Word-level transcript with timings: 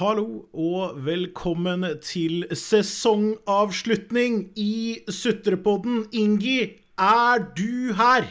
Hallo 0.00 0.46
og 0.56 0.94
velkommen 1.04 1.82
til 2.00 2.46
sesongavslutning 2.56 4.46
i 4.56 5.02
Sutrepodden. 5.12 6.06
Ingi, 6.16 6.54
er 6.96 7.42
du 7.52 7.92
her? 7.98 8.24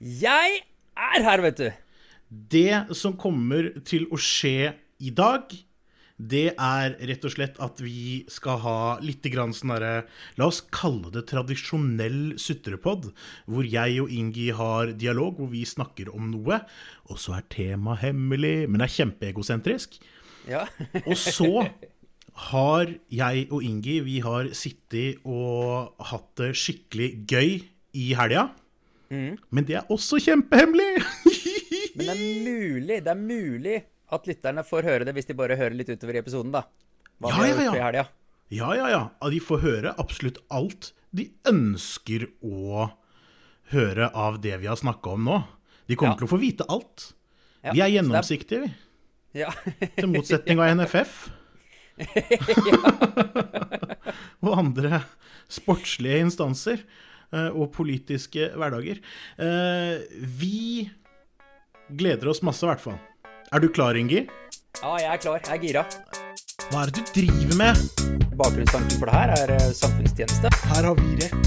Jeg 0.00 0.62
er 0.96 1.26
her, 1.26 1.42
vet 1.44 1.58
du. 1.58 1.66
Det 2.54 2.96
som 2.96 3.18
kommer 3.20 3.68
til 3.84 4.06
å 4.08 4.16
skje 4.16 4.70
i 5.04 5.12
dag, 5.12 5.52
det 6.16 6.54
er 6.54 6.96
rett 7.10 7.28
og 7.28 7.34
slett 7.36 7.60
at 7.60 7.84
vi 7.84 8.22
skal 8.32 8.62
ha 8.64 8.78
litt 9.04 9.28
grann 9.34 9.52
sånn 9.52 9.74
derre 9.74 9.92
La 10.40 10.48
oss 10.48 10.62
kalle 10.72 11.12
det 11.12 11.26
tradisjonell 11.28 12.38
sutrepod, 12.40 13.10
hvor 13.44 13.68
jeg 13.68 14.00
og 14.00 14.16
Ingi 14.16 14.48
har 14.56 14.96
dialog, 14.96 15.36
hvor 15.36 15.52
vi 15.52 15.68
snakker 15.68 16.08
om 16.16 16.32
noe, 16.32 16.62
og 17.12 17.20
så 17.20 17.36
er 17.36 17.48
temaet 17.52 18.06
hemmelig, 18.06 18.56
men 18.72 18.80
er 18.80 18.96
kjempeegosentrisk. 18.96 20.00
Ja. 20.48 20.64
Og 21.08 21.16
så 21.18 21.68
har 22.50 22.90
jeg 23.12 23.46
og 23.52 23.62
Ingi 23.66 23.98
vi 24.06 24.18
har 24.24 24.48
sittet 24.56 25.20
og 25.28 25.92
hatt 26.08 26.30
det 26.40 26.52
skikkelig 26.58 27.10
gøy 27.28 27.50
i 28.00 28.06
helga. 28.16 28.48
Men 29.12 29.66
det 29.68 29.76
er 29.76 29.90
også 29.92 30.16
kjempehemmelig! 30.24 31.02
Men 31.96 32.06
det 32.08 32.14
er 32.14 32.22
mulig, 32.46 32.96
det 33.04 33.10
er 33.12 33.18
mulig 33.20 33.74
at 34.12 34.24
lytterne 34.28 34.62
får 34.64 34.86
høre 34.88 35.04
det 35.04 35.12
hvis 35.18 35.28
de 35.28 35.36
bare 35.36 35.58
hører 35.60 35.76
litt 35.76 35.90
utover 35.92 36.16
i 36.16 36.22
episoden, 36.22 36.52
da. 36.54 36.62
Hva 37.20 37.28
Ja, 37.34 37.44
ja, 37.50 37.66
ja. 37.66 37.74
helga. 37.76 38.04
Ja, 38.52 38.70
ja, 38.76 38.86
ja. 38.92 39.02
De 39.32 39.40
får 39.44 39.60
høre 39.66 39.92
absolutt 40.00 40.40
alt 40.52 40.94
de 41.12 41.26
ønsker 41.48 42.24
å 42.40 42.86
høre 43.74 44.08
av 44.16 44.40
det 44.44 44.56
vi 44.62 44.70
har 44.72 44.80
snakka 44.80 45.12
om 45.18 45.28
nå. 45.28 45.36
De 45.88 45.96
kommer 46.00 46.14
Ja. 46.16 46.18
til 46.22 46.28
å 46.28 46.32
få 46.32 46.40
vite 46.40 46.64
alt. 46.72 47.12
Ja, 47.62 47.72
Vi 47.76 47.80
er 47.84 47.92
gjennomsiktige, 47.92 48.62
vi. 48.64 48.72
Ja. 49.36 49.50
Til 49.98 50.08
motsetning 50.12 50.60
av 50.60 50.74
NFF. 50.76 51.12
og 54.42 54.52
andre 54.58 55.02
sportslige 55.52 56.20
instanser 56.24 56.78
eh, 57.32 57.48
og 57.52 57.70
politiske 57.76 58.50
hverdager. 58.58 58.96
Eh, 59.38 59.96
Vi 60.40 60.88
gleder 61.92 62.28
oss 62.32 62.42
masse, 62.44 62.64
i 62.64 62.68
hvert 62.72 62.80
fall. 62.84 62.98
Er 63.52 63.58
du 63.60 63.68
klar, 63.68 63.94
Ingi? 64.00 64.24
ja, 64.82 64.92
jeg 64.98 65.10
er 65.12 65.16
klar. 65.20 65.40
Jeg 65.44 65.58
er 65.58 65.62
gira. 65.66 65.82
Hva 66.70 66.82
er 66.86 66.90
det 66.92 67.04
du 67.04 67.10
driver 67.20 67.56
med? 67.60 67.74
Bakgrunnstanken 68.38 68.96
for 68.98 69.06
det 69.10 69.16
her 69.18 69.28
er 69.36 69.48
eh, 69.58 69.68
samfunnstjeneste. 69.76 70.48
Her 70.72 70.82
har 70.88 70.96
vi 71.00 71.08
rett. 71.20 71.42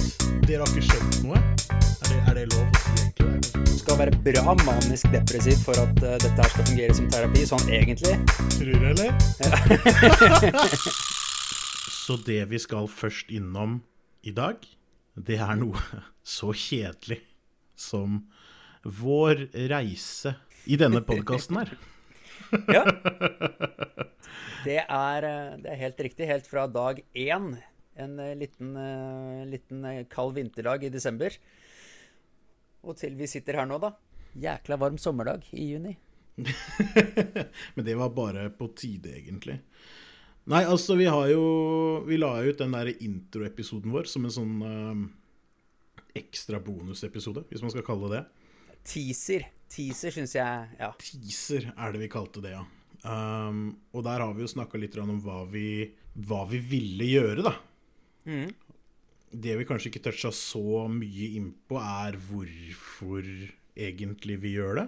Dere 0.45 0.61
har 0.61 0.69
ikke 0.73 0.87
skjønt 0.91 1.15
noe. 1.25 1.37
Er 1.41 2.07
det, 2.11 2.19
er 2.29 2.33
det 2.43 2.47
lov 2.53 2.65
å 2.65 2.67
si 2.83 3.09
egentlig? 3.09 3.64
Skal 3.85 3.99
være 3.99 4.17
bra 4.25 4.53
manisk 4.65 5.11
depressiv 5.13 5.59
for 5.61 5.77
at 5.77 5.99
uh, 6.01 6.15
dette 6.17 6.31
her 6.33 6.47
skal 6.49 6.65
fungere 6.65 6.93
som 6.97 7.09
terapi, 7.13 7.41
sånn 7.45 7.67
egentlig. 7.69 8.15
Tror 8.55 8.71
du, 8.81 8.85
eller? 8.89 9.11
Så 11.99 12.15
det 12.25 12.39
vi 12.49 12.57
skal 12.63 12.89
først 12.89 13.29
innom 13.29 13.75
i 14.25 14.33
dag, 14.33 14.65
det 15.13 15.37
er 15.37 15.59
noe 15.61 15.77
så 16.35 16.49
kjedelig 16.57 17.19
som 17.77 18.23
vår 18.81 19.43
reise 19.69 20.33
i 20.65 20.79
denne 20.81 21.03
podkasten 21.05 21.61
her. 21.61 21.75
Ja. 22.73 22.81
Det 24.65 24.79
er, 24.81 25.27
eh, 25.29 25.53
det 25.61 25.69
er 25.75 25.79
helt 25.83 26.01
riktig. 26.07 26.25
Helt 26.29 26.49
fra 26.49 26.65
dag 26.65 27.03
én. 27.13 27.51
En 28.01 28.17
eh, 28.17 28.33
liten, 28.37 28.73
liten 29.51 29.85
kald 30.09 30.33
vinterdag 30.39 30.89
i 30.89 30.91
desember. 30.93 31.37
Og 32.85 32.97
til 32.99 33.15
vi 33.17 33.27
sitter 33.29 33.59
her 33.59 33.69
nå, 33.69 33.79
da. 33.81 33.93
Jækla 34.35 34.77
varm 34.79 34.97
sommerdag 35.01 35.45
i 35.55 35.69
juni. 35.71 35.95
Men 37.75 37.85
det 37.87 37.95
var 37.95 38.11
bare 38.15 38.49
på 38.53 38.67
tide, 38.77 39.15
egentlig. 39.17 39.59
Nei, 40.51 40.61
altså, 40.67 40.97
vi 40.99 41.07
har 41.09 41.29
jo 41.31 41.45
Vi 42.05 42.19
la 42.19 42.35
ut 42.43 42.59
den 42.59 42.75
der 42.75 42.91
introepisoden 42.93 43.93
vår 43.95 44.09
som 44.11 44.27
en 44.27 44.33
sånn 44.35 44.55
eh, 44.67 45.05
ekstra 46.21 46.59
bonusepisode, 46.63 47.47
hvis 47.49 47.63
man 47.65 47.73
skal 47.73 47.85
kalle 47.87 48.11
det 48.11 48.19
det. 48.19 48.79
Teaser. 48.85 49.47
Teaser 49.71 50.13
syns 50.13 50.35
jeg 50.37 50.75
Ja. 50.79 50.91
Teaser 51.01 51.71
er 51.73 51.95
det 51.95 52.03
vi 52.03 52.11
kalte 52.11 52.43
det, 52.43 52.53
ja. 52.53 52.65
Um, 53.05 53.75
og 53.93 54.05
der 54.05 54.21
har 54.23 54.33
vi 54.33 54.41
jo 54.41 54.49
snakka 54.49 54.79
litt 54.81 54.95
om 54.97 55.19
hva 55.21 55.43
vi, 55.49 55.91
hva 56.25 56.45
vi 56.49 56.61
ville 56.61 57.09
gjøre, 57.09 57.45
da. 57.45 57.53
Det 59.41 59.55
vi 59.59 59.67
kanskje 59.67 59.91
ikke 59.91 60.03
toucha 60.07 60.31
så 60.35 60.85
mye 60.91 61.33
innpå, 61.39 61.79
er 61.81 62.19
hvorfor 62.29 63.25
egentlig 63.75 64.39
vi 64.43 64.55
gjør 64.55 64.81
det. 64.81 64.87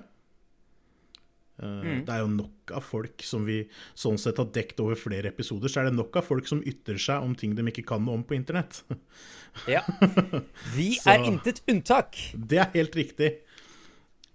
Mm. 1.57 2.03
Det 2.05 2.13
er 2.13 2.21
jo 2.21 2.29
nok 2.29 2.71
av 2.77 2.83
folk 2.85 3.23
som 3.25 3.47
vi 3.47 3.63
sånn 3.97 4.19
sett 4.21 4.37
har 4.37 4.49
dekt 4.53 4.77
over 4.83 4.97
flere 4.99 5.31
episoder, 5.31 5.71
så 5.71 5.81
er 5.81 5.89
det 5.89 5.97
nok 5.97 6.19
av 6.19 6.27
folk 6.27 6.49
som 6.49 6.61
ytrer 6.61 6.99
seg 7.01 7.25
om 7.25 7.33
ting 7.37 7.55
de 7.57 7.65
ikke 7.71 7.87
kan 7.89 8.03
noe 8.05 8.19
om 8.19 8.25
på 8.27 8.37
internett. 8.37 8.83
ja. 9.75 9.81
Vi 10.77 10.91
er 11.01 11.25
intet 11.25 11.63
unntak. 11.65 12.19
Det 12.37 12.61
er 12.61 12.73
helt 12.77 12.97
riktig. 12.97 13.31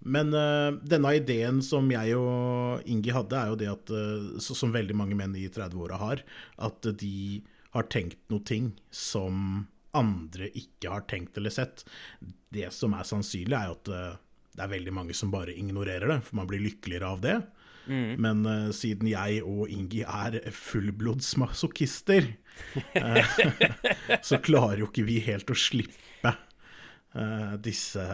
Men 0.03 0.35
uh, 0.35 0.75
denne 0.83 1.13
ideen 1.15 1.61
som 1.63 1.87
jeg 1.93 2.17
og 2.19 2.83
Ingi 2.91 3.13
hadde, 3.15 3.39
er 3.39 3.53
jo 3.53 3.59
det 3.61 3.69
at, 3.71 3.93
uh, 3.95 4.35
som 4.43 4.73
veldig 4.75 4.97
mange 4.99 5.15
menn 5.15 5.35
i 5.39 5.47
30-åra 5.47 5.99
har, 6.01 6.25
at 6.59 6.89
de 6.99 7.39
har 7.73 7.87
tenkt 7.87 8.19
noe 8.29 8.43
ting 8.45 8.73
som 8.91 9.63
andre 9.97 10.49
ikke 10.57 10.91
har 10.93 11.07
tenkt 11.09 11.37
eller 11.37 11.53
sett. 11.53 11.83
Det 12.53 12.69
som 12.73 12.95
er 12.97 13.07
sannsynlig, 13.07 13.57
er 13.57 13.69
jo 13.69 13.77
at 13.79 13.91
eh, 13.93 14.21
det 14.53 14.65
er 14.65 14.73
veldig 14.75 14.93
mange 14.93 15.17
som 15.17 15.31
bare 15.33 15.55
ignorerer 15.57 16.11
det, 16.11 16.21
for 16.27 16.41
man 16.41 16.49
blir 16.49 16.61
lykkeligere 16.63 17.09
av 17.09 17.21
det. 17.23 17.37
Men 17.85 18.45
uh, 18.47 18.71
siden 18.75 19.09
jeg 19.11 19.41
og 19.43 19.71
Ingi 19.71 20.03
er 20.07 20.37
fullblods 20.55 21.33
masochister, 21.41 22.29
eh, 22.95 23.33
så 24.27 24.39
klarer 24.43 24.83
jo 24.83 24.87
ikke 24.87 25.05
vi 25.07 25.19
helt 25.25 25.51
å 25.51 25.57
slippe 25.57 26.31
uh, 26.31 27.55
disse 27.59 28.05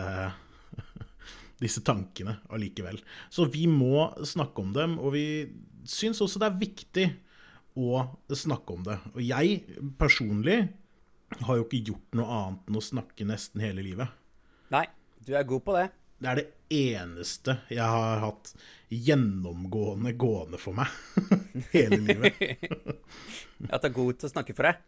disse 1.61 1.83
tankene 1.85 2.39
allikevel. 2.55 3.01
Så 3.29 3.45
vi 3.51 3.67
må 3.69 4.07
snakke 4.25 4.63
om 4.63 4.73
dem, 4.73 4.97
og 4.97 5.13
vi 5.17 5.25
syns 5.89 6.21
også 6.23 6.41
det 6.41 6.49
er 6.49 6.61
viktig 6.61 7.07
å 7.79 8.05
snakke 8.33 8.73
om 8.73 8.85
det. 8.87 8.97
Og 9.13 9.21
jeg 9.21 9.59
personlig 9.99 10.61
har 11.45 11.59
jo 11.59 11.65
ikke 11.67 11.83
gjort 11.91 12.17
noe 12.17 12.35
annet 12.39 12.69
enn 12.69 12.79
å 12.79 12.83
snakke 12.83 13.27
nesten 13.27 13.63
hele 13.63 13.83
livet. 13.85 14.11
Nei, 14.73 14.85
du 15.25 15.33
er 15.37 15.47
god 15.47 15.65
på 15.65 15.75
det. 15.77 15.87
Det 16.19 16.27
er 16.27 16.39
det 16.41 16.47
eneste 16.75 17.55
jeg 17.71 17.85
har 17.85 18.19
hatt 18.19 18.51
gjennomgående 18.91 20.11
gående 20.19 20.59
for 20.59 20.75
meg 20.75 20.91
hele 21.75 22.01
livet. 22.03 22.41
At 23.73 23.83
du 23.83 23.89
er 23.89 23.95
god 23.95 24.19
til 24.19 24.27
å 24.27 24.33
snakke 24.33 24.55
for 24.57 24.67
deg. 24.67 24.81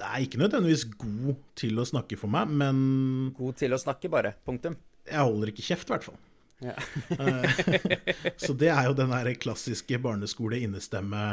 Er 0.00 0.24
ikke 0.24 0.40
nødvendigvis 0.40 0.86
god 0.96 1.42
til 1.60 1.80
å 1.80 1.84
snakke 1.88 2.16
for 2.16 2.32
meg, 2.32 2.48
men 2.48 2.78
God 3.36 3.58
til 3.60 3.76
å 3.76 3.80
snakke, 3.80 4.08
bare. 4.12 4.32
Punktum. 4.46 4.78
jeg 5.04 5.20
holder 5.20 5.52
ikke 5.52 5.66
kjeft, 5.66 5.90
i 5.90 5.92
hvert 5.92 6.06
fall. 6.08 6.16
Ja. 6.62 6.74
Så 8.36 8.54
det 8.56 8.70
er 8.72 8.86
jo 8.88 8.94
den 8.96 9.10
der 9.12 9.30
klassiske 9.40 9.98
barneskole-innestemme. 10.04 11.24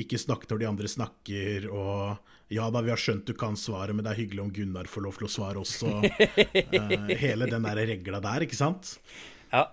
Ikke 0.00 0.18
snakk 0.18 0.46
når 0.50 0.62
de 0.62 0.68
andre 0.70 0.88
snakker, 0.90 1.68
og 1.70 2.18
ja 2.52 2.68
da, 2.70 2.80
vi 2.86 2.92
har 2.94 3.00
skjønt 3.00 3.26
du 3.28 3.34
kan 3.38 3.56
svaret, 3.58 3.94
men 3.94 4.04
det 4.06 4.12
er 4.14 4.20
hyggelig 4.22 4.42
om 4.44 4.52
Gunnar 4.54 4.88
får 4.90 5.04
lov 5.06 5.16
til 5.20 5.28
å 5.28 5.32
svare 5.36 5.62
også. 5.62 5.96
Eh, 6.06 7.16
hele 7.20 7.48
den 7.50 7.66
der 7.66 7.80
regla 7.92 8.20
der, 8.24 8.46
ikke 8.48 8.58
sant? 8.58 8.96
ja. 9.52 9.66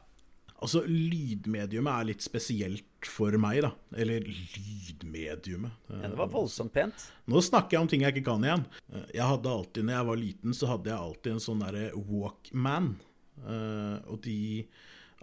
Altså, 0.63 0.79
lydmediumet 0.87 1.91
er 1.91 2.05
litt 2.07 2.23
spesielt 2.23 3.03
for 3.11 3.35
meg, 3.35 3.57
da. 3.65 3.73
Eller 3.99 4.23
lydmediumet. 4.23 5.73
Eh, 5.89 5.97
ja. 6.05 6.07
Det 6.13 6.15
var 6.21 6.29
voldsomt 6.31 6.71
pent. 6.71 7.03
Nå 7.27 7.41
snakker 7.43 7.75
jeg 7.75 7.83
om 7.83 7.89
ting 7.91 8.05
jeg 8.05 8.15
ikke 8.15 8.29
kan 8.29 8.45
igjen. 8.47 8.63
Eh, 8.93 9.09
Jeg 9.17 9.27
hadde 9.27 9.51
alltid, 9.51 9.83
når 9.89 9.97
jeg 9.97 10.07
var 10.11 10.21
liten, 10.21 10.55
så 10.55 10.69
hadde 10.71 10.87
jeg 10.93 10.99
alltid 11.03 11.33
en 11.33 11.43
sånn 11.43 11.65
derre 11.65 11.89
Walkman. 11.99 12.93
Eh, 13.41 13.97
og 14.11 14.21
de 14.25 14.37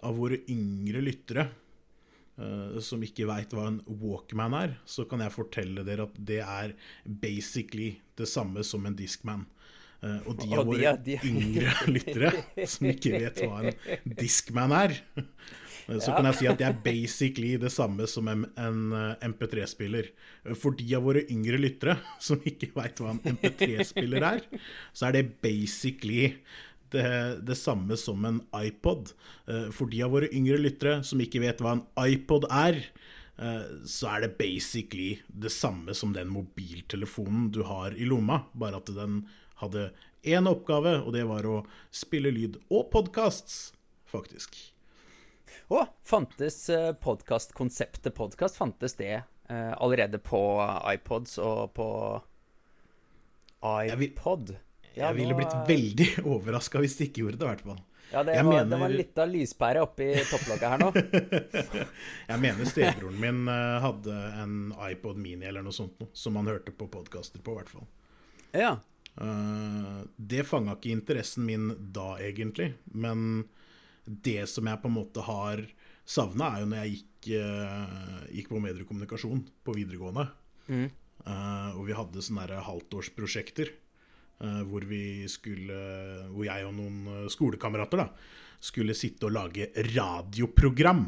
av 0.01 0.17
våre 0.17 0.41
yngre 0.49 1.01
lyttere 1.05 1.47
eh, 2.41 2.79
som 2.83 3.03
ikke 3.05 3.27
veit 3.29 3.53
hva 3.55 3.69
en 3.69 3.79
Walkman 4.01 4.57
er, 4.57 4.75
så 4.85 5.05
kan 5.09 5.23
jeg 5.23 5.35
fortelle 5.35 5.85
dere 5.87 6.09
at 6.09 6.19
det 6.19 6.41
er 6.43 6.75
basically 7.05 7.95
det 8.17 8.29
samme 8.29 8.65
som 8.67 8.85
en 8.85 8.97
Discman. 8.97 9.47
Eh, 10.01 10.19
og 10.25 10.41
de 10.41 10.51
av 10.57 10.67
våre 10.69 10.95
yngre 11.21 11.73
lyttere 11.95 12.35
som 12.65 12.89
ikke 12.91 13.17
vet 13.19 13.43
hva 13.45 13.65
en 13.69 14.15
Discman 14.17 14.73
er, 14.73 15.01
så 15.99 16.13
kan 16.15 16.27
jeg 16.29 16.37
si 16.39 16.47
at 16.49 16.59
det 16.59 16.67
er 16.67 16.77
basically 16.83 17.51
det 17.59 17.71
samme 17.73 18.07
som 18.09 18.27
en, 18.31 18.45
en 18.59 18.81
eh, 18.95 19.27
MP3-spiller. 19.27 20.11
Eh, 20.45 20.55
For 20.57 20.77
de 20.77 20.87
av 20.97 21.05
våre 21.07 21.23
yngre 21.33 21.59
lyttere 21.61 21.97
som 22.27 22.41
ikke 22.45 22.71
veit 22.75 23.01
hva 23.01 23.15
en 23.15 23.23
MP3-spiller 23.35 24.27
er, 24.33 24.45
så 24.93 25.09
er 25.09 25.19
det 25.19 25.25
basically 25.43 26.35
det, 26.91 27.41
det 27.47 27.55
samme 27.55 27.97
som 27.97 28.25
en 28.25 28.41
iPod. 28.55 29.13
Eh, 29.47 29.69
For 29.75 29.91
de 29.91 30.03
av 30.05 30.13
våre 30.15 30.29
yngre 30.33 30.59
lyttere 30.59 31.01
som 31.07 31.21
ikke 31.23 31.41
vet 31.43 31.61
hva 31.63 31.77
en 31.77 31.85
iPod 31.99 32.47
er, 32.51 32.81
eh, 33.37 33.67
så 33.87 34.13
er 34.13 34.25
det 34.25 34.37
basically 34.39 35.19
det 35.27 35.53
samme 35.55 35.95
som 35.97 36.13
den 36.15 36.31
mobiltelefonen 36.33 37.49
du 37.55 37.63
har 37.67 37.95
i 37.95 38.07
lomma, 38.07 38.43
bare 38.53 38.81
at 38.81 38.91
den 38.95 39.23
hadde 39.61 39.91
én 40.27 40.49
oppgave, 40.49 40.99
og 41.01 41.13
det 41.15 41.25
var 41.29 41.47
å 41.49 41.61
spille 41.93 42.33
lyd 42.33 42.59
og 42.69 42.89
podkasts, 42.93 43.71
faktisk. 44.09 44.57
Å, 45.71 45.85
fantes 46.07 46.65
uh, 46.69 46.91
podkastkonseptet 46.99 48.13
podkast, 48.15 48.57
fantes 48.59 48.97
det 48.99 49.23
allerede 49.51 50.15
på 50.23 50.39
iPods 50.87 51.33
og 51.43 51.73
på 51.75 51.87
iPod? 53.61 54.53
Jeg, 54.91 55.05
jeg 55.05 55.17
ville 55.17 55.37
blitt 55.37 55.55
veldig 55.69 56.09
overraska 56.33 56.81
hvis 56.83 56.97
de 56.99 57.07
ikke 57.07 57.23
gjorde 57.23 57.39
det, 57.39 57.47
i 57.47 57.51
hvert 57.53 57.65
fall. 57.69 57.81
Ja, 58.11 58.23
det, 58.27 58.35
var, 58.43 58.51
mener... 58.51 58.65
det 58.67 58.79
var 58.81 58.91
litt 58.91 59.19
av 59.23 59.29
lyspære 59.31 59.83
oppi 59.85 60.07
topplokket 60.27 60.73
her 60.73 60.81
nå. 60.81 60.89
jeg 62.31 62.41
mener 62.43 62.67
stebroren 62.67 63.19
min 63.23 63.45
uh, 63.47 63.79
hadde 63.85 64.15
en 64.41 64.55
iPod 64.89 65.19
Mini 65.21 65.47
eller 65.47 65.63
noe 65.63 65.75
sånt 65.75 66.03
som 66.11 66.35
han 66.35 66.49
hørte 66.51 66.73
på 66.75 66.89
podkaster 66.91 67.39
på, 67.39 67.53
i 67.53 67.61
hvert 67.61 67.71
fall. 67.71 67.87
Ja. 68.51 68.73
Uh, 69.15 70.03
det 70.19 70.43
fanga 70.49 70.75
ikke 70.75 70.91
interessen 70.91 71.47
min 71.47 71.71
da, 71.95 72.17
egentlig. 72.19 72.73
Men 72.91 73.45
det 74.03 74.43
som 74.51 74.67
jeg 74.67 74.83
på 74.83 74.91
en 74.91 74.97
måte 74.97 75.23
har 75.23 75.63
savna, 76.03 76.51
er 76.51 76.65
jo 76.65 76.71
når 76.73 76.83
jeg 76.83 76.97
gikk, 76.97 77.29
uh, 77.39 78.25
gikk 78.27 78.51
på 78.51 78.65
mediekommunikasjon 78.67 79.45
på 79.63 79.77
videregående. 79.79 80.27
Mm. 80.71 80.91
og 81.75 81.81
vi 81.83 81.95
hadde 81.97 82.21
sånne 82.23 82.59
halvtårsprosjekter 82.63 83.71
Eh, 83.71 83.80
hvor 84.65 84.85
vi 84.89 85.27
skulle 85.29 85.81
Hvor 86.31 86.45
jeg 86.47 86.65
og 86.65 86.73
noen 86.77 87.01
eh, 87.13 87.27
skolekamerater 87.31 88.01
da 88.03 88.07
skulle 88.61 88.93
sitte 88.93 89.25
og 89.25 89.33
lage 89.33 89.71
radioprogram. 89.95 91.07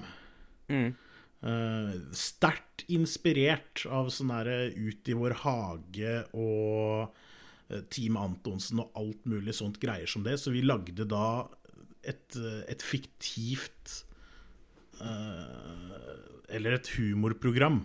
Mm. 0.74 0.88
Uh, 1.44 1.92
Sterkt 2.18 2.86
inspirert 2.96 3.84
av 3.92 4.08
sånn 4.16 4.32
derre 4.32 4.72
Ut 4.74 5.12
i 5.12 5.16
vår 5.20 5.36
hage 5.44 6.16
og 6.40 7.20
Team 7.94 8.18
Antonsen 8.18 8.82
og 8.82 8.98
alt 8.98 9.28
mulig 9.30 9.54
sånt 9.58 9.78
greier 9.82 10.10
som 10.10 10.26
det. 10.26 10.40
Så 10.42 10.54
vi 10.56 10.64
lagde 10.66 11.06
da 11.10 11.46
et, 12.02 12.40
et 12.70 12.86
fiktivt 12.86 14.00
uh, 15.02 15.94
Eller 16.50 16.80
et 16.80 16.94
humorprogram 16.98 17.84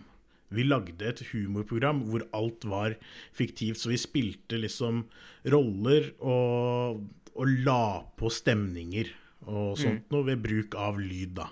vi 0.55 0.65
lagde 0.65 1.05
et 1.05 1.23
humorprogram 1.33 2.03
hvor 2.09 2.25
alt 2.37 2.65
var 2.69 2.97
fiktivt, 3.37 3.81
så 3.81 3.93
vi 3.93 4.01
spilte 4.01 4.61
liksom 4.61 5.05
roller 5.53 6.13
og, 6.19 7.05
og 7.35 7.57
la 7.67 8.05
på 8.19 8.31
stemninger 8.33 9.13
og 9.49 9.79
sånt 9.81 10.09
mm. 10.09 10.11
noe 10.13 10.27
ved 10.29 10.43
bruk 10.45 10.77
av 10.81 10.99
lyd, 11.01 11.37
da. 11.39 11.49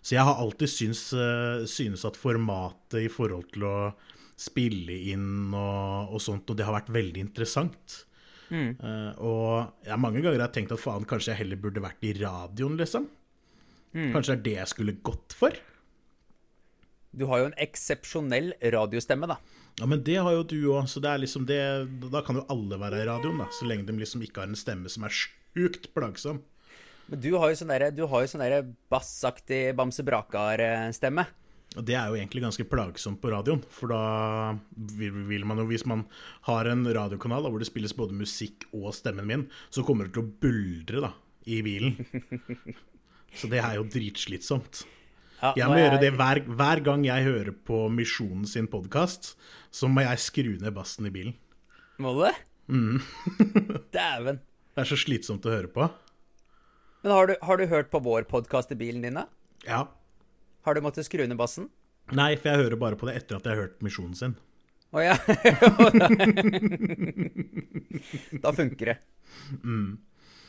Så 0.00 0.14
jeg 0.14 0.24
har 0.24 0.38
alltid 0.40 0.70
syns, 0.72 1.02
uh, 1.12 1.64
synes 1.68 2.04
at 2.08 2.16
formatet 2.16 3.02
i 3.04 3.10
forhold 3.12 3.50
til 3.52 3.66
å 3.68 3.78
spille 4.38 4.94
inn 5.10 5.50
og, 5.50 6.14
og 6.14 6.22
sånt, 6.22 6.48
og 6.48 6.56
det 6.56 6.64
har 6.64 6.76
vært 6.76 6.92
veldig 6.94 7.24
interessant. 7.26 8.04
Mm. 8.48 8.70
Uh, 8.80 9.12
og 9.20 9.88
jeg 9.88 10.00
mange 10.00 10.22
ganger 10.24 10.46
har 10.46 10.52
tenkt 10.54 10.72
at 10.72 10.80
faen, 10.80 11.04
kanskje 11.08 11.34
jeg 11.34 11.42
heller 11.42 11.60
burde 11.60 11.82
vært 11.84 12.06
i 12.06 12.14
radioen, 12.20 12.78
liksom. 12.80 13.08
Mm. 13.92 14.12
Kanskje 14.14 14.36
det 14.36 14.38
er 14.38 14.44
det 14.46 14.56
jeg 14.60 14.72
skulle 14.72 14.96
gått 15.04 15.36
for. 15.36 15.58
Du 17.12 17.24
har 17.30 17.40
jo 17.40 17.48
en 17.48 17.56
eksepsjonell 17.60 18.52
radiostemme, 18.74 19.28
da. 19.30 19.38
Ja, 19.78 19.86
men 19.86 20.02
det 20.04 20.18
har 20.18 20.34
jo 20.34 20.44
du 20.50 20.58
òg, 20.74 20.88
så 20.90 21.00
det 21.02 21.10
er 21.10 21.20
liksom 21.22 21.44
det 21.46 21.60
Da 22.10 22.22
kan 22.26 22.40
jo 22.40 22.46
alle 22.50 22.80
være 22.80 23.02
i 23.02 23.08
radioen, 23.08 23.38
da. 23.40 23.48
Så 23.54 23.68
lenge 23.68 23.86
de 23.88 23.98
liksom 24.00 24.22
ikke 24.26 24.42
har 24.42 24.50
en 24.50 24.58
stemme 24.58 24.90
som 24.90 25.06
er 25.06 25.14
sjukt 25.14 25.90
plagsom. 25.94 26.42
Men 27.08 27.20
du 27.24 27.30
har 27.40 27.50
jo 27.52 27.60
sånn 27.62 27.72
derre 27.72 28.26
sånn 28.28 28.74
bassaktig 28.92 29.62
Bamse 29.78 30.04
Brakar-stemme. 30.04 31.24
Og 31.76 31.84
det 31.84 31.94
er 31.96 32.08
jo 32.08 32.16
egentlig 32.16 32.42
ganske 32.42 32.64
plagsomt 32.68 33.20
på 33.20 33.30
radioen. 33.32 33.62
For 33.72 33.92
da 33.92 34.56
vil 34.98 35.46
man 35.48 35.60
jo, 35.62 35.68
hvis 35.68 35.86
man 35.88 36.06
har 36.48 36.68
en 36.68 36.84
radiokanal 36.84 37.48
hvor 37.48 37.60
det 37.60 37.68
spilles 37.68 37.96
både 37.96 38.16
musikk 38.16 38.66
og 38.72 38.90
stemmen 38.96 39.28
min, 39.28 39.46
så 39.70 39.84
kommer 39.86 40.08
det 40.08 40.16
til 40.16 40.24
å 40.24 40.32
buldre 40.42 41.04
da, 41.08 41.12
i 41.48 41.60
bilen. 41.64 41.98
Så 43.38 43.50
det 43.52 43.60
er 43.60 43.76
jo 43.76 43.84
dritslitsomt. 43.84 44.86
Ja, 45.38 45.52
jeg 45.54 45.70
må 45.70 45.76
jeg... 45.78 45.86
gjøre 45.86 45.98
det 46.02 46.08
hver, 46.18 46.40
hver, 46.58 46.80
gang 46.82 47.04
jeg 47.06 47.22
hører 47.28 47.52
på 47.68 47.84
Misjonen 47.94 48.42
sin 48.50 48.66
podkast, 48.70 49.36
så 49.70 49.86
må 49.86 50.02
jeg 50.02 50.18
skru 50.24 50.56
ned 50.58 50.74
bassen 50.74 51.06
i 51.06 51.12
bilen. 51.14 51.36
Må 52.02 52.10
du 52.16 52.24
det? 52.24 52.34
Mm. 52.66 52.98
Dæven. 53.94 54.40
Det 54.74 54.82
er 54.82 54.88
så 54.90 54.98
slitsomt 54.98 55.46
å 55.46 55.54
høre 55.54 55.70
på. 55.70 55.86
Men 57.04 57.14
har 57.14 57.30
du, 57.30 57.36
har 57.46 57.60
du 57.60 57.64
hørt 57.70 57.90
på 57.92 58.00
vår 58.02 58.26
podkast 58.30 58.74
i 58.74 58.80
bilen 58.80 59.04
din, 59.06 59.20
da? 59.20 59.28
Ja. 59.62 59.84
Har 60.66 60.74
du 60.74 60.82
måttet 60.82 61.06
skru 61.06 61.22
ned 61.22 61.38
bassen? 61.38 61.70
Nei, 62.10 62.32
for 62.34 62.50
jeg 62.50 62.64
hører 62.64 62.78
bare 62.80 62.98
på 62.98 63.06
det 63.06 63.14
etter 63.20 63.38
at 63.38 63.46
jeg 63.46 63.54
har 63.54 63.62
hørt 63.68 63.78
Misjonen 63.84 64.18
sin. 64.18 64.34
Å 64.88 64.98
oh, 64.98 65.04
ja. 65.04 65.14
da 68.42 68.50
funker 68.56 68.90
det. 68.90 68.98
Mm. 69.62 70.02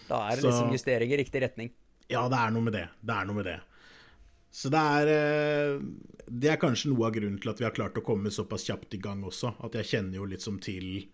Da 0.10 0.26
er 0.32 0.40
det 0.40 0.42
så... 0.42 0.50
liksom 0.50 0.74
justeringer 0.74 1.20
i 1.20 1.22
riktig 1.22 1.46
retning. 1.46 1.70
Ja, 2.10 2.26
det 2.32 2.40
er 2.42 2.50
noe 2.56 2.66
med 2.66 2.74
det. 2.74 2.88
Det 3.06 3.14
er 3.14 3.30
noe 3.30 3.38
med 3.38 3.46
det. 3.52 3.60
Så 4.52 4.72
det 4.74 4.82
er 4.82 5.12
eh, 5.14 5.82
Det 6.26 6.52
er 6.52 6.62
kanskje 6.62 6.92
noe 6.92 7.08
av 7.08 7.16
grunnen 7.16 7.40
til 7.42 7.52
at 7.52 7.62
vi 7.62 7.68
har 7.68 7.76
klart 7.76 7.98
å 8.00 8.06
komme 8.06 8.34
såpass 8.34 8.68
kjapt 8.70 8.98
i 8.98 9.02
gang 9.02 9.24
også. 9.26 9.56
At 9.66 9.78
jeg 9.80 9.90
kjenner 9.94 10.22
jo 10.22 10.30
litt 10.30 10.46
som 10.46 10.60
til 10.62 11.08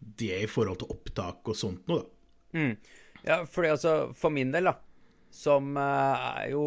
det 0.00 0.36
i 0.44 0.48
forhold 0.48 0.80
til 0.80 0.92
opptak 0.94 1.48
og 1.52 1.56
sånt 1.56 1.88
noe, 1.90 2.00
da. 2.00 2.16
Mm. 2.56 2.70
Ja, 3.20 3.42
fordi 3.44 3.68
altså, 3.68 3.90
for 4.16 4.32
min 4.32 4.48
del, 4.50 4.70
da, 4.70 4.78
som 5.30 5.74
eh, 5.76 6.30
er 6.40 6.46
jo 6.54 6.64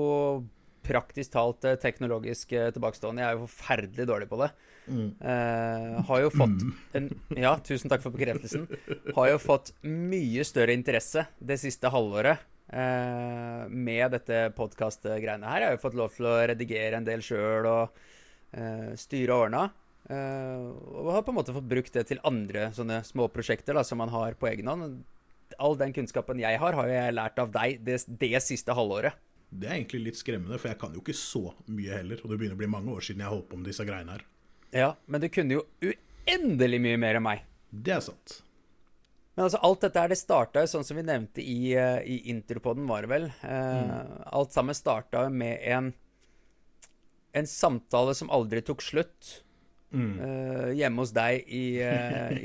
praktisk 0.86 1.34
talt 1.34 1.66
eh, 1.66 1.80
teknologisk 1.82 2.54
tilbakestående, 2.54 3.24
jeg 3.24 3.32
er 3.32 3.40
jo 3.40 3.48
forferdelig 3.48 4.08
dårlig 4.10 4.30
på 4.30 4.40
det. 4.44 4.52
Mm. 4.84 5.10
Eh, 5.18 6.00
har 6.08 6.24
jo 6.24 6.32
fått 6.34 6.62
mm. 6.62 6.72
en 7.00 7.10
Ja, 7.40 7.56
tusen 7.64 7.92
takk 7.92 8.04
for 8.06 8.16
bekreftelsen. 8.16 8.68
Har 9.16 9.30
jo 9.32 9.42
fått 9.42 9.74
mye 9.88 10.46
større 10.48 10.76
interesse 10.76 11.26
det 11.40 11.58
siste 11.62 11.92
halvåret 11.94 12.44
med 12.74 14.16
dette 14.16 14.38
podkast-greiene 14.58 15.46
her. 15.46 15.62
Jeg 15.62 15.70
har 15.70 15.76
jo 15.76 15.82
fått 15.84 15.98
lov 16.00 16.16
til 16.16 16.26
å 16.30 16.36
redigere 16.50 16.98
en 16.98 17.06
del 17.08 17.22
sjøl 17.26 17.68
og 17.70 18.00
uh, 18.58 18.92
styre 19.00 19.36
og 19.36 19.48
ordna. 19.48 19.64
Uh, 20.04 20.74
og 21.00 21.12
har 21.16 21.24
på 21.24 21.32
en 21.32 21.38
måte 21.38 21.56
fått 21.56 21.70
brukt 21.70 21.94
det 21.96 22.06
til 22.10 22.22
andre 22.28 22.68
sånne 22.76 23.00
småprosjekter 23.08 23.78
som 23.88 24.02
man 24.04 24.12
har 24.14 24.36
på 24.40 24.50
egen 24.52 24.72
hånd. 24.72 25.04
All 25.62 25.78
den 25.80 25.94
kunnskapen 25.96 26.42
jeg 26.42 26.60
har, 26.60 26.76
har 26.76 26.90
jeg 26.90 27.16
lært 27.16 27.40
av 27.40 27.54
deg 27.54 27.84
det, 27.86 28.02
det, 28.08 28.34
siste 28.44 28.76
halvåret. 28.76 29.16
Det 29.54 29.70
er 29.70 29.78
egentlig 29.78 30.08
litt 30.08 30.18
skremmende, 30.18 30.58
for 30.58 30.72
jeg 30.72 30.80
kan 30.82 30.96
jo 30.96 31.04
ikke 31.04 31.16
så 31.18 31.52
mye 31.70 32.00
heller. 32.00 32.24
Og 32.24 32.32
det 32.32 32.40
begynner 32.40 32.58
å 32.58 32.64
bli 32.64 32.72
mange 32.74 32.96
år 32.96 33.06
siden 33.06 33.22
jeg 33.22 33.30
har 33.30 33.36
holdt 33.36 33.52
på 33.52 33.60
med 33.60 33.70
disse 33.70 33.86
greiene 33.88 34.18
her. 34.18 34.26
Ja, 34.74 34.90
men 35.06 35.22
du 35.22 35.30
kunne 35.30 35.60
jo 35.60 35.66
uendelig 35.86 36.82
mye 36.82 37.00
mer 37.00 37.20
enn 37.20 37.28
meg. 37.28 37.46
Det 37.70 37.94
er 37.94 38.02
sant. 38.02 38.40
Men 39.34 39.48
altså, 39.48 39.60
alt 39.66 39.82
dette 39.82 40.02
her, 40.02 40.12
det 40.12 40.20
starta 40.20 40.62
jo 40.62 40.70
sånn 40.70 40.86
som 40.86 41.00
vi 41.00 41.06
nevnte 41.08 41.42
i, 41.42 41.74
uh, 41.74 42.00
i 42.06 42.20
intropoden, 42.30 42.86
var 42.90 43.06
det 43.06 43.10
vel. 43.10 43.26
Eh, 43.42 43.80
mm. 43.82 44.12
Alt 44.38 44.54
sammen 44.54 44.78
starta 44.78 45.26
med 45.34 45.58
en, 45.74 45.90
en 47.34 47.50
samtale 47.50 48.14
som 48.18 48.30
aldri 48.34 48.62
tok 48.66 48.86
slutt. 48.86 49.40
Mm. 49.94 50.14
Uh, 50.18 50.70
hjemme 50.74 51.02
hos 51.02 51.12
deg 51.14 51.50
i, 51.54 51.66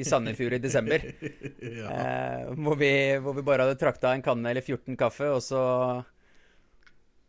i 0.01 0.05
Sandefjord 0.05 0.57
i 0.57 0.63
desember. 0.65 1.05
ja. 1.81 1.93
hvor, 2.57 2.77
vi, 2.81 2.93
hvor, 3.21 3.37
vi, 3.37 3.45
bare 3.45 3.69
hadde 3.69 3.81
trakta 3.81 4.15
en 4.17 4.25
kanne 4.25 4.53
eller 4.53 4.65
14 4.65 4.97
kaffe, 5.01 5.29
og 5.33 5.45
så 5.45 5.63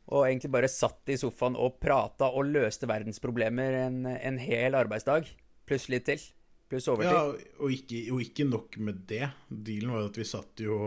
Og 0.09 0.23
egentlig 0.25 0.49
bare 0.55 0.71
satt 0.71 1.11
i 1.11 1.19
sofaen 1.19 1.59
og 1.59 1.77
prata 1.83 2.31
og 2.31 2.47
løste 2.47 2.87
verdensproblemer 2.89 3.75
en, 3.83 4.03
en 4.15 4.39
hel 4.39 4.75
arbeidsdag. 4.75 5.27
Pluss 5.67 5.91
litt 5.91 6.07
til 6.07 6.23
pluss 6.69 6.87
overtid. 6.91 7.11
Ja, 7.11 7.57
og 7.63 7.73
ikke, 7.73 8.03
og 8.13 8.23
ikke, 8.23 8.47
nok 8.47 8.77
med 8.85 9.03
det. 9.09 9.25
Dealen 9.49 9.93
var 9.93 10.05
jo 10.05 10.11
at 10.11 10.19
vi 10.21 10.27
satt 10.27 10.63
jo 10.63 10.77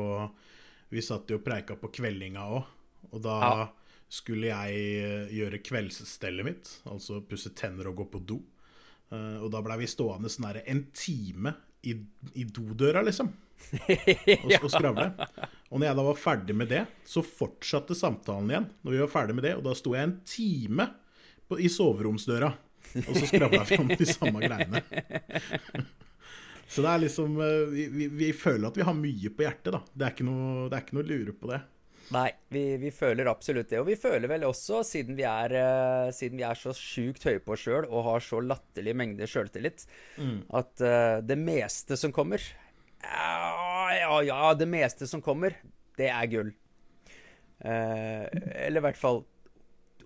Vi 0.92 1.02
satt 1.04 1.30
jo 1.32 1.38
og 1.40 1.44
preika 1.44 1.76
på 1.80 1.90
kveldinga 1.92 2.46
òg. 2.52 2.72
Og 3.12 3.22
da 3.24 3.36
ja. 3.42 3.66
skulle 4.12 4.50
jeg 4.50 4.82
eh, 5.02 5.32
gjøre 5.38 5.62
kveldsstellet 5.64 6.46
mitt, 6.46 6.72
altså 6.88 7.22
pusse 7.28 7.52
tenner 7.56 7.88
og 7.90 8.02
gå 8.02 8.08
på 8.12 8.20
do. 8.28 8.38
Uh, 9.12 9.42
og 9.44 9.50
da 9.52 9.60
blei 9.64 9.82
vi 9.82 9.88
stående 9.90 10.30
sånn 10.32 10.46
her 10.48 10.62
en 10.62 10.86
time 10.96 11.52
i, 11.84 11.92
i 12.40 12.44
dodøra, 12.48 13.02
liksom. 13.04 13.28
og, 13.82 14.54
og 14.62 14.70
skravle. 14.72 15.10
Og 15.68 15.80
når 15.80 15.86
jeg 15.88 15.98
da 15.98 16.04
var 16.06 16.20
ferdig 16.20 16.56
med 16.56 16.70
det, 16.72 16.82
så 17.08 17.24
fortsatte 17.24 17.96
samtalen 17.96 18.52
igjen. 18.52 18.68
Når 18.84 18.94
vi 18.94 19.02
var 19.02 19.12
ferdig 19.12 19.36
med 19.36 19.46
det, 19.48 19.54
Og 19.58 19.66
da 19.66 19.74
sto 19.76 19.92
jeg 19.96 20.08
en 20.08 20.16
time 20.28 20.88
på, 21.48 21.58
i 21.60 21.68
soveromsdøra 21.72 22.52
og 23.08 23.18
så 23.18 23.28
skravla 23.28 23.66
vi 23.68 23.78
om 23.80 23.92
de 23.92 24.08
samme 24.08 24.42
greiene. 24.44 24.82
Så 26.72 26.80
det 26.80 26.88
er 26.88 27.02
liksom 27.02 27.36
eh, 27.44 27.74
vi, 27.92 28.08
vi, 28.08 28.32
føler 28.32 28.70
at 28.70 28.78
vi 28.80 28.84
har 28.86 28.96
mye 28.96 29.32
på 29.32 29.44
hjertet, 29.44 29.74
da. 29.74 29.82
Det 29.92 30.06
er 30.06 30.14
ikke 30.14 30.28
noe, 30.28 30.66
det 30.70 30.78
er 30.78 30.84
ikke 30.86 30.96
noe 30.96 31.08
lure 31.08 31.34
på 31.36 31.50
det. 31.50 31.60
Nei, 32.12 32.28
vi, 32.52 32.62
vi, 32.80 32.90
føler 32.92 33.28
absolutt 33.30 33.70
det. 33.72 33.80
Og 33.80 33.86
vi 33.88 33.96
føler 34.00 34.28
vel 34.28 34.46
også, 34.48 34.82
siden 34.84 35.16
vi 35.16 35.24
er, 35.28 35.54
uh, 35.56 36.08
siden 36.12 36.40
vi 36.40 36.46
er 36.48 36.58
så 36.58 36.74
sjukt 36.76 37.24
høye 37.28 37.40
på 37.44 37.54
oss 37.54 37.64
sjøl 37.64 37.86
og 37.86 38.06
har 38.08 38.24
så 38.24 38.40
latterlige 38.44 38.98
mengder 38.98 39.30
sjøltillit, 39.30 39.86
mm. 40.16 40.38
at 40.60 40.84
uh, 40.84 41.20
det 41.24 41.38
meste 41.40 41.96
som 42.00 42.12
kommer 42.12 42.42
ja, 43.02 43.94
ja, 43.96 44.22
ja, 44.22 44.54
det 44.54 44.68
meste 44.70 45.08
som 45.10 45.22
kommer, 45.24 45.56
det 45.98 46.08
er 46.12 46.28
gull. 46.30 46.52
Uh, 47.62 48.26
eller 48.64 48.80
i 48.80 48.84
hvert 48.86 49.00
fall 49.00 49.22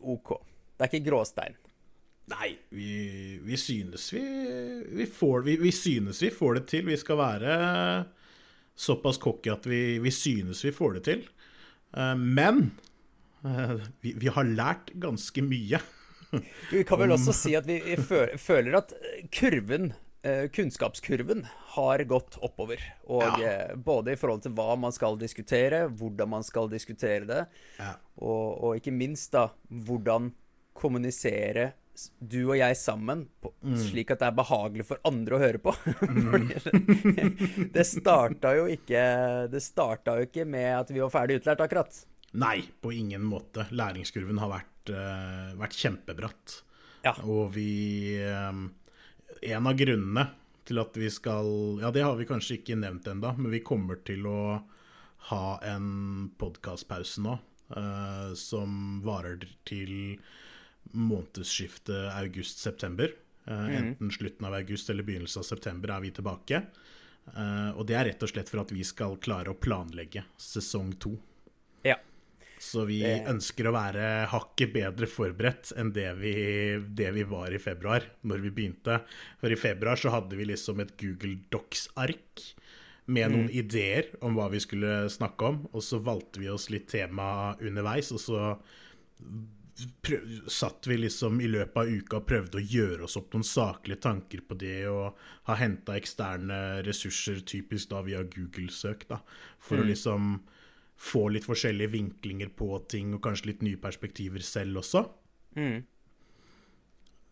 OK. 0.01 0.37
Det 0.77 0.87
er 0.87 0.93
ikke 0.93 1.09
gråstein. 1.11 1.57
Nei, 2.27 2.57
vi, 2.75 2.91
vi 3.43 3.57
synes 3.61 4.09
vi, 4.13 4.23
vi 4.99 5.07
får 5.07 5.45
vi, 5.47 5.57
vi, 5.61 5.73
synes 5.73 6.23
vi 6.23 6.31
får 6.35 6.59
det 6.59 6.65
til. 6.73 6.89
Vi 6.89 6.97
skal 6.99 7.21
være 7.21 7.59
såpass 8.75 9.21
cocky 9.23 9.53
at 9.53 9.69
vi, 9.71 10.11
synes 10.11 10.65
vi 10.67 10.75
får 10.75 10.99
det 10.99 11.05
til. 11.07 11.23
Eh, 11.95 12.17
men 12.19 12.67
Eh, 13.47 13.77
vi, 14.01 14.13
vi 14.13 14.33
har 14.33 14.49
lært 14.49 14.91
ganske 15.03 15.45
mye. 15.45 15.81
Vi 16.73 16.83
kan 16.85 16.99
vel 16.99 17.15
også 17.15 17.33
si 17.33 17.53
at 17.57 17.69
vi 17.69 17.79
føler 17.97 18.75
at 18.81 18.91
kurven, 19.33 19.93
eh, 20.27 20.49
kunnskapskurven, 20.53 21.45
har 21.77 22.03
gått 22.11 22.35
oppover. 22.45 22.83
Og 23.07 23.39
ja. 23.41 23.77
Både 23.79 24.17
i 24.17 24.19
forhold 24.19 24.43
til 24.45 24.57
hva 24.59 24.75
man 24.81 24.93
skal 24.93 25.17
diskutere, 25.21 25.85
hvordan 25.87 26.33
man 26.35 26.45
skal 26.45 26.69
diskutere 26.73 27.29
det, 27.29 27.45
ja. 27.79 27.93
og, 28.19 28.59
og, 28.59 28.75
ikke 28.81 28.93
minst 28.93 29.31
da 29.37 29.47
hvordan 29.71 30.33
kommunisere 30.77 31.71
du 32.19 32.41
og 32.45 32.57
jeg 32.59 32.77
sammen, 32.79 33.25
på, 33.43 33.53
mm. 33.65 33.77
slik 33.89 34.13
at 34.15 34.23
det 34.23 34.29
er 34.29 34.37
behagelig 34.37 34.87
for 34.89 35.01
andre 35.09 35.37
å 35.37 35.43
høre 35.43 35.63
på. 35.63 35.75
Mm. 36.17 36.49
det 37.75 37.83
starta 37.87 38.53
jo 38.57 38.65
ikke 38.71 39.01
Det 39.51 39.61
starta 39.63 40.17
jo 40.19 40.27
ikke 40.27 40.45
med 40.49 40.69
at 40.79 40.91
vi 40.93 41.01
var 41.03 41.11
ferdig 41.13 41.41
utlært, 41.41 41.63
akkurat. 41.65 41.99
Nei, 42.37 42.61
på 42.81 42.93
ingen 42.93 43.25
måte. 43.27 43.67
Læringskurven 43.71 44.41
har 44.43 44.51
vært, 44.53 44.93
uh, 44.93 45.53
vært 45.61 45.77
kjempebratt. 45.79 46.57
Ja. 47.07 47.15
Og 47.25 47.53
vi 47.55 48.17
um, 48.27 48.69
En 49.45 49.69
av 49.69 49.77
grunnene 49.79 50.27
til 50.67 50.81
at 50.83 50.97
vi 50.99 51.11
skal 51.13 51.49
Ja, 51.83 51.93
det 51.95 52.05
har 52.05 52.17
vi 52.19 52.29
kanskje 52.29 52.59
ikke 52.59 52.79
nevnt 52.81 53.07
ennå, 53.11 53.35
men 53.39 53.53
vi 53.55 53.63
kommer 53.65 54.01
til 54.07 54.27
å 54.29 54.41
ha 55.31 55.45
en 55.67 56.31
podkastpause 56.39 57.23
nå 57.25 57.37
uh, 57.77 58.35
som 58.39 59.01
varer 59.07 59.47
til 59.67 60.19
månedsskiftet 60.93 62.13
august-september. 62.15 63.15
Uh, 63.47 63.61
mm. 63.61 63.77
Enten 63.79 64.11
slutten 64.11 64.47
av 64.47 64.55
august 64.59 64.91
eller 64.91 65.07
begynnelsen 65.07 65.43
av 65.43 65.49
september 65.49 65.95
er 65.95 66.05
vi 66.05 66.13
tilbake. 66.17 66.63
Uh, 67.33 67.73
og 67.75 67.87
det 67.89 67.97
er 67.99 68.11
rett 68.13 68.23
og 68.23 68.31
slett 68.31 68.51
for 68.51 68.63
at 68.63 68.75
vi 68.75 68.85
skal 68.87 69.17
klare 69.23 69.51
å 69.53 69.59
planlegge 69.59 70.27
sesong 70.41 70.93
to. 71.03 71.17
Ja. 71.87 71.99
Så 72.63 72.87
vi 72.89 73.01
det... 73.03 73.25
ønsker 73.31 73.69
å 73.69 73.75
være 73.77 74.05
hakket 74.33 74.73
bedre 74.75 75.09
forberedt 75.11 75.75
enn 75.79 75.93
det 75.97 76.09
vi, 76.21 76.37
det 76.99 77.11
vi, 77.17 77.27
var 77.29 77.55
i 77.55 77.63
februar, 77.63 78.07
når 78.27 78.47
vi 78.47 78.55
begynte. 78.61 79.01
For 79.43 79.53
i 79.53 79.59
februar 79.61 80.01
så 80.01 80.15
hadde 80.15 80.39
vi 80.39 80.49
liksom 80.49 80.81
et 80.83 80.95
Google 81.01 81.37
Docs-ark 81.53 82.47
med 83.07 83.31
noen 83.31 83.51
mm. 83.51 83.55
ideer 83.55 84.09
om 84.25 84.35
hva 84.35 84.49
vi 84.51 84.61
skulle 84.63 85.05
snakke 85.13 85.53
om, 85.53 85.61
og 85.71 85.85
så 85.85 86.01
valgte 86.03 86.43
vi 86.43 86.51
oss 86.51 86.71
litt 86.75 86.89
tema 86.91 87.55
underveis, 87.63 88.11
og 88.15 88.23
så 88.23 88.41
satt 90.49 90.87
vi 90.87 90.97
liksom 90.97 91.41
i 91.41 91.49
løpet 91.49 91.77
av 91.77 91.91
uka 91.91 92.21
og 92.21 92.29
prøvde 92.29 92.61
å 92.61 92.65
gjøre 92.65 93.05
oss 93.05 93.17
opp 93.21 93.35
noen 93.35 93.45
saklige 93.45 94.01
tanker 94.07 94.45
på 94.49 94.57
det, 94.59 94.87
og 94.89 95.19
ha 95.49 95.57
henta 95.61 95.97
eksterne 95.99 96.61
ressurser, 96.87 97.43
typisk 97.45 97.91
da 97.93 98.01
via 98.07 98.23
Google-søk, 98.25 99.05
da, 99.11 99.21
for 99.61 99.77
mm. 99.77 99.83
å 99.83 99.89
liksom 99.91 100.31
få 100.97 101.27
litt 101.35 101.45
forskjellige 101.45 101.93
vinklinger 101.93 102.55
på 102.57 102.71
ting, 102.89 103.13
og 103.13 103.23
kanskje 103.27 103.51
litt 103.51 103.67
nye 103.67 103.81
perspektiver 103.81 104.45
selv 104.45 104.81
også. 104.81 105.05
Mm. 105.61 105.85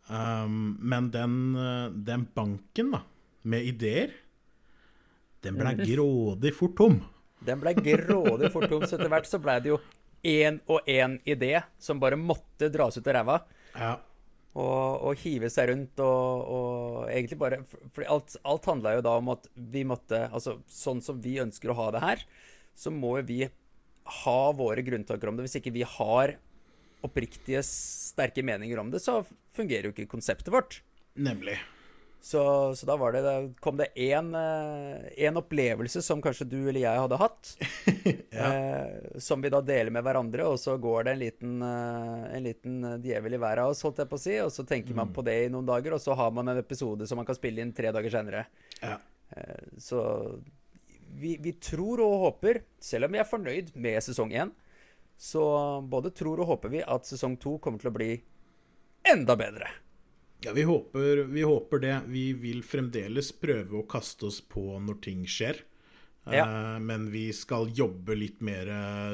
Um, 0.04 0.76
men 0.84 1.08
den, 1.14 1.40
den, 2.04 2.28
banken, 2.36 2.92
da, 2.92 3.04
med 3.48 3.72
ideer, 3.72 4.12
den 5.44 5.56
ble 5.56 5.72
mm. 5.78 5.84
grådig 5.88 6.52
fort 6.56 6.76
tom. 6.76 7.00
Den 7.44 7.60
ble 7.60 7.72
grådig 7.78 8.52
fort 8.52 8.68
tom, 8.68 8.84
så 8.84 8.98
etter 8.98 9.12
hvert 9.12 9.28
så 9.28 9.40
ble 9.40 9.56
det 9.64 9.72
jo 9.72 9.80
én 10.24 10.58
og 10.66 10.88
én 10.88 11.18
idé 11.28 11.62
som 11.78 12.00
bare 12.00 12.18
måtte 12.18 12.70
dras 12.72 12.96
ut 12.98 13.06
av 13.06 13.16
ræva. 13.18 13.38
Ja. 13.76 13.92
Og, 14.54 15.02
og, 15.10 15.18
hive 15.18 15.50
seg 15.50 15.72
rundt 15.72 15.98
og, 15.98 16.50
og 16.54 16.98
egentlig 17.10 17.38
bare 17.40 17.56
For 17.90 18.06
alt, 18.06 18.36
alt 18.46 18.68
handla 18.70 18.92
jo 18.94 19.00
da 19.02 19.16
om 19.18 19.32
at 19.32 19.48
vi 19.56 19.80
måtte 19.82 20.20
Altså 20.28 20.60
sånn 20.70 21.00
som 21.02 21.18
vi 21.18 21.40
ønsker 21.42 21.72
å 21.72 21.74
ha 21.80 21.88
det 21.90 22.02
her, 22.04 22.22
så 22.78 22.92
må 22.94 23.16
vi 23.26 23.40
ha 24.22 24.40
våre 24.54 24.84
grunntanker 24.84 25.30
om 25.30 25.38
det. 25.38 25.48
Hvis 25.48 25.58
ikke 25.58 25.74
vi 25.74 25.82
har 25.88 26.36
oppriktige, 27.04 27.62
sterke 27.66 28.44
meninger 28.46 28.78
om 28.80 28.90
det, 28.92 29.02
så 29.02 29.22
fungerer 29.56 29.88
jo 29.88 29.94
ikke 29.94 30.12
konseptet 30.12 30.52
vårt. 30.54 30.82
Nemlig. 31.14 31.58
Så, 32.24 32.72
så, 32.76 32.86
da 32.88 32.94
var 32.96 33.12
det, 33.12 33.20
da 33.20 33.32
kom 33.60 33.76
det 33.76 33.90
én 34.00 34.30
eh, 34.34 35.36
opplevelse 35.36 36.00
som 36.02 36.22
kanskje 36.24 36.46
du 36.48 36.56
eller 36.62 36.80
jeg 36.80 37.02
hadde 37.02 37.18
hatt, 37.20 37.50
ja. 38.32 38.46
eh, 38.46 39.18
som 39.20 39.44
vi 39.44 39.50
da 39.52 39.60
deler 39.60 39.92
med 39.92 40.06
hverandre, 40.06 40.46
og 40.48 40.56
så 40.62 40.78
går 40.80 41.04
det 41.04 41.12
en 41.12 41.20
liten, 41.20 41.52
eh, 41.68 42.22
en 42.38 42.46
liten 42.46 42.78
djevel 43.04 43.36
i 43.36 43.42
hver 43.42 43.60
av 43.66 43.74
oss, 43.74 43.84
holdt 43.84 44.00
jeg 44.00 44.08
på 44.08 44.16
å 44.16 44.24
si, 44.24 44.38
og 44.40 44.48
så 44.56 44.64
tenker 44.64 44.96
mm. 44.96 45.00
man 45.02 45.12
på 45.12 45.26
det 45.28 45.36
i 45.42 45.52
noen 45.52 45.68
dager, 45.68 45.98
og 45.98 46.00
så 46.00 46.16
har 46.16 46.32
man 46.32 46.48
en 46.48 46.62
episode 46.62 47.04
som 47.10 47.20
man 47.20 47.28
kan 47.28 47.36
spille 47.36 47.60
inn 47.60 47.76
tre 47.76 47.92
dager 47.92 48.16
senere. 48.16 48.46
Ja. 48.80 48.96
Eh, 49.36 49.68
så 49.84 50.00
vi, 51.12 51.36
vi, 51.44 51.58
tror 51.60 52.06
og 52.08 52.18
håper, 52.24 52.64
selv 52.80 53.04
om 53.10 53.18
vi 53.18 53.20
er 53.20 53.32
fornøyd 53.34 53.74
med 53.76 54.00
sesong 54.08 54.32
én, 54.32 54.56
så 55.20 55.44
både 55.84 56.16
tror 56.16 56.40
og 56.40 56.54
håper 56.54 56.72
vi 56.72 56.86
at 56.88 57.04
sesong 57.04 57.36
to 57.36 57.58
kommer 57.60 57.84
til 57.84 57.92
å 57.92 57.98
bli 58.00 58.14
enda 59.12 59.36
bedre. 59.36 59.68
Ja, 60.44 60.52
vi 60.52 60.62
håper, 60.62 61.16
vi 61.16 61.42
håper, 61.42 61.78
det. 61.78 62.00
Vi 62.06 62.32
vil 62.36 62.60
fremdeles 62.66 63.32
prøve 63.40 63.78
å 63.80 63.86
kaste 63.88 64.28
oss 64.28 64.42
på 64.44 64.76
når 64.82 64.98
ting 65.04 65.22
skjer. 65.28 65.62
Ja. 66.28 66.44
Uh, 66.44 66.80
men 66.80 67.10
vi 67.12 67.28
skal 67.36 67.70
jobbe 67.72 68.16
litt 68.16 68.40
mer 68.44 68.68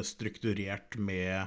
strukturert 0.06 0.94
med 0.99 1.46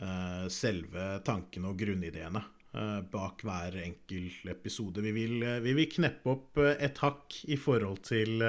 uh, 0.00 0.44
selve 0.52 1.18
tankene 1.24 1.72
og 1.72 1.80
grunnideene 1.80 2.40
uh, 2.76 3.00
bak 3.12 3.44
hver 3.44 3.76
enkelt 3.82 4.52
episode. 4.52 5.04
Vi 5.04 5.12
vil, 5.16 5.40
vi 5.64 5.74
vil, 5.76 5.90
kneppe 5.96 6.32
opp 6.32 6.60
et 6.76 7.00
hakk 7.04 7.40
i 7.48 7.58
forhold 7.60 8.04
til 8.08 8.44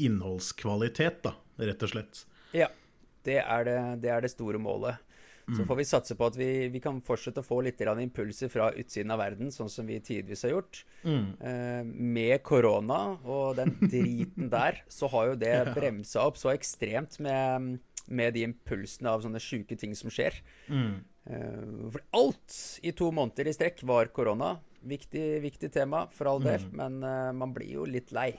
innholdskvalitet, 0.00 1.20
da, 1.24 1.36
rett 1.64 1.84
og 1.84 1.94
slett. 1.96 2.24
Ja, 2.56 2.68
det 3.24 3.40
er 3.40 3.68
det, 3.68 3.78
det, 4.04 4.12
er 4.12 4.24
det 4.24 4.32
store 4.32 4.60
målet. 4.60 5.00
Så 5.46 5.60
mm. 5.60 5.66
får 5.68 5.76
vi 5.76 5.84
satse 5.84 6.14
på 6.16 6.26
at 6.30 6.36
vi, 6.40 6.50
vi 6.72 6.80
kan 6.80 7.02
fortsette 7.04 7.42
å 7.42 7.46
få 7.46 7.58
litt 7.66 7.80
impulser 7.84 8.48
fra 8.48 8.70
utsiden 8.72 9.12
av 9.12 9.20
verden, 9.20 9.50
sånn 9.52 9.68
som 9.68 9.86
vi 9.86 9.98
tidvis 10.00 10.44
har 10.46 10.54
gjort. 10.54 10.84
Mm. 11.04 11.26
Eh, 11.36 11.82
med 11.84 12.42
korona 12.42 13.18
og 13.20 13.58
den 13.58 13.74
driten 13.92 14.48
der, 14.52 14.80
så 14.88 15.10
har 15.12 15.32
jo 15.32 15.40
det 15.42 15.52
ja. 15.52 15.74
bremsa 15.76 16.24
opp 16.24 16.40
så 16.40 16.54
ekstremt 16.54 17.18
med, 17.20 17.76
med 18.08 18.34
de 18.36 18.46
impulsene 18.48 19.12
av 19.12 19.26
sånne 19.26 19.42
sjuke 19.42 19.76
ting 19.76 19.92
som 19.98 20.12
skjer. 20.12 20.40
Mm. 20.72 21.04
Eh, 21.28 21.60
for 21.92 22.00
alt 22.16 22.56
i 22.80 22.96
to 22.96 23.12
måneder 23.12 23.52
i 23.52 23.56
strekk 23.56 23.84
var 23.84 24.12
korona. 24.16 24.56
Viktig, 24.84 25.42
viktig 25.44 25.72
tema, 25.72 26.06
for 26.12 26.28
all 26.28 26.42
del, 26.44 26.64
mm. 26.70 26.74
men 26.80 26.98
eh, 27.04 27.30
man 27.36 27.52
blir 27.56 27.80
jo 27.82 27.86
litt 27.88 28.16
lei. 28.16 28.32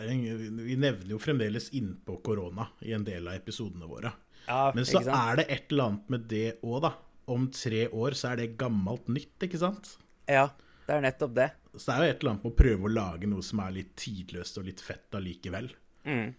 Vi 0.00 0.76
nevner 0.76 1.08
jo 1.10 1.20
fremdeles 1.20 1.72
innpå 1.76 2.20
korona 2.24 2.70
i 2.86 2.92
en 2.96 3.04
del 3.04 3.28
av 3.28 3.36
episodene 3.36 3.88
våre. 3.88 4.12
Ja, 4.46 4.72
Men 4.74 4.86
så 4.88 5.02
er 5.02 5.38
det 5.38 5.46
et 5.48 5.72
eller 5.72 5.90
annet 5.90 6.12
med 6.12 6.28
det 6.30 6.46
òg, 6.62 6.82
da. 6.84 6.92
Om 7.32 7.46
tre 7.54 7.86
år 7.88 8.16
så 8.18 8.32
er 8.32 8.42
det 8.42 8.54
gammelt 8.60 9.08
nytt, 9.12 9.36
ikke 9.46 9.60
sant? 9.60 9.94
Ja, 10.30 10.48
det 10.86 10.96
er 10.96 11.04
nettopp 11.04 11.34
det. 11.36 11.48
Så 11.76 11.86
det 11.86 11.94
er 11.94 12.02
jo 12.02 12.12
et 12.12 12.22
eller 12.22 12.32
annet 12.32 12.46
med 12.46 12.52
å 12.52 12.58
prøve 12.58 12.88
å 12.88 12.92
lage 12.92 13.30
noe 13.30 13.44
som 13.46 13.62
er 13.64 13.76
litt 13.78 13.92
tidløst 13.98 14.58
og 14.60 14.66
litt 14.68 14.82
fett 14.84 15.18
allikevel. 15.18 15.70
Mm. 16.08 16.32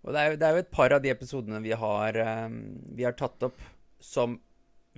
Og 0.00 0.14
det 0.14 0.20
er, 0.20 0.28
jo, 0.32 0.40
det 0.40 0.46
er, 0.46 0.52
jo, 0.54 0.64
et 0.64 0.72
par 0.72 0.94
av 0.96 1.02
de 1.04 1.12
episodene 1.12 1.60
vi 1.64 1.72
har, 1.76 2.18
um, 2.46 2.60
vi 2.96 3.06
har 3.08 3.16
tatt 3.18 3.48
opp, 3.48 3.64
som 4.00 4.38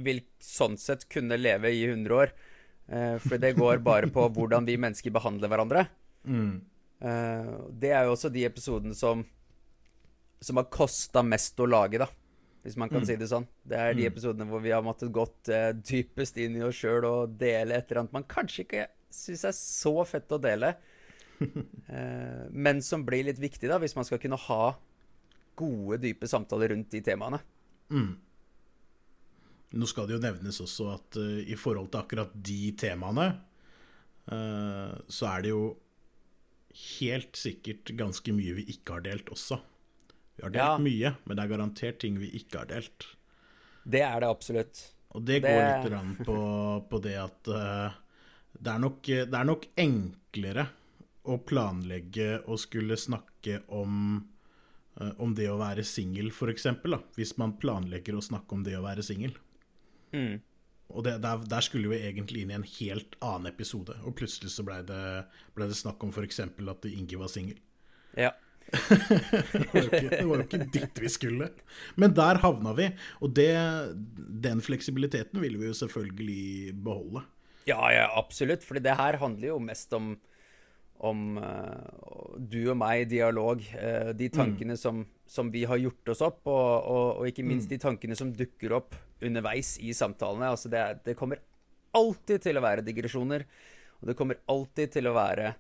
vil 0.03 0.23
sånn 0.43 0.77
sett 0.81 1.07
kunne 1.11 1.39
leve 1.39 1.71
i 1.75 1.85
100 1.87 2.19
år. 2.19 2.35
Uh, 2.91 3.17
for 3.23 3.39
det 3.43 3.55
går 3.59 3.83
bare 3.87 4.11
på 4.13 4.27
hvordan 4.37 4.67
vi 4.69 4.79
mennesker 4.83 5.15
behandler 5.15 5.51
hverandre. 5.51 5.87
Mm. 6.27 6.59
Uh, 7.03 7.55
det 7.71 7.95
er 7.95 8.07
jo 8.07 8.17
også 8.17 8.31
de 8.35 8.45
episodene 8.51 8.99
som 8.99 9.25
som 10.43 10.59
har 10.59 10.67
kosta 10.75 11.23
mest 11.23 11.61
å 11.63 11.69
lage, 11.71 12.01
da 12.03 12.09
hvis 12.63 12.79
man 12.79 12.91
kan 12.91 13.03
mm. 13.03 13.09
si 13.09 13.17
det 13.19 13.29
sånn. 13.31 13.47
Det 13.67 13.79
er 13.79 13.97
de 13.97 14.07
mm. 14.07 14.13
episodene 14.13 14.47
hvor 14.51 14.63
vi 14.63 14.73
har 14.75 14.85
måttet 14.87 15.13
gått 15.15 15.51
uh, 15.51 15.73
dypest 15.75 16.39
inn 16.43 16.59
i 16.59 16.65
oss 16.67 16.79
sjøl 16.79 17.07
og 17.09 17.37
dele 17.41 17.79
et 17.79 17.91
eller 17.91 18.05
annet 18.05 18.17
man 18.17 18.27
kanskje 18.31 18.65
ikke 18.67 18.89
syns 19.13 19.45
er 19.49 19.57
så 19.57 19.95
fett 20.09 20.33
å 20.33 20.41
dele, 20.41 20.73
uh, 21.43 22.45
men 22.67 22.83
som 22.85 23.05
blir 23.07 23.27
litt 23.27 23.43
viktig 23.43 23.71
da, 23.71 23.81
hvis 23.83 23.97
man 23.99 24.07
skal 24.09 24.23
kunne 24.23 24.41
ha 24.47 24.65
gode, 25.59 25.99
dype 26.05 26.31
samtaler 26.31 26.73
rundt 26.73 26.95
de 26.95 27.03
temaene. 27.05 27.43
Mm. 27.93 28.15
Nå 29.73 29.89
skal 29.89 30.07
det 30.07 30.17
jo 30.17 30.23
nevnes 30.23 30.61
også 30.63 30.89
at 30.95 31.19
uh, 31.21 31.41
i 31.43 31.59
forhold 31.59 31.91
til 31.91 32.05
akkurat 32.05 32.35
de 32.35 32.75
temaene, 32.79 33.33
så 34.23 35.27
er 35.27 35.41
det 35.43 35.51
jo 35.51 35.63
helt 36.79 37.35
sikkert 37.35 37.91
ganske 37.99 38.31
mye 38.31 38.53
vi 38.55 38.69
ikke 38.71 38.95
har 38.95 39.03
delt 39.03 39.33
også. 39.35 39.59
Vi 40.43 40.49
har 40.49 40.55
delt 40.57 40.65
ja. 40.65 40.79
mye, 40.83 41.11
men 41.23 41.39
det 41.39 41.43
er 41.45 41.51
garantert 41.53 41.99
ting 42.03 42.17
vi 42.19 42.33
ikke 42.35 42.65
har 42.65 42.71
delt. 42.73 43.05
Det 43.87 44.01
er 44.03 44.25
det 44.25 44.31
absolutt. 44.33 44.81
Og 45.15 45.23
det 45.23 45.37
går 45.45 45.61
litt 45.63 46.25
på, 46.27 46.37
på, 46.91 47.01
det 47.05 47.15
at 47.21 47.51
uh, 47.53 47.95
det, 48.59 48.73
er 48.73 48.81
nok, 48.83 49.07
det, 49.07 49.39
er 49.39 49.47
nok, 49.47 49.69
enklere 49.79 50.67
å 51.31 51.39
planlegge 51.47 52.41
og 52.43 52.59
skulle 52.59 52.99
snakke 52.99 53.61
om, 53.71 54.19
uh, 54.99 55.13
om 55.23 55.39
det 55.39 55.47
å 55.53 55.61
være 55.61 55.87
singel, 55.87 56.33
f.eks. 56.35 56.73
Hvis 57.15 57.37
man 57.39 57.55
planlegger 57.63 58.19
å 58.19 58.25
snakke 58.25 58.59
om 58.59 58.67
det 58.67 58.75
å 58.81 58.83
være 58.83 59.07
singel. 59.07 59.39
Mm. 60.11 60.41
Og 60.91 61.07
det, 61.07 61.21
der, 61.23 61.47
der, 61.49 61.65
skulle 61.65 61.95
vi 61.95 62.03
egentlig 62.03 62.43
inn 62.43 62.51
i 62.51 62.59
en 62.59 62.71
helt 62.81 63.15
annen 63.23 63.53
episode, 63.53 63.95
og 64.03 64.19
plutselig 64.19 64.51
så 64.57 64.67
ble 64.67 64.83
det, 64.91 65.05
ble 65.55 65.71
det 65.71 65.79
snakk 65.79 66.03
om 66.03 66.11
f.eks. 66.11 66.43
at 66.51 66.91
Ingi 66.91 67.21
var 67.21 67.31
singel. 67.31 67.63
Ja. 68.19 68.35
Det, 68.73 69.69
var 69.73 69.87
ikke, 69.89 70.09
det 70.11 70.25
var 70.27 70.41
jo 70.41 70.45
ikke 70.47 70.67
dit 70.73 71.01
vi 71.05 71.13
skulle. 71.13 71.49
Men 72.01 72.15
der 72.17 72.41
havna 72.43 72.75
vi, 72.79 72.89
og 73.21 73.35
det, 73.37 73.53
den 74.45 74.63
fleksibiliteten 74.65 75.43
vil 75.43 75.59
vi 75.61 75.71
jo 75.71 75.77
selvfølgelig 75.77 76.75
beholde. 76.85 77.25
Ja, 77.69 77.81
ja, 77.95 78.07
absolutt. 78.19 78.65
For 78.67 78.81
det 78.83 78.97
her 78.99 79.21
handler 79.23 79.53
jo 79.53 79.59
mest 79.63 79.93
om, 79.95 80.15
om 81.03 81.39
uh, 81.39 82.39
du 82.39 82.61
og 82.73 82.79
meg 82.81 83.05
i 83.05 83.11
dialog. 83.17 83.63
Uh, 83.77 84.11
de 84.19 84.31
tankene 84.33 84.77
mm. 84.77 84.81
som, 84.81 85.05
som, 85.29 85.53
vi 85.55 85.65
har 85.69 85.81
gjort 85.83 86.15
oss 86.15 86.25
opp, 86.27 86.43
og, 86.47 86.69
og, 86.81 87.07
og 87.21 87.31
ikke 87.31 87.47
minst 87.47 87.69
mm. 87.69 87.75
de 87.75 87.81
tankene 87.87 88.19
som 88.19 88.33
dukker 88.35 88.75
opp 88.81 88.97
underveis 89.23 89.77
i 89.83 89.95
samtalene. 89.95 90.51
Altså 90.51 90.73
det, 90.73 90.83
det 91.07 91.19
kommer 91.19 91.43
alltid 91.97 92.49
til 92.49 92.59
å 92.59 92.65
være 92.65 92.85
digresjoner. 92.87 93.47
Og 94.03 94.11
det 94.11 94.19
kommer 94.19 94.41
alltid 94.51 94.97
til 94.97 95.07
å 95.07 95.15
være 95.15 95.53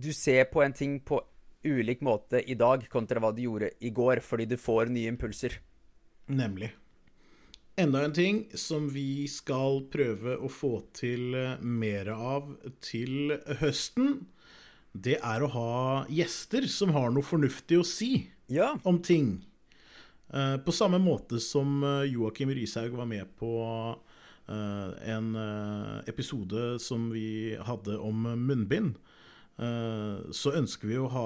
Du 0.00 0.14
ser 0.16 0.46
på 0.48 0.62
en 0.64 0.72
ting 0.72 0.96
på 1.04 1.20
ulik 1.64 2.00
måte 2.00 2.40
i 2.40 2.56
dag 2.58 2.86
kontra 2.92 3.20
hva 3.20 3.32
du 3.34 3.42
gjorde 3.44 3.72
i 3.80 3.90
går, 3.94 4.22
fordi 4.24 4.48
du 4.48 4.56
får 4.60 4.92
nye 4.92 5.10
impulser. 5.12 5.58
Nemlig. 6.30 6.70
Enda 7.80 8.02
en 8.04 8.12
ting 8.12 8.42
som 8.54 8.88
vi 8.92 9.24
skal 9.30 9.84
prøve 9.92 10.34
å 10.36 10.50
få 10.52 10.72
til 10.96 11.34
eh, 11.38 11.62
mer 11.62 12.10
av 12.12 12.50
til 12.84 13.36
høsten, 13.62 14.26
det 14.92 15.16
er 15.22 15.44
å 15.44 15.52
ha 15.54 15.74
gjester 16.10 16.66
som 16.68 16.92
har 16.96 17.12
noe 17.14 17.24
fornuftig 17.24 17.78
å 17.80 17.86
si 17.86 18.10
ja. 18.52 18.74
om 18.84 18.98
ting. 19.00 19.38
Eh, 20.28 20.56
på 20.60 20.74
samme 20.76 21.00
måte 21.00 21.40
som 21.40 21.78
eh, 21.86 22.10
Joakim 22.10 22.52
Rishaug 22.52 22.98
var 23.00 23.08
med 23.08 23.32
på 23.40 23.52
en 24.50 25.28
episode 26.10 26.80
som 26.82 27.04
vi 27.14 27.54
hadde 27.54 27.94
om 28.02 28.24
munnbind. 28.34 28.96
Så 29.60 30.54
ønsker 30.56 30.88
vi 30.88 30.96
å 30.96 31.08
ha 31.12 31.24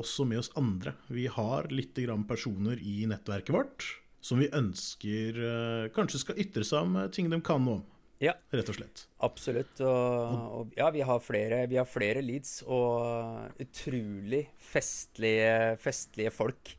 også 0.00 0.24
med 0.24 0.40
oss 0.40 0.48
andre. 0.56 0.94
Vi 1.12 1.26
har 1.28 1.68
litt 1.68 1.98
personer 2.28 2.80
i 2.80 3.02
nettverket 3.10 3.52
vårt 3.52 3.88
som 4.24 4.40
vi 4.40 4.48
ønsker 4.56 5.36
uh, 5.36 5.90
kanskje 5.94 6.22
skal 6.22 6.38
ytre 6.40 6.64
seg 6.64 6.86
om 6.86 6.96
uh, 6.96 7.10
ting 7.12 7.28
de 7.32 7.40
kan 7.44 7.60
noe 7.64 7.80
om. 7.80 7.82
Ja. 8.22 8.32
Rett 8.54 8.70
og 8.72 8.78
slett. 8.78 9.02
Absolutt. 9.26 9.82
Og, 9.84 10.44
og, 10.56 10.70
ja, 10.78 10.86
vi 10.94 11.02
har, 11.04 11.18
flere, 11.20 11.58
vi 11.68 11.76
har 11.76 11.88
flere 11.88 12.22
leads 12.24 12.62
og 12.62 13.60
utrolig 13.60 14.46
festlige, 14.70 15.74
festlige 15.82 16.32
folk 16.32 16.72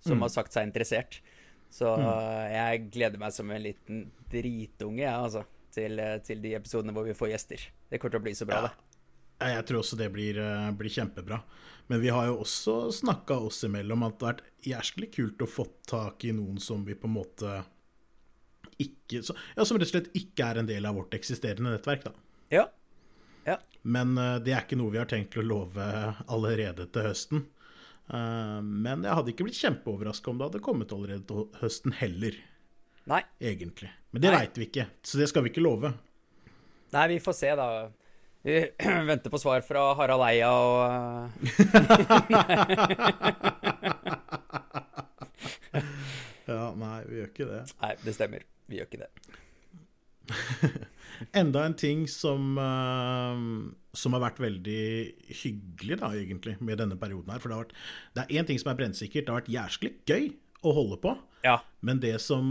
som 0.00 0.16
mm. 0.16 0.24
har 0.24 0.32
sagt 0.32 0.54
seg 0.54 0.70
interessert. 0.70 1.18
Så 1.68 1.90
mm. 1.98 2.06
jeg 2.54 2.86
gleder 2.94 3.20
meg 3.20 3.34
som 3.36 3.50
en 3.52 3.60
liten 3.60 4.06
dritunge, 4.32 5.02
jeg, 5.02 5.12
altså, 5.12 5.42
til, 5.74 6.00
til, 6.24 6.40
de 6.46 6.54
episodene 6.56 6.94
hvor 6.96 7.04
vi 7.04 7.18
får 7.18 7.34
gjester. 7.34 7.68
Det 7.90 8.00
kommer 8.00 8.16
til 8.16 8.22
å 8.22 8.26
bli 8.30 8.36
så 8.38 8.48
bra, 8.48 8.62
ja. 8.62 8.70
det. 8.70 8.87
Jeg 9.38 9.64
tror 9.68 9.82
også 9.82 9.96
det 9.98 10.10
blir, 10.10 10.38
eh, 10.42 10.70
blir 10.74 10.90
kjempebra. 10.90 11.40
Men 11.88 12.00
vi 12.00 12.10
har 12.12 12.26
jo 12.26 12.40
også 12.42 12.92
snakka 12.92 13.38
oss 13.48 13.62
imellom 13.64 14.02
at 14.04 14.18
det 14.18 14.26
har 14.26 14.34
vært 14.34 14.66
jæsklig 14.66 15.10
kult 15.14 15.44
å 15.44 15.48
få 15.48 15.64
tak 15.88 16.24
i 16.24 16.34
noen 16.36 16.58
som 16.60 16.84
vi 16.84 16.96
på 16.98 17.08
en 17.08 17.16
måte 17.16 17.60
ikke 18.78 19.22
Ja, 19.56 19.64
som 19.64 19.78
rett 19.78 19.88
og 19.88 19.94
slett 19.94 20.10
ikke 20.14 20.44
er 20.44 20.60
en 20.60 20.68
del 20.68 20.84
av 20.86 20.98
vårt 20.98 21.14
eksisterende 21.16 21.72
nettverk, 21.72 22.04
da. 22.04 22.12
Ja. 22.52 22.66
ja. 23.46 23.56
Men 23.82 24.12
uh, 24.18 24.36
det 24.38 24.52
er 24.52 24.66
ikke 24.66 24.78
noe 24.78 24.92
vi 24.94 25.00
har 25.00 25.08
tenkt 25.10 25.38
å 25.40 25.42
love 25.42 25.86
allerede 26.28 26.86
til 26.92 27.08
høsten. 27.08 27.46
Uh, 28.12 28.60
men 28.62 29.02
jeg 29.06 29.16
hadde 29.16 29.32
ikke 29.32 29.48
blitt 29.48 29.58
kjempeoverraska 29.58 30.30
om 30.30 30.38
det 30.38 30.50
hadde 30.50 30.62
kommet 30.68 30.92
allerede 30.94 31.24
til 31.26 31.48
høsten 31.62 31.96
heller. 31.98 32.36
Nei. 33.08 33.22
Egentlig. 33.40 33.90
Men 34.12 34.22
det 34.22 34.34
veit 34.36 34.60
vi 34.60 34.68
ikke, 34.68 34.86
så 35.02 35.22
det 35.22 35.30
skal 35.32 35.46
vi 35.46 35.54
ikke 35.54 35.64
love. 35.64 35.94
Nei, 36.92 37.08
vi 37.14 37.18
får 37.24 37.36
se, 37.40 37.54
da. 37.56 37.68
Vi 38.42 38.70
venter 39.10 39.30
på 39.30 39.38
svar 39.38 39.60
fra 39.66 39.94
Harald 39.98 40.22
Eia 40.28 40.50
og 40.52 41.30
Ja, 46.48 46.70
nei, 46.80 47.02
vi 47.04 47.18
gjør 47.18 47.26
ikke 47.28 47.46
det. 47.48 47.58
Nei, 47.82 47.90
det 48.04 48.12
stemmer. 48.16 48.44
Vi 48.68 48.76
gjør 48.78 48.86
ikke 48.88 49.02
det. 49.02 49.10
Enda 51.40 51.64
en 51.66 51.76
ting 51.76 52.06
som, 52.08 52.56
uh, 52.56 53.36
som 53.92 54.12
har 54.16 54.22
vært 54.22 54.40
veldig 54.40 54.84
hyggelig, 55.42 55.98
da, 56.00 56.08
egentlig, 56.16 56.54
med 56.64 56.80
denne 56.80 56.96
perioden 57.00 57.32
her. 57.34 57.40
For 57.42 57.48
det, 57.50 57.56
har 57.58 57.64
vært, 57.66 57.76
det 58.16 58.22
er 58.24 58.34
én 58.40 58.46
ting 58.48 58.58
som 58.62 58.70
er 58.72 58.78
brennsikkert. 58.80 59.24
Det 59.26 59.32
har 59.34 59.40
vært 59.42 59.52
jæsklig 59.52 59.92
gøy 60.08 60.24
å 60.64 60.70
holde 60.78 60.96
på. 61.02 61.10
Ja. 61.44 61.56
Men 61.84 62.00
det 62.02 62.16
som 62.24 62.44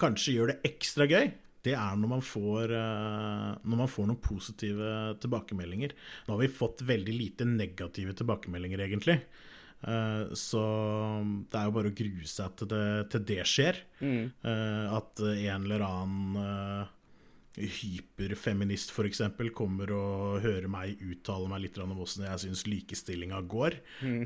kanskje 0.00 0.36
gjør 0.36 0.46
det 0.52 0.60
ekstra 0.68 1.04
gøy, 1.08 1.26
det 1.64 1.74
er 1.78 1.96
når 1.96 2.12
man, 2.16 2.24
får, 2.24 2.74
eh, 2.76 3.50
når 3.64 3.80
man 3.84 3.90
får 3.90 4.08
noen 4.10 4.20
positive 4.22 4.94
tilbakemeldinger. 5.22 5.94
Nå 6.26 6.36
har 6.36 6.42
vi 6.42 6.52
fått 6.52 6.84
veldig 6.84 7.16
lite 7.16 7.48
negative 7.48 8.16
tilbakemeldinger, 8.20 8.84
egentlig. 8.84 9.20
Eh, 9.84 10.34
så 10.36 10.64
det 11.48 11.60
er 11.60 11.70
jo 11.70 11.78
bare 11.78 11.92
å 11.92 11.96
grue 11.96 12.28
seg 12.28 12.58
til 12.60 12.70
det, 12.74 12.84
til 13.14 13.24
det 13.32 13.40
skjer. 13.48 13.80
Mm. 14.02 14.20
Eh, 14.44 14.84
at 14.98 15.24
en 15.30 15.64
eller 15.64 15.86
annen 15.88 16.92
hyperfeminist 17.54 18.90
f.eks. 18.90 19.20
kommer 19.54 19.92
og 19.94 20.40
hører 20.42 20.66
meg 20.66 20.98
uttale 21.06 21.46
meg 21.46 21.62
litt 21.62 21.76
om 21.78 21.92
hvordan 21.94 22.26
jeg 22.26 22.40
syns 22.42 22.64
likestillinga 22.66 23.38
går. 23.46 23.78
Mm. 24.02 24.24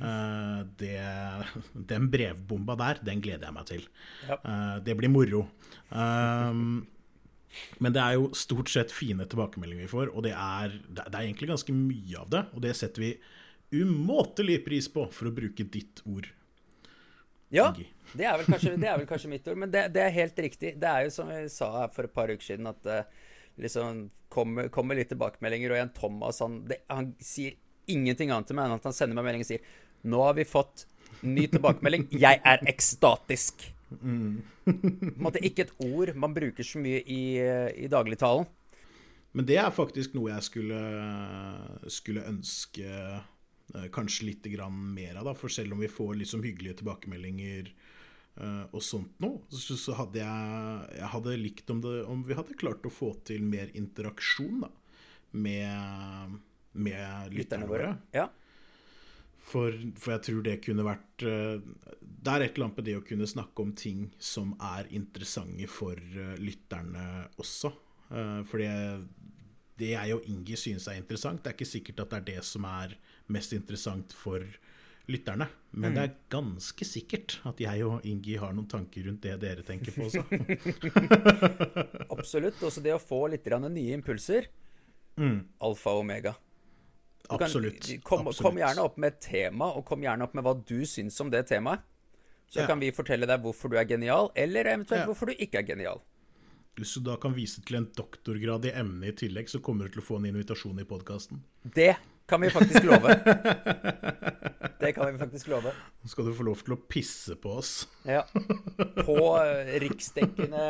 Det, 0.81 0.94
den 1.92 2.09
brevbomba 2.09 2.79
der, 2.81 3.03
den 3.05 3.20
gleder 3.20 3.51
jeg 3.51 3.59
meg 3.61 3.68
til. 3.68 3.85
Ja. 4.31 4.38
Det 4.81 4.96
blir 4.96 5.12
moro. 5.12 5.44
Um, 5.92 6.88
men 7.82 7.94
det 7.94 8.02
er 8.02 8.16
jo 8.18 8.30
stort 8.37 8.70
sett 8.72 8.92
fine 8.94 9.26
tilbakemeldinger 9.28 9.87
vi 9.87 9.92
får, 9.92 10.11
og 10.12 10.24
det 10.26 10.34
er, 10.34 10.74
det 10.88 11.06
er 11.08 11.22
egentlig 11.22 11.50
ganske 11.52 11.74
mye 11.74 12.20
av 12.20 12.32
det. 12.32 12.42
Og 12.54 12.64
det 12.64 12.74
setter 12.78 13.04
vi 13.04 13.12
umåtelig 13.82 14.61
pris 14.66 14.88
på, 14.92 15.06
for 15.12 15.30
å 15.30 15.34
bruke 15.34 15.66
ditt 15.68 16.02
ord. 16.08 16.28
Ja, 17.52 17.70
det 18.12 18.26
er, 18.28 18.42
kanskje, 18.44 18.74
det 18.76 18.90
er 18.90 18.98
vel 19.00 19.08
kanskje, 19.08 19.30
mitt 19.32 19.46
ord, 19.48 19.56
men 19.61 19.72
det, 19.72 19.87
det, 19.94 20.04
er 20.04 20.12
helt 20.12 20.38
riktig. 20.44 20.74
Det 20.80 20.88
er 20.88 21.06
jo 21.06 21.14
som 21.14 21.30
vi 21.32 21.46
sa 21.52 21.70
her 21.78 21.92
for 21.94 22.08
et 22.08 22.14
par 22.14 22.28
uker 22.28 22.44
siden, 22.44 22.68
at 22.68 22.80
det 22.84 22.98
uh, 23.06 23.24
liksom 23.64 24.04
kommer, 24.32 24.68
kommer, 24.72 24.98
litt 24.98 25.11
tilbakemeldinger, 25.12 25.72
og 25.72 25.80
en 25.80 25.94
Thomas 25.96 26.42
han, 26.44 26.61
han, 26.92 27.14
sier 27.24 27.56
ingenting 27.88 28.30
annet 28.30 28.50
til 28.50 28.58
meg 28.58 28.68
enn 28.68 28.76
at 28.76 28.87
han 28.90 28.96
sender 28.96 29.16
meg 29.16 29.30
melding 29.30 29.46
og 29.46 29.48
sier 29.48 29.70
Nå 30.08 30.20
har 30.22 30.37
vi 30.37 30.44
fått 30.46 30.84
ny 31.26 31.48
tilbakemelding. 31.50 32.04
Jeg 32.14 32.38
er 32.46 32.61
ekstatisk. 32.70 33.64
Mm. 33.88 34.42
er 35.40 35.48
ikke 35.48 35.66
et 35.66 35.74
ord 35.85 36.14
man 36.18 36.35
bruker 36.37 36.66
så 36.66 36.81
mye 36.83 37.01
i, 37.03 37.22
i 37.40 37.90
dagligtalen. 37.90 38.48
Men 39.37 39.46
det 39.48 39.59
er 39.61 39.74
faktisk 39.74 40.16
noe 40.16 40.33
jeg 40.33 40.46
skulle, 40.46 40.79
skulle 41.92 42.24
ønske 42.27 42.88
eh, 42.88 43.88
kanskje 43.94 44.31
litt 44.31 44.48
mer 44.72 45.20
av, 45.20 45.29
da. 45.29 45.35
For 45.37 45.53
selv 45.53 45.77
om 45.77 45.85
vi 45.85 45.90
får 45.92 46.16
liksom 46.22 46.42
hyggelige 46.46 46.81
tilbakemeldinger 46.81 47.68
uh, 48.40 48.64
og 48.72 48.83
sånt 48.83 49.20
noe, 49.20 49.44
så, 49.53 49.77
så, 49.77 49.94
hadde 49.98 50.22
jeg, 50.22 50.88
jeg 50.98 51.12
hadde 51.14 51.37
likt 51.44 51.70
om, 51.74 51.83
det, 51.85 51.94
om, 52.09 52.24
vi 52.24 52.38
hadde 52.38 52.59
klart 52.59 52.87
å 52.88 52.92
få 52.92 53.12
til 53.29 53.44
mer 53.44 53.70
interaksjon 53.79 54.64
da, 54.64 54.72
med, 55.37 56.38
med 56.72 57.37
lytterne 57.37 57.68
våre. 57.68 57.92
Ja. 58.16 58.31
For, 59.48 59.72
for, 59.96 60.12
jeg 60.16 60.24
tror 60.26 60.44
det 60.44 60.58
kunne 60.61 60.84
vært 60.84 61.24
eh, 61.24 61.61
Det 62.02 62.32
er 62.32 62.44
et 62.44 62.56
eller 62.56 62.66
annet 62.66 62.80
med 62.80 62.87
det 62.88 62.96
å 62.98 63.04
kunne 63.06 63.28
snakke 63.30 63.64
om 63.64 63.72
ting 63.78 64.08
som 64.20 64.52
er 64.61 64.90
interessante 64.96 65.68
for 65.72 65.96
eh, 65.96 66.34
lytterne 66.42 67.04
også. 67.40 67.72
Eh, 68.12 68.40
for 68.48 68.61
det, 68.61 68.72
det 69.80 69.94
jeg 69.94 70.16
og 70.16 70.26
Ingi 70.28 70.58
synes 70.61 70.88
er 70.90 70.98
interessant, 71.00 71.40
det 71.42 71.52
er 71.52 71.56
ikke 71.56 71.70
sikkert 71.70 72.04
at 72.04 72.12
det 72.12 72.18
er 72.18 72.26
det 72.32 72.48
som 72.48 72.66
er 72.68 72.98
mest 73.32 73.54
interessant 73.56 74.12
for 74.16 74.44
lytterne. 75.08 75.48
Men 75.70 75.92
mm. 75.92 75.96
det 75.96 76.02
er 76.04 76.16
ganske 76.32 76.88
sikkert 76.88 77.38
at 77.48 77.61
jeg 77.62 77.84
og 77.87 78.04
Ingi 78.08 78.37
har 78.40 78.52
noen 78.56 78.68
tanker 78.68 79.08
rundt 79.08 79.24
det 79.24 79.38
dere 79.40 79.64
tenker 79.64 79.96
på 79.96 80.08
også. 80.08 80.24
Absolutt. 82.14 82.61
Også 82.64 82.84
det 82.84 82.92
å 82.96 83.00
få 83.00 83.24
litt 83.32 83.48
nye 83.48 83.96
impulser. 83.96 84.50
Mm. 85.18 85.40
Alfa 85.64 85.96
og 85.96 86.04
omega. 86.04 86.37
Absolutt. 87.28 87.87
Kan, 87.87 88.00
kom, 88.07 88.26
Absolutt. 88.28 88.44
kom, 88.46 88.61
gjerne 88.62 88.85
opp 88.85 88.96
med 88.96 89.14
et 89.14 89.20
tema, 89.24 89.70
og 89.76 89.85
kom 89.88 90.04
gjerne 90.04 90.24
opp 90.24 90.37
med 90.38 90.46
hva 90.46 90.54
du 90.57 90.78
syns 90.88 91.18
om 91.20 91.33
det 91.33 91.44
temaet. 91.50 91.85
Så 92.48 92.62
ja. 92.62 92.68
kan 92.70 92.81
vi 92.81 92.88
fortelle 92.96 93.28
deg 93.28 93.42
hvorfor 93.44 93.68
du 93.68 93.76
er 93.76 93.85
genial, 93.88 94.31
eller 94.38 94.70
eventuelt 94.72 95.02
ja. 95.02 95.09
hvorfor 95.11 95.28
du 95.28 95.35
ikke 95.37 95.61
er 95.61 95.66
genial. 95.68 96.00
Hvis 96.78 96.94
du 96.96 97.02
da 97.04 97.18
kan 97.20 97.35
vise 97.37 97.61
til 97.66 97.81
en 97.81 97.88
doktorgrad 97.92 98.64
i 98.70 98.72
emnet 98.78 99.11
i 99.11 99.26
tillegg, 99.26 99.50
så 99.50 99.61
kommer 99.64 99.88
du 99.88 99.96
til 99.96 100.04
å 100.04 100.07
få 100.07 100.20
en 100.20 100.28
invitasjon 100.31 100.78
i 100.81 100.87
podkasten. 100.88 101.42
Det 101.74 101.92
kan 102.28 102.40
vi 102.40 102.50
faktisk 102.50 102.84
love. 102.84 103.20
Det 104.80 104.92
kan 104.92 105.12
vi 105.12 105.18
faktisk 105.18 105.48
love. 105.48 105.72
Nå 106.02 106.08
skal 106.08 106.28
du 106.28 106.34
få 106.36 106.44
lov 106.46 106.60
til 106.62 106.74
å 106.76 106.78
pisse 106.90 107.34
på 107.40 107.50
oss. 107.58 107.72
Ja. 108.06 108.22
På 109.02 109.16
uh, 109.40 109.66
riksdekkende 109.82 110.66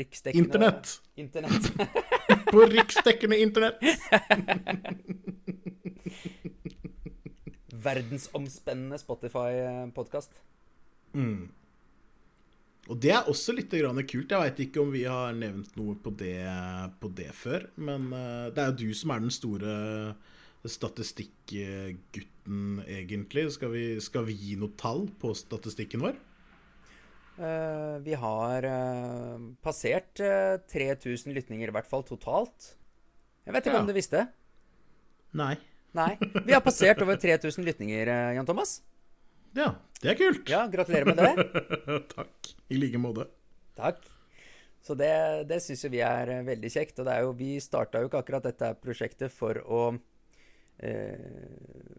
Riksdekkende 0.00 0.42
Internett. 0.44 0.96
Internett. 1.20 1.70
på 2.52 2.64
riksdekkende 2.72 3.38
internett. 3.38 3.78
Verdensomspennende 7.86 8.98
Spotify-podkast. 9.00 10.34
Mm. 11.14 11.52
Og 12.90 12.98
det 12.98 13.14
er 13.14 13.30
også 13.30 13.54
litt 13.54 13.70
kult. 13.70 14.32
Jeg 14.32 14.42
veit 14.42 14.60
ikke 14.66 14.82
om 14.82 14.90
vi 14.90 15.04
har 15.06 15.32
nevnt 15.38 15.76
noe 15.78 15.94
på 16.02 16.10
det, 16.18 16.42
på 16.98 17.08
det 17.14 17.30
før. 17.36 17.70
Men 17.76 18.10
uh, 18.10 18.50
det 18.50 18.58
er 18.58 18.74
jo 18.74 18.80
du 18.82 18.94
som 18.96 19.14
er 19.14 19.22
den 19.22 19.38
store 19.38 19.78
statistikkgutten, 20.68 22.82
egentlig? 22.88 23.46
Skal 23.54 23.70
vi, 23.72 23.84
skal 24.04 24.24
vi 24.28 24.34
gi 24.36 24.56
noe 24.60 24.72
tall 24.80 25.06
på 25.20 25.32
statistikken 25.36 26.00
vår? 26.04 26.14
Uh, 27.40 27.96
vi 28.04 28.12
har 28.20 28.64
uh, 28.68 29.38
passert 29.64 30.20
uh, 30.20 30.58
3000 30.68 31.32
lytninger, 31.36 31.68
i 31.70 31.72
hvert 31.72 31.88
fall 31.88 32.04
totalt. 32.04 32.74
Jeg 33.46 33.54
vet 33.56 33.64
ikke 33.66 33.76
Ja. 33.78 33.80
om 33.80 33.86
du 33.88 33.92
visste? 33.96 34.26
Nei. 35.32 35.54
Nei. 35.96 36.18
Vi 36.44 36.52
har 36.52 36.60
passert 36.62 37.00
over 37.02 37.16
3000 37.18 37.64
lytninger, 37.66 38.06
Jan 38.36 38.46
Thomas. 38.46 38.82
Ja, 39.56 39.72
det 40.02 40.10
er 40.12 40.16
kult. 40.20 40.48
Ja, 40.50 40.66
gratulerer 40.70 41.04
med 41.08 41.16
det. 41.18 41.34
Takk. 42.14 42.52
I 42.70 42.74
like 42.78 42.98
måte. 43.02 43.24
Takk. 43.78 43.98
Så 44.84 44.94
det, 44.96 45.10
det 45.50 45.58
syns 45.64 45.84
vi 45.92 46.00
er 46.04 46.28
eh, 46.30 46.44
veldig 46.46 46.70
kjekt. 46.72 46.98
Og 47.02 47.06
det 47.08 47.14
er 47.16 47.20
jo, 47.26 47.32
vi 47.36 47.60
starta 47.62 48.00
jo 48.00 48.06
ikke 48.08 48.20
akkurat 48.22 48.44
dette 48.46 48.68
prosjektet 48.80 49.30
for 49.34 49.54
å 49.66 49.80
eh, 49.94 49.98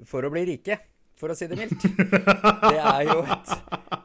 For 0.09 0.25
å 0.25 0.31
bli 0.33 0.45
rike, 0.49 0.77
for 1.19 1.29
å 1.33 1.35
si 1.37 1.45
det 1.51 1.57
mildt. 1.59 1.83
Det 1.85 2.79
er 2.81 3.03
jo 3.05 3.19
et, 3.21 3.51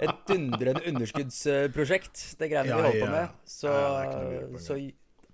et 0.05 0.19
dundrende 0.29 0.83
underskuddsprosjekt, 0.91 2.27
det 2.41 2.51
greiene 2.53 2.69
Ja, 2.75 2.77
vi 2.77 2.83
holder 2.91 3.07
på 3.07 3.13
med. 3.15 3.39
Så, 3.49 3.73
Ja, 3.73 4.61
så 4.61 4.77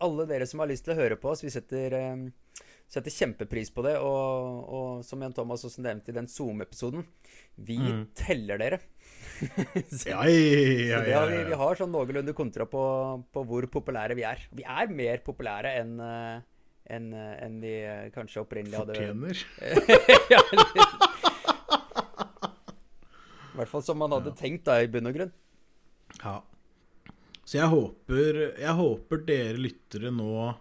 alle 0.03 0.27
dere 0.31 0.47
som 0.51 0.63
har 0.63 0.71
lyst 0.71 0.87
til 0.87 0.95
å 0.95 0.99
høre 1.01 1.19
på 1.19 1.31
oss, 1.33 1.43
vi 1.45 1.51
setter, 1.55 1.95
eh, 1.95 2.63
setter 2.91 3.15
kjempepris 3.15 3.71
på 3.75 3.85
det. 3.87 3.97
Og, 4.03 4.63
og 4.79 5.05
som 5.07 5.23
Jan 5.23 5.35
Thomas 5.37 5.63
også 5.67 5.83
nevnte 5.85 6.11
i 6.15 6.17
den 6.17 6.31
Zoom-episoden, 6.31 7.05
vi 7.63 7.79
Mm. 7.83 8.07
teller 8.19 8.59
dere. 8.63 8.79
Så- 9.91 10.09
Ja, 10.11 10.23
ja, 10.27 10.99
så 10.99 11.05
det 11.05 11.11
ja, 11.13 11.25
vi, 11.27 11.43
vi 11.51 11.59
har 11.59 11.79
sånn 11.79 11.91
noenlunde 11.95 12.35
kontra 12.35 12.67
på, 12.71 12.83
på 13.33 13.45
hvor 13.47 13.67
populære 13.71 14.15
vi 14.19 14.25
er. 14.27 14.43
Vi 14.55 14.63
er 14.67 14.91
mer 14.91 15.19
populære 15.27 15.75
enn 15.83 15.99
eh, 16.03 16.41
enn, 16.91 17.13
en 17.15 17.61
de 17.63 17.73
eh, 17.85 18.11
kanskje 18.15 18.43
opprinnelig 18.43 18.79
hadde 18.79 18.95
Fortjener. 18.95 19.37
ja. 20.35 20.43
I 23.53 23.61
hvert 23.61 23.69
fall 23.69 23.85
som 23.85 24.01
man 24.01 24.15
hadde 24.17 24.33
tenkt, 24.39 24.65
da, 24.67 24.81
i 24.81 24.89
bunn 24.91 25.11
og 25.11 25.17
grunn. 25.17 25.33
Ja. 26.23 26.39
Så 27.45 27.59
jeg 27.59 27.69
håper, 27.69 28.39
jeg 28.61 28.75
håper 28.79 29.25
dere 29.29 29.61
lyttere 29.61 30.13
nå 30.15 30.55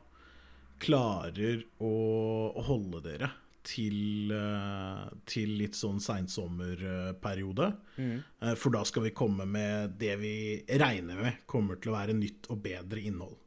klarer 0.82 1.62
å, 1.80 1.94
å 2.58 2.62
holde 2.68 3.00
dere 3.06 3.30
til, 3.64 4.32
eh, 4.34 5.04
til 5.30 5.54
litt 5.62 5.78
sånn 5.78 6.02
seinsommerperiode. 6.04 7.68
Mm. 8.02 8.18
For 8.58 8.74
da 8.74 8.82
skal 8.90 9.06
vi 9.08 9.14
komme 9.16 9.46
med 9.48 9.96
det 10.02 10.16
vi 10.20 10.36
regner 10.82 11.22
med 11.22 11.46
kommer 11.50 11.80
til 11.80 11.94
å 11.94 12.00
være 12.00 12.18
nytt 12.18 12.50
og 12.52 12.64
bedre 12.66 13.06
innhold. 13.06 13.38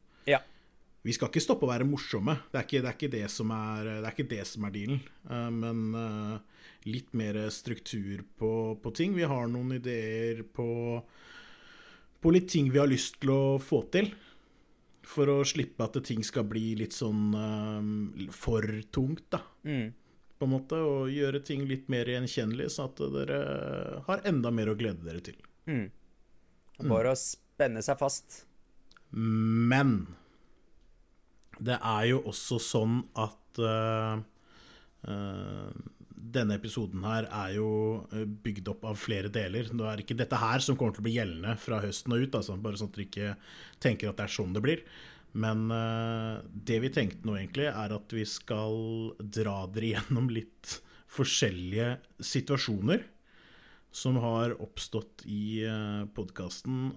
Vi 1.05 1.13
skal 1.13 1.29
ikke 1.29 1.43
stoppe 1.43 1.67
å 1.67 1.69
være 1.69 1.85
morsomme, 1.85 2.33
det 2.49 2.57
er 2.57 2.65
ikke 2.65 2.79
det, 2.81 2.89
er 2.89 2.95
ikke 2.97 3.13
det, 3.13 3.25
som, 3.29 3.51
er, 3.53 3.89
det, 3.91 4.07
er 4.07 4.13
ikke 4.15 4.31
det 4.31 4.45
som 4.49 4.65
er 4.65 4.71
dealen. 4.73 5.01
Eh, 5.29 5.49
Men 5.53 5.83
eh, 6.01 6.63
litt 6.89 7.11
mer 7.17 7.37
struktur 7.53 8.23
på, 8.39 8.51
på 8.81 8.93
ting. 8.97 9.13
Vi 9.13 9.27
har 9.29 9.51
noen 9.51 9.75
ideer 9.77 10.41
på, 10.55 10.67
på 12.21 12.33
litt 12.33 12.49
ting 12.55 12.71
vi 12.73 12.81
har 12.81 12.89
lyst 12.89 13.19
til 13.21 13.35
å 13.35 13.43
få 13.61 13.83
til. 13.93 14.09
For 15.05 15.29
å 15.29 15.43
slippe 15.45 15.85
at 15.85 15.99
ting 16.07 16.25
skal 16.25 16.47
bli 16.49 16.71
litt 16.79 16.97
sånn 16.97 17.37
eh, 17.37 18.33
for 18.33 18.65
tungt, 18.89 19.27
da. 19.37 19.43
Mm. 19.69 19.93
På 20.35 20.49
en 20.49 20.53
måte, 20.57 20.81
Og 20.81 21.13
gjøre 21.13 21.45
ting 21.45 21.69
litt 21.69 21.85
mer 21.87 22.09
gjenkjennelig, 22.09 22.71
sånn 22.73 22.89
at 22.89 23.05
dere 23.13 23.39
har 24.09 24.25
enda 24.25 24.49
mer 24.51 24.73
å 24.73 24.77
glede 24.81 25.05
dere 25.05 25.21
til. 25.23 25.37
Mm. 25.69 25.85
Bare 26.89 27.13
å 27.13 27.19
spenne 27.19 27.85
seg 27.85 28.01
fast. 28.01 28.41
Men 29.13 29.99
det 31.63 31.77
er 31.79 32.07
jo 32.09 32.21
også 32.29 32.59
sånn 32.61 32.99
at 33.21 33.59
uh, 33.63 34.19
uh, 35.07 35.69
denne 36.35 36.57
episoden 36.57 37.03
her 37.05 37.27
er 37.29 37.55
jo 37.55 37.69
eh, 38.09 38.25
bygd 38.25 38.71
opp 38.71 38.85
av 38.89 38.97
flere 38.99 39.29
deler. 39.31 39.69
Nå 39.71 39.85
er 39.85 39.97
det 39.97 40.07
ikke 40.07 40.17
dette 40.19 40.39
her 40.41 40.63
som 40.63 40.75
kommer 40.75 40.95
til 40.95 41.03
å 41.03 41.07
bli 41.07 41.17
gjeldende 41.19 41.53
fra 41.61 41.79
høsten 41.83 42.15
og 42.15 42.25
ut, 42.25 42.37
altså, 42.39 42.57
bare 42.59 42.79
sånn 42.81 42.89
at 42.91 42.97
dere 42.97 43.05
ikke 43.05 43.35
tenker 43.83 44.09
at 44.09 44.17
det 44.19 44.25
er 44.25 44.33
sånn 44.35 44.55
det 44.55 44.63
blir. 44.65 44.81
Men 45.35 45.67
uh, 45.69 46.41
det 46.43 46.79
vi 46.83 46.91
tenkte 46.95 47.27
nå 47.27 47.37
egentlig, 47.37 47.69
er 47.69 47.95
at 47.95 48.15
vi 48.17 48.25
skal 48.27 49.13
dra 49.19 49.61
dere 49.71 49.93
gjennom 49.93 50.31
litt 50.33 50.79
forskjellige 51.15 51.93
situasjoner 52.33 53.05
som 53.95 54.17
har 54.19 54.57
oppstått 54.59 55.21
i 55.31 55.63
podkasten 56.11 56.89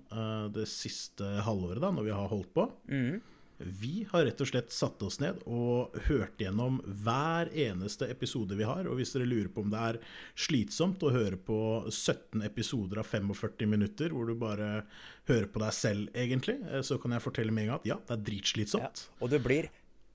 det 0.51 0.65
siste 0.67 1.29
halvåret, 1.47 1.79
da, 1.85 1.93
når 1.95 2.09
vi 2.09 2.17
har 2.17 2.33
holdt 2.33 2.51
på. 2.57 2.65
Mm. 2.91 3.21
Vi 3.59 4.07
har 4.13 4.23
rett 4.25 4.41
og 4.41 4.47
slett 4.53 4.71
satt 4.71 5.03
oss 5.03 5.17
ned 5.19 5.41
og 5.51 5.97
hørt 6.07 6.39
gjennom 6.39 6.77
hver 7.03 7.49
eneste 7.59 8.07
episode 8.11 8.55
vi 8.55 8.67
har. 8.69 8.87
Og 8.87 9.01
hvis 9.01 9.11
dere 9.17 9.27
lurer 9.27 9.49
på 9.51 9.65
om 9.65 9.73
det 9.73 9.81
er 9.83 9.99
slitsomt 10.39 11.03
å 11.03 11.11
høre 11.11 11.37
på 11.43 11.59
17 11.91 12.45
episoder 12.47 13.01
av 13.03 13.09
45 13.11 13.67
minutter, 13.73 14.15
hvor 14.15 14.31
du 14.31 14.37
bare 14.39 14.85
hører 15.27 15.49
på 15.51 15.63
deg 15.65 15.75
selv, 15.75 16.13
egentlig, 16.15 16.61
eh, 16.71 16.85
så 16.87 17.01
kan 17.03 17.17
jeg 17.17 17.25
fortelle 17.27 17.51
med 17.55 17.67
en 17.67 17.73
gang 17.73 17.81
at 17.83 17.91
ja, 17.91 17.99
det 17.99 18.15
er 18.15 18.21
Ja. 18.21 18.27
dritslitsomt. 18.31 19.03
Og 19.21 19.31
du 19.35 19.39
blir 19.43 19.69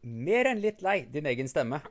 mer 0.03 0.45
enn 0.53 0.61
litt 0.63 0.81
lei 0.81 1.01
din 1.11 1.25
egen 1.27 1.47
stemme. 1.51 1.81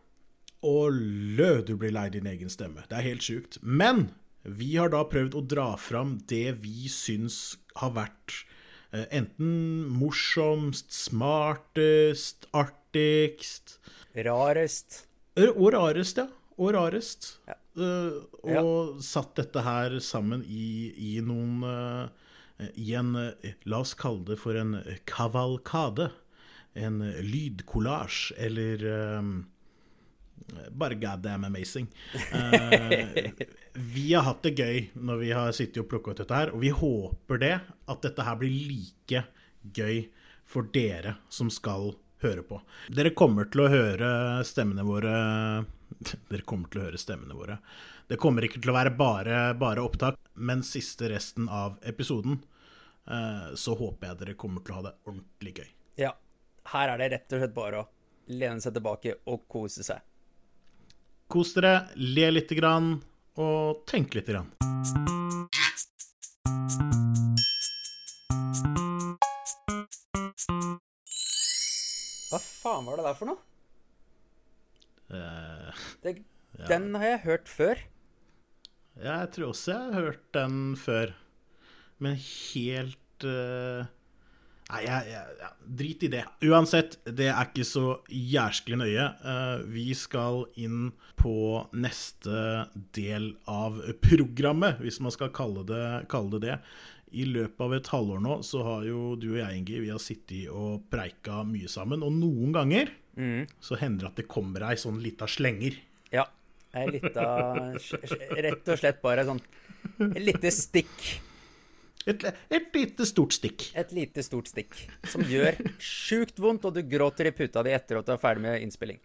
Og 0.64 0.92
lø, 0.94 1.60
du 1.66 1.76
blir 1.76 1.92
lei 1.92 2.08
din 2.08 2.26
egen 2.32 2.48
stemme. 2.48 2.84
Det 2.88 2.96
er 2.96 3.02
helt 3.10 3.20
sjukt. 3.28 3.58
Men 3.62 4.10
vi 4.44 4.76
har 4.76 4.88
da 4.88 5.04
prøvd 5.04 5.34
å 5.36 5.46
dra 5.46 5.76
fram 5.76 6.16
det 6.30 6.54
vi 6.62 6.88
syns 6.88 7.56
har 7.76 7.90
vært 7.92 8.44
enten 8.92 9.87
morsomst, 9.88 10.92
smartest, 10.92 12.46
artigst 12.52 13.78
Rarest. 14.14 15.07
eh, 15.37 15.48
Og 15.48 15.72
rarest, 15.72 16.18
ja. 16.20 16.26
Og 16.59 16.74
rarest. 16.76 17.38
Ja. 17.48 17.55
Uh, 17.72 18.18
og 18.52 18.98
satt 19.00 19.31
dette 19.38 19.62
her 19.64 19.94
sammen 20.05 20.42
i, 20.44 20.92
i 20.92 21.12
noen 21.24 21.62
uh, 21.64 22.11
I 22.76 22.90
en 23.00 23.14
uh, 23.16 23.31
La 23.64 23.78
oss 23.81 23.94
kalle 23.96 24.26
det 24.28 24.37
for 24.42 24.59
en 24.61 24.74
kavalkade. 25.09 26.11
En 26.76 27.00
eh, 27.05 27.22
lydkollasj, 27.24 28.35
eller 28.37 28.85
eh, 28.88 29.33
bare 30.72 30.96
goddamn 31.00 31.44
amazing. 31.48 31.88
Vi 33.72 34.12
har 34.12 34.26
hatt 34.26 34.42
det 34.44 34.52
gøy 34.58 34.90
når 35.00 35.20
vi 35.22 35.30
har 35.32 35.52
sittet 35.56 35.80
og 35.85 35.88
plukka 35.88 36.12
ut 36.12 36.20
dette 36.20 36.37
her, 36.37 36.52
og 36.52 36.61
vi 36.61 36.72
håper 36.76 37.40
det, 37.40 37.54
at 37.88 38.02
dette 38.04 38.26
her 38.26 38.37
blir 38.40 38.52
like 38.68 39.24
gøy 39.62 40.02
for 40.44 40.68
dere 40.74 41.16
som 41.32 41.48
skal 41.52 41.94
høre 42.22 42.44
på. 42.46 42.61
Dere 42.92 43.14
kommer 43.16 43.48
til 43.50 43.64
å 43.64 43.70
høre 43.72 44.11
stemmene 44.46 44.85
våre 44.87 45.14
Dere 46.30 46.44
kommer 46.48 46.70
til 46.72 46.82
å 46.82 46.87
høre 46.87 47.00
stemmene 47.00 47.37
våre. 47.37 47.58
Det 48.08 48.18
kommer 48.20 48.44
ikke 48.44 48.61
til 48.61 48.72
å 48.72 48.76
være 48.76 48.92
bare, 48.96 49.40
bare 49.56 49.85
opptak, 49.85 50.18
men 50.35 50.64
siste 50.66 51.08
resten 51.12 51.48
av 51.52 51.78
episoden 51.87 52.40
eh, 53.08 53.52
så 53.56 53.76
håper 53.78 54.08
jeg 54.08 54.20
dere 54.22 54.38
kommer 54.40 54.64
til 54.64 54.74
å 54.74 54.80
ha 54.80 54.87
det 54.88 54.94
ordentlig 55.08 55.54
gøy. 55.61 55.70
Ja. 56.04 56.12
Her 56.72 56.92
er 56.92 57.00
det 57.00 57.08
rett 57.14 57.35
og 57.35 57.42
slett 57.42 57.54
bare 57.56 57.82
å 57.82 57.88
lene 58.32 58.62
seg 58.62 58.76
tilbake 58.76 59.16
og 59.30 59.46
kose 59.50 59.85
seg. 59.87 60.02
Kos 61.32 61.54
dere, 61.56 61.88
le 61.96 62.28
lite 62.35 62.56
grann, 62.58 62.98
og 63.36 63.84
tenk 63.88 64.14
litt. 64.14 64.26
grann. 64.28 64.50
Hva 72.30 72.40
faen 72.40 72.86
var 72.88 73.00
det 73.00 73.06
der 73.08 73.16
for 73.18 73.30
noe? 73.32 73.40
Eh, 75.12 75.80
Det, 76.04 76.14
Den 76.68 76.94
har 76.96 77.04
jeg 77.14 77.24
hørt 77.26 77.48
før. 77.50 77.82
jeg 79.02 79.30
tror 79.32 79.48
også 79.52 79.72
jeg 79.72 79.92
har 79.94 80.06
hørt 80.06 80.24
den 80.32 80.76
før, 80.76 81.12
men 81.98 82.16
helt 82.16 83.24
eh, 83.24 83.86
Nei, 84.72 84.87
jeg, 84.87 85.08
jeg, 85.12 85.35
jeg, 85.42 85.50
drit 85.80 86.04
i 86.06 86.08
det. 86.14 86.22
Uansett, 86.48 86.96
det 87.04 87.28
er 87.28 87.50
ikke 87.50 87.66
så 87.68 87.85
jærskelig 88.08 88.78
nøye. 88.80 89.04
Eh, 89.32 89.64
vi 89.68 89.85
skal 89.98 90.46
inn 90.61 90.92
på 91.20 91.35
neste 91.76 92.64
del 92.96 93.35
av 93.50 93.76
programmet, 94.02 94.80
hvis 94.80 95.00
man 95.04 95.12
skal 95.14 95.32
kalle 95.37 95.66
det, 95.68 95.85
kalle 96.12 96.38
det 96.38 96.42
det. 96.46 96.58
I 97.12 97.26
løpet 97.28 97.61
av 97.61 97.74
et 97.76 97.90
halvår 97.92 98.22
nå 98.24 98.38
så 98.48 98.62
har 98.64 98.87
jo 98.88 99.12
du 99.20 99.35
og 99.35 99.40
jeg, 99.42 99.58
Ingi, 99.61 99.82
vi 99.85 99.90
har 99.92 100.00
sittet 100.00 100.48
og 100.48 100.87
preika 100.92 101.42
mye 101.44 101.68
sammen. 101.68 102.00
Og 102.00 102.14
noen 102.16 102.54
ganger 102.56 102.94
så 103.61 103.76
hender 103.76 104.06
det 104.06 104.08
at 104.08 104.22
det 104.22 104.30
kommer 104.32 104.64
ei 104.70 104.78
sånn 104.80 105.02
lita 105.04 105.28
slenger. 105.28 105.76
Ja. 106.14 106.24
Ei 106.72 106.87
lita 106.88 107.26
Rett 107.76 108.70
og 108.72 108.78
slett 108.80 109.02
bare 109.04 109.26
sånn 109.28 109.42
Et 110.08 110.22
lite 110.24 110.48
stikk. 110.54 111.04
Et, 112.06 112.24
et 112.50 112.76
lite 112.76 113.06
stort 113.06 113.34
stikk. 113.36 113.68
Et 113.78 113.92
lite, 113.94 114.24
stort 114.26 114.50
stikk. 114.50 114.76
Som 115.08 115.22
gjør 115.28 115.58
sjukt 115.78 116.40
vondt, 116.42 116.66
og 116.66 116.76
du 116.76 116.82
gråter 116.86 117.30
i 117.30 117.34
puta 117.36 117.62
di 117.66 117.74
etter 117.74 118.00
at 118.00 118.08
du 118.08 118.14
er 118.14 118.22
ferdig 118.22 118.44
med 118.46 118.64
innspilling. 118.64 119.00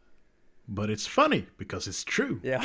But 0.68 0.90
it's 0.90 1.08
funny 1.08 1.46
because 1.58 1.88
it's 1.88 2.04
true. 2.04 2.40
Ja. 2.44 2.60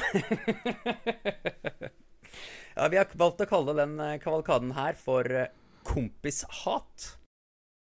ja, 2.77 2.89
vi 2.89 2.99
har 2.99 3.13
valgt 3.15 3.45
å 3.45 3.49
kalle 3.51 3.77
den 3.79 3.99
eh, 4.03 4.17
kavalkaden 4.23 4.73
her 4.75 4.99
for 4.99 5.29
eh, 5.31 5.53
kompishat. 5.87 7.13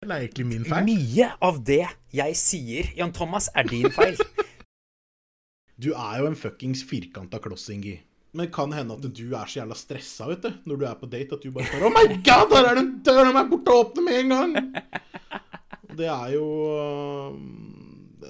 Det 0.01 0.09
er 0.09 0.27
egentlig 0.27 0.45
min 0.49 0.67
feil. 0.67 0.85
Mye 0.85 1.31
av 1.45 1.59
det 1.65 1.83
jeg 2.13 2.37
sier, 2.37 2.91
Jan 2.97 3.13
Thomas, 3.15 3.49
er 3.55 3.69
din 3.69 3.89
feil. 3.93 4.19
Du 5.81 5.95
er 5.97 6.19
jo 6.21 6.27
en 6.29 6.35
fuckings 6.37 6.83
firkanta 6.85 7.39
kloss, 7.41 7.63
Ingi. 7.73 7.95
Men 8.31 8.45
det 8.45 8.53
kan 8.55 8.71
hende 8.71 8.95
at 8.95 9.03
du 9.03 9.25
er 9.35 9.49
så 9.49 9.59
jævla 9.59 9.75
stressa 9.75 10.27
vet 10.29 10.45
du, 10.45 10.51
når 10.69 10.77
du 10.79 10.85
er 10.87 10.99
på 11.01 11.09
date, 11.11 11.35
at 11.35 11.43
du 11.43 11.51
bare 11.51 11.67
spør 11.67 11.89
Oh 11.89 11.91
my 11.91 12.05
god, 12.23 12.45
der 12.53 12.69
er 12.69 12.77
det 12.77 12.83
en 12.85 12.93
dør! 13.03 13.25
Den 13.27 13.39
er 13.41 13.49
borte 13.51 13.73
og 13.73 13.81
åpne 13.85 14.05
med 14.05 14.19
en 14.21 14.31
gang! 14.35 14.53
Det 15.99 16.07
er 16.07 16.29
jo 16.37 16.45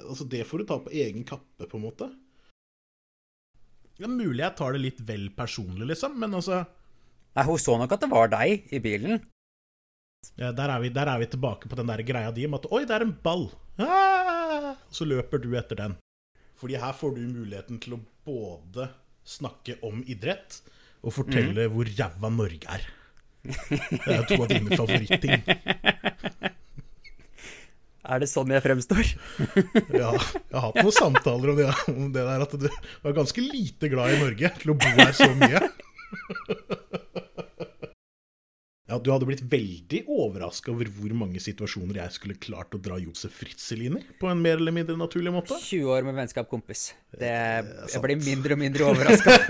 Altså, 0.02 0.26
det 0.28 0.42
får 0.48 0.60
du 0.62 0.66
ta 0.68 0.78
på 0.82 0.90
egen 0.90 1.22
kappe, 1.24 1.68
på 1.70 1.78
en 1.78 1.84
måte. 1.86 2.08
Det 3.96 4.08
er 4.08 4.10
mulig 4.10 4.42
jeg 4.42 4.56
tar 4.58 4.74
det 4.74 4.80
litt 4.82 5.02
vel 5.06 5.28
personlig, 5.36 5.86
liksom, 5.92 6.16
men 6.18 6.34
altså 6.34 6.64
Nei, 7.32 7.44
Hun 7.46 7.60
så 7.60 7.76
nok 7.80 7.94
at 7.94 8.02
det 8.02 8.10
var 8.10 8.32
deg 8.32 8.66
i 8.74 8.80
bilen. 8.82 9.22
ja, 10.36 10.50
der, 10.52 10.68
er 10.68 10.82
vi, 10.82 10.90
der 10.92 11.08
er 11.08 11.22
vi 11.22 11.30
tilbake 11.30 11.68
på 11.70 11.78
den 11.78 11.88
der 11.88 12.02
greia 12.04 12.32
di 12.34 12.44
om 12.46 12.58
at 12.58 12.66
Oi, 12.72 12.82
det 12.88 12.96
er 12.96 13.06
en 13.06 13.14
ball! 13.22 13.46
Ah! 13.78 14.74
Så 14.90 15.06
løper 15.06 15.38
du 15.40 15.54
etter 15.56 15.78
den. 15.78 15.94
Fordi 16.58 16.76
her 16.82 16.92
får 16.92 17.14
du 17.16 17.22
muligheten 17.30 17.78
til 17.80 17.96
å 17.96 18.02
både 18.26 18.90
snakke 19.28 19.78
om 19.86 20.02
idrett 20.06 20.60
og 21.02 21.14
fortelle 21.16 21.68
hvor 21.70 21.88
ræva 21.88 22.30
Norge 22.32 22.66
er. 22.70 22.84
Det 23.42 24.14
er 24.14 24.26
to 24.28 24.38
av 24.38 24.48
dine 24.52 24.76
favorittting. 24.78 25.42
Er 28.02 28.18
det 28.22 28.28
sånn 28.30 28.50
jeg 28.50 28.62
fremstår? 28.64 29.06
Ja, 30.00 30.10
jeg 30.10 30.56
har 30.56 30.64
hatt 30.68 30.78
noen 30.82 30.94
samtaler 30.94 31.52
om 31.52 31.58
det, 31.58 31.68
om 31.92 32.08
det 32.14 32.24
der 32.26 32.44
at 32.46 32.56
du 32.58 32.66
var 33.04 33.16
ganske 33.16 33.44
lite 33.44 33.90
glad 33.92 34.14
i 34.14 34.20
Norge 34.22 34.52
til 34.58 34.74
å 34.74 34.78
bo 34.78 34.90
her 34.98 35.14
så 35.16 35.30
mye. 35.38 35.62
Ja, 38.92 38.98
Du 39.00 39.08
hadde 39.08 39.24
blitt 39.24 39.40
veldig 39.48 40.02
overraska 40.04 40.68
over 40.68 40.84
hvor 40.92 41.14
mange 41.16 41.40
situasjoner 41.40 41.96
jeg 42.02 42.12
skulle 42.12 42.34
klart 42.36 42.74
å 42.76 42.80
dra 42.82 42.98
Josef 43.00 43.32
Fritzel 43.40 43.86
inn 43.86 43.96
i 43.96 44.04
på 44.20 44.28
en 44.28 44.42
mer 44.44 44.60
eller 44.60 44.74
mindre 44.76 44.98
naturlig 45.00 45.32
måte. 45.32 45.56
20 45.56 45.88
år 45.94 46.04
med 46.04 46.18
vennskap, 46.20 46.44
kompis. 46.50 46.90
Det, 47.08 47.32
jeg 47.88 48.02
blir 48.04 48.20
mindre 48.20 48.52
og 48.52 48.60
mindre 48.60 48.92
overraska. 48.92 49.32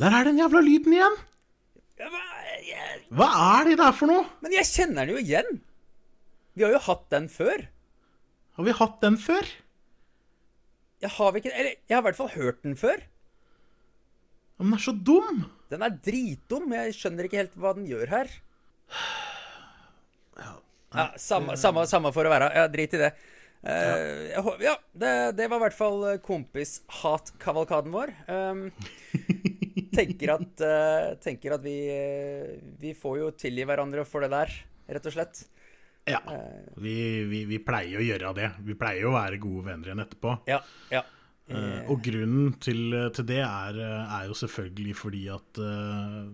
Der 0.00 0.16
er 0.16 0.24
den 0.24 0.40
jævla 0.40 0.64
lyden 0.64 0.96
igjen! 0.96 1.16
Hva 3.12 3.28
er 3.60 3.68
det 3.68 3.76
der 3.82 3.92
for 3.92 4.08
noe? 4.08 4.24
Men 4.40 4.56
jeg 4.56 4.64
kjenner 4.64 5.04
den 5.04 5.18
jo 5.18 5.20
igjen. 5.20 5.58
Vi 6.56 6.64
har 6.64 6.72
jo 6.72 6.86
hatt 6.88 7.10
den 7.12 7.28
før. 7.28 7.68
Har 8.56 8.64
vi 8.64 8.72
hatt 8.80 9.02
den 9.04 9.20
før? 9.20 9.44
Jeg 11.00 11.10
har, 11.16 11.36
ikke, 11.38 11.52
eller, 11.56 11.78
jeg 11.88 11.96
har 11.96 12.02
i 12.02 12.06
hvert 12.10 12.18
fall 12.18 12.34
hørt 12.34 12.62
den 12.66 12.76
før. 12.76 13.02
Men 14.58 14.68
den 14.68 14.76
er 14.76 14.84
så 14.84 14.92
dum! 14.92 15.44
Den 15.72 15.84
er 15.86 15.98
dritdum. 16.04 16.72
Jeg 16.76 16.96
skjønner 16.98 17.26
ikke 17.26 17.40
helt 17.40 17.54
hva 17.60 17.72
den 17.76 17.88
gjør 17.88 18.16
her. 18.18 18.38
Ja, 20.90 21.12
samme, 21.22 21.54
samme, 21.54 21.84
samme 21.86 22.10
for 22.10 22.26
å 22.26 22.30
være. 22.32 22.48
Ja, 22.50 22.64
drit 22.66 22.96
i 22.96 22.98
det. 22.98 23.10
ja, 23.62 23.98
jeg 24.32 24.54
ja, 24.64 24.72
det, 24.90 25.10
det 25.38 25.46
var 25.46 25.60
i 25.60 25.62
hvert 25.62 25.76
fall 25.76 26.00
eh, 26.08 26.16
kompis-hat-kavalkaden 26.24 27.94
vår. 27.94 28.10
Um, 28.26 28.64
tenker 29.98 30.32
at, 30.34 30.64
uh, 30.64 31.12
tenker 31.22 31.54
at 31.54 31.62
vi, 31.62 31.76
eh, 31.94 32.56
vi 32.82 32.90
får 32.98 33.20
jo 33.20 33.30
tilgi 33.38 33.68
hverandre 33.70 34.02
for 34.08 34.26
det 34.26 34.32
der, 34.34 34.56
rett 34.96 35.06
og 35.06 35.14
slett. 35.14 35.44
Ja. 36.08 36.20
Vi, 36.80 36.94
vi, 37.28 37.44
vi 37.50 37.58
pleier 37.62 38.00
å 38.00 38.04
gjøre 38.04 38.34
det. 38.36 38.50
Vi 38.66 38.76
pleier 38.78 39.06
å 39.08 39.14
være 39.14 39.40
gode 39.42 39.66
venner 39.68 39.90
igjen 39.90 40.04
etterpå. 40.04 40.36
Ja, 40.50 40.60
ja. 40.92 41.02
Eh, 41.50 41.80
og 41.90 41.98
grunnen 42.06 42.52
til, 42.62 42.94
til 43.16 43.26
det 43.26 43.40
er, 43.42 43.78
eh, 43.82 44.12
er 44.20 44.28
jo 44.30 44.36
selvfølgelig 44.38 44.92
fordi 44.94 45.24
at 45.34 45.58
eh, 45.58 46.28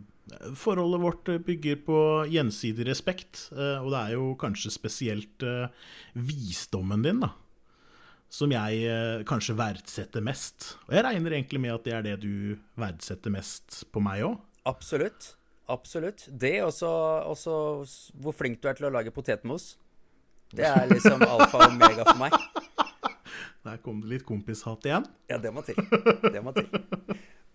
forholdet 0.60 1.00
vårt 1.00 1.30
bygger 1.46 1.78
på 1.86 1.98
gjensidig 2.28 2.84
respekt. 2.90 3.46
eh, 3.56 3.80
og 3.80 3.90
det 3.94 4.02
er 4.02 4.14
jo 4.18 4.34
kanskje 4.40 4.74
spesielt 4.74 5.46
eh, 5.46 5.72
visdommen 6.20 7.04
din, 7.06 7.24
da. 7.24 7.32
Som 8.28 8.52
jeg 8.52 8.82
eh, 8.90 9.24
kanskje 9.24 9.56
verdsetter 9.56 10.24
mest. 10.24 10.74
Og 10.88 10.96
jeg 10.98 11.06
regner 11.06 11.38
egentlig 11.38 11.62
med 11.64 11.76
at 11.78 11.86
det 11.86 11.96
er 11.96 12.06
det 12.10 12.16
du 12.26 12.58
verdsetter 12.76 13.32
mest 13.32 13.84
på 13.94 14.02
meg 14.04 14.24
òg. 14.26 14.36
Absolutt. 14.68 15.32
Absolutt. 15.72 16.28
Det 16.30 16.60
og 16.62 16.72
så 16.74 17.50
hvor 18.22 18.36
flink 18.36 18.60
du 18.62 18.68
er 18.70 18.78
til 18.78 18.88
å 18.88 18.92
lage 18.94 19.14
potetmos. 19.14 19.74
Det 20.54 20.66
er 20.68 20.86
liksom 20.90 21.22
alfa 21.26 21.58
og 21.64 21.72
omega 21.72 22.04
for 22.06 22.20
meg. 22.20 22.36
Der 23.66 23.80
kom 23.82 23.98
det 23.98 24.12
litt 24.12 24.26
kompishat 24.26 24.84
igjen. 24.86 25.08
Ja, 25.26 25.40
det 25.42 25.50
må 25.50 25.64
til. 25.66 25.74
Det 26.22 26.38
må 26.44 26.52
til. 26.54 26.68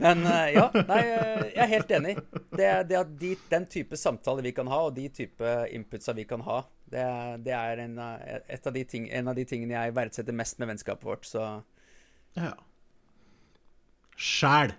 Men 0.01 0.25
eh, 0.27 0.49
ja, 0.57 0.65
nei, 0.89 0.99
eh, 1.07 1.43
jeg 1.53 1.61
er 1.63 1.69
helt 1.71 1.93
enig. 1.95 2.15
Det, 2.51 2.67
det 2.89 2.97
at 2.99 3.13
de, 3.21 3.29
den 3.51 3.67
type 3.71 3.95
samtaler 3.95 4.43
vi 4.43 4.51
kan 4.57 4.67
ha, 4.67 4.81
og 4.89 4.95
de 4.97 5.05
type 5.13 5.53
inputsa 5.71 6.11
vi 6.17 6.25
kan 6.27 6.43
ha, 6.43 6.57
det, 6.91 7.05
det 7.45 7.53
er 7.55 7.83
en, 7.85 7.95
et 8.27 8.67
av 8.67 8.75
de 8.75 8.83
ting, 8.91 9.07
en 9.07 9.31
av 9.31 9.37
de 9.39 9.45
tingene 9.47 9.77
jeg 9.77 9.95
verdsetter 9.95 10.35
mest 10.35 10.59
med 10.59 10.73
vennskapet 10.73 11.07
vårt. 11.07 11.29
Så 11.29 11.45
Ja. 12.35 12.51
Sjæl. 14.21 14.75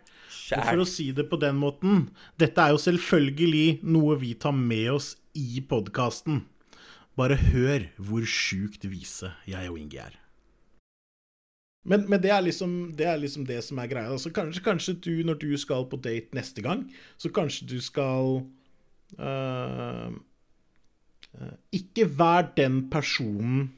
Og 0.56 0.64
for 0.68 0.82
å 0.84 0.88
si 0.88 1.10
det 1.16 1.26
på 1.30 1.38
den 1.40 1.58
måten, 1.60 2.08
dette 2.40 2.62
er 2.62 2.74
jo 2.74 2.80
selvfølgelig 2.82 3.82
noe 3.84 4.16
vi 4.20 4.32
tar 4.34 4.56
med 4.56 4.90
oss 4.96 5.14
i 5.38 5.62
podkasten. 5.68 6.44
Bare 7.18 7.36
hør 7.36 7.90
hvor 8.00 8.24
sjukt 8.28 8.86
vise 8.88 9.34
jeg 9.48 9.70
og 9.70 9.78
Ingi 9.80 10.00
er. 10.00 10.18
Men, 11.82 12.04
men 12.06 12.20
det, 12.22 12.30
er 12.30 12.42
liksom, 12.44 12.92
det 12.98 13.08
er 13.10 13.18
liksom 13.18 13.46
det 13.46 13.58
som 13.66 13.80
er 13.82 13.90
greia. 13.90 14.12
Altså, 14.14 14.30
kanskje, 14.34 14.62
kanskje 14.62 14.94
du, 15.02 15.14
når 15.26 15.40
du 15.42 15.48
skal 15.58 15.88
på 15.90 15.98
date 15.98 16.36
neste 16.36 16.62
gang, 16.62 16.86
så 17.18 17.30
kanskje 17.34 17.66
du 17.72 17.78
skal 17.82 18.44
øh, 19.18 20.14
Ikke 21.74 22.06
vær 22.06 22.52
den 22.56 22.84
personen 22.90 23.72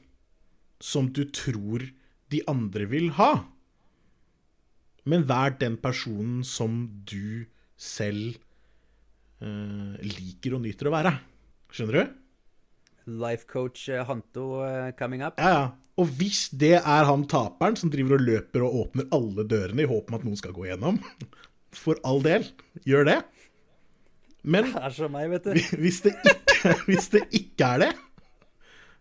som 0.85 1.09
du 1.09 1.25
tror 1.33 1.87
de 2.33 2.43
andre 2.51 2.85
vil 2.91 3.09
ha. 3.17 3.47
Men 5.11 5.27
vær 5.29 5.55
den 5.61 5.77
personen 5.81 6.43
som 6.49 6.85
du 7.09 7.45
selv 7.81 8.37
eh, 9.45 9.95
liker 10.01 10.57
og 10.57 10.65
nyter 10.65 10.89
å 10.89 10.95
være. 10.95 11.15
Skjønner 11.75 11.99
du? 11.99 12.21
Life 13.21 13.45
coach 13.51 13.89
eh, 13.93 14.05
Hanto 14.09 14.63
eh, 14.65 14.93
coming 14.99 15.25
up. 15.27 15.41
Ja, 15.41 15.51
ja. 15.59 15.65
Og 16.01 16.09
hvis 16.19 16.49
det 16.51 16.81
er 16.81 17.07
han 17.07 17.23
taperen 17.31 17.77
som 17.79 17.91
driver 17.93 18.17
og 18.17 18.25
løper 18.27 18.65
og 18.67 18.79
åpner 18.81 19.07
alle 19.15 19.45
dørene 19.47 19.85
i 19.85 19.91
håp 19.91 20.09
om 20.11 20.17
at 20.19 20.25
noen 20.27 20.41
skal 20.41 20.55
gå 20.57 20.67
gjennom, 20.67 20.99
for 21.85 22.01
all 22.07 22.25
del, 22.25 22.49
gjør 22.89 23.11
det. 23.13 23.19
Men 24.43 24.71
Det 24.73 24.83
er 24.89 24.97
som 24.97 25.15
meg, 25.15 25.29
vet 25.35 25.47
du. 25.47 25.61
hvis 25.85 26.01
det 26.07 26.17
ikke, 26.25 26.75
hvis 26.89 27.13
det 27.13 27.23
ikke 27.37 27.71
er 27.77 27.85
det, 27.87 27.93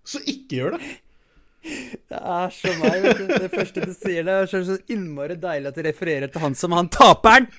så 0.04 0.20
ikke 0.28 0.60
gjør 0.60 0.78
det. 0.78 0.92
Det 2.14 2.20
er 2.22 2.52
så 2.54 2.70
meg, 2.78 3.00
vet 3.02 3.18
du. 3.18 3.26
Det 3.42 3.48
første 3.50 3.82
du 3.88 3.94
sier, 3.96 4.22
det 4.28 4.34
er 4.44 4.50
så 4.52 4.60
så 4.68 4.76
innmari 4.94 5.34
deilig 5.42 5.72
at 5.72 5.78
du 5.80 5.82
refererer 5.88 6.30
til 6.30 6.44
han 6.44 6.54
som 6.58 6.76
han 6.78 6.90
taperen. 6.94 7.48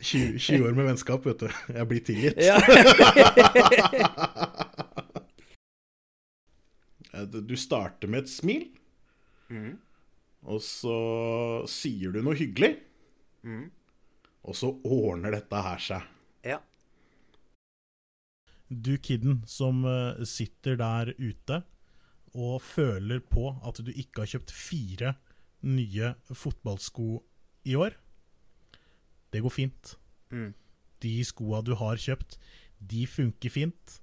20, 0.00 0.38
20 0.40 0.66
år 0.68 0.76
med 0.76 0.84
vennskap, 0.90 1.24
vet 1.28 1.42
du. 1.44 1.48
Jeg 1.76 1.88
blir 1.88 2.04
tilgitt. 2.04 2.40
Ja. 2.40 2.56
Du 7.50 7.56
starter 7.58 8.08
med 8.08 8.22
et 8.22 8.30
smil, 8.32 8.62
og 10.46 10.60
så 10.64 10.94
sier 11.68 12.14
du 12.14 12.20
noe 12.24 12.36
hyggelig, 12.38 12.70
og 14.46 14.56
så 14.56 14.70
ordner 14.86 15.34
dette 15.34 15.60
her 15.66 15.82
seg. 15.84 16.06
ja. 16.46 16.60
Du 18.70 18.94
kidden 19.02 19.42
som 19.50 19.82
eh, 19.84 20.22
sitter 20.28 20.78
der 20.78 21.10
ute 21.18 21.62
og 22.38 22.60
føler 22.62 23.18
på 23.26 23.48
at 23.66 23.80
du 23.82 23.90
ikke 23.90 24.22
har 24.22 24.30
kjøpt 24.36 24.52
fire 24.54 25.14
nye 25.66 26.12
fotballsko 26.30 27.18
i 27.66 27.74
år, 27.76 27.96
det 29.34 29.42
går 29.42 29.52
fint. 29.52 29.96
Mm. 30.30 30.52
De 31.02 31.12
skoa 31.26 31.60
du 31.66 31.74
har 31.78 31.98
kjøpt, 32.00 32.38
de 32.78 33.04
funker 33.10 33.52
fint. 33.52 33.98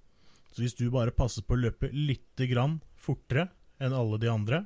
Så 0.52 0.64
hvis 0.64 0.76
du 0.78 0.90
bare 0.92 1.16
passer 1.16 1.46
på 1.46 1.56
å 1.56 1.62
løpe 1.62 1.90
litt 1.94 2.40
grann 2.52 2.80
fortere 2.98 3.48
enn 3.80 3.96
alle 3.96 4.20
de 4.22 4.30
andre, 4.32 4.66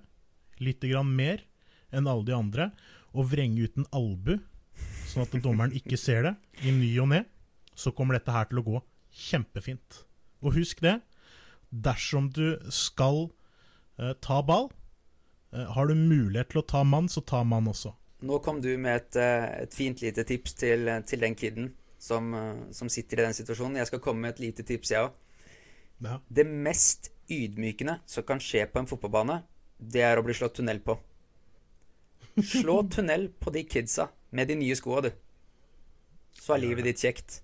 litt 0.62 0.84
grann 0.84 1.14
mer 1.14 1.46
enn 1.92 2.08
alle 2.08 2.26
de 2.28 2.36
andre, 2.36 2.72
og 3.12 3.30
vrenge 3.34 3.68
ut 3.68 3.78
en 3.78 3.90
albu, 3.94 4.38
sånn 5.12 5.26
at 5.26 5.42
dommeren 5.44 5.76
ikke 5.76 6.00
ser 6.00 6.24
det, 6.26 6.36
i 6.64 6.72
ny 6.74 6.94
og 7.04 7.12
ne, 7.12 7.26
så 7.76 7.92
kommer 7.96 8.18
dette 8.18 8.34
her 8.34 8.48
til 8.50 8.62
å 8.62 8.66
gå 8.66 8.82
kjempefint. 9.12 10.04
Og 10.42 10.56
husk 10.58 10.82
det, 10.82 11.00
dersom 11.72 12.30
du 12.34 12.58
skal 12.74 13.30
eh, 14.00 14.14
ta 14.24 14.42
ball, 14.42 14.72
eh, 15.54 15.68
har 15.76 15.88
du 15.88 15.96
mulighet 15.96 16.52
til 16.54 16.64
å 16.64 16.68
ta 16.68 16.84
mann, 16.84 17.10
så 17.12 17.22
ta 17.22 17.44
mann 17.44 17.70
også. 17.72 17.94
Nå 18.22 18.38
kom 18.46 18.62
du 18.62 18.70
med 18.78 18.96
et, 18.96 19.16
eh, 19.18 19.46
et 19.64 19.74
fint 19.74 20.02
lite 20.02 20.26
tips 20.28 20.54
til, 20.54 20.90
til 21.10 21.24
den 21.24 21.36
kiden 21.36 21.72
som, 22.02 22.34
eh, 22.34 22.72
som 22.72 22.90
sitter 22.90 23.20
i 23.20 23.28
den 23.28 23.38
situasjonen. 23.38 23.78
Jeg 23.78 23.90
skal 23.92 24.00
komme 24.00 24.26
med 24.26 24.36
et 24.36 24.44
lite 24.46 24.66
tips, 24.66 24.92
jeg 24.92 25.06
òg. 25.06 25.14
Ja. 26.02 26.18
Det 26.34 26.48
mest 26.48 27.12
ydmykende 27.30 28.00
som 28.10 28.26
kan 28.26 28.42
skje 28.42 28.66
på 28.66 28.82
en 28.82 28.90
fotballbane, 28.90 29.44
det 29.78 30.02
er 30.06 30.18
å 30.18 30.26
bli 30.26 30.34
slått 30.34 30.58
tunnel 30.58 30.82
på. 30.82 30.98
Slå 32.42 32.82
tunnel 32.90 33.30
på 33.30 33.54
de 33.54 33.64
kidsa 33.70 34.10
med 34.32 34.50
de 34.50 34.56
nye 34.56 34.76
skoa, 34.76 35.02
du. 35.06 35.12
så 36.42 36.56
er 36.56 36.64
livet 36.64 36.88
ditt 36.88 37.02
kjekt. 37.04 37.42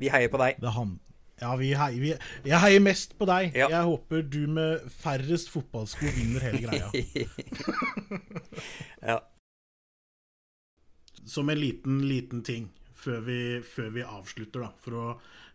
Vi 0.00 0.10
heier 0.12 0.32
på 0.32 0.40
deg. 0.40 0.58
Det 0.60 0.68
er 0.70 0.76
han. 0.78 0.98
Ja, 1.40 1.54
vi 1.56 1.70
heier, 1.72 2.00
vi, 2.02 2.10
jeg 2.44 2.60
heier 2.60 2.82
mest 2.84 3.14
på 3.16 3.24
deg. 3.28 3.54
Ja. 3.56 3.70
Jeg 3.72 3.88
håper 3.88 4.24
du 4.28 4.42
med 4.52 4.84
færrest 4.92 5.48
fotballsko 5.52 6.10
vinner 6.12 6.44
hele 6.44 6.60
greia. 6.66 6.90
ja. 9.10 9.16
Som 11.24 11.48
en 11.52 11.60
liten, 11.60 12.02
liten 12.08 12.44
ting 12.44 12.68
før 13.00 13.24
vi, 13.24 13.40
før 13.64 13.88
vi 13.94 14.04
avslutter, 14.04 14.66
da, 14.66 14.70
for 14.84 14.98
å 15.00 15.06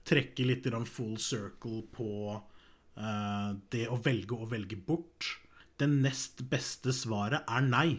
trekke 0.05 0.47
litt 0.47 0.69
full 0.89 1.17
circle 1.21 1.83
på 1.93 2.09
uh, 2.33 3.49
det 3.69 3.85
å 3.89 4.01
velge 4.01 4.37
å 4.37 4.49
velge 4.49 4.77
bort. 4.77 5.35
Det 5.77 5.89
nest 5.91 6.45
beste 6.49 6.93
svaret 6.95 7.45
er 7.45 7.65
nei. 7.65 7.89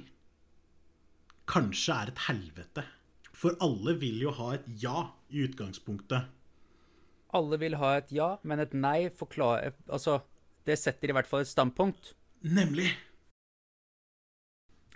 Kanskje 1.47 1.95
er 2.03 2.11
et 2.11 2.27
helvete. 2.27 2.87
For 3.37 3.57
alle 3.61 3.97
vil 4.01 4.23
jo 4.23 4.33
ha 4.39 4.55
et 4.57 4.67
ja 4.81 5.11
i 5.29 5.45
utgangspunktet. 5.45 6.31
Alle 7.37 7.59
vil 7.61 7.77
ha 7.77 7.97
et 7.99 8.13
ja, 8.15 8.37
men 8.49 8.63
et 8.63 8.73
nei 8.73 9.11
forklarer 9.13 9.75
Altså, 9.93 10.21
det 10.65 10.79
setter 10.81 11.11
i 11.11 11.17
hvert 11.17 11.29
fall 11.29 11.45
et 11.45 11.51
standpunkt. 11.51 12.15
Nemlig. 12.47 12.89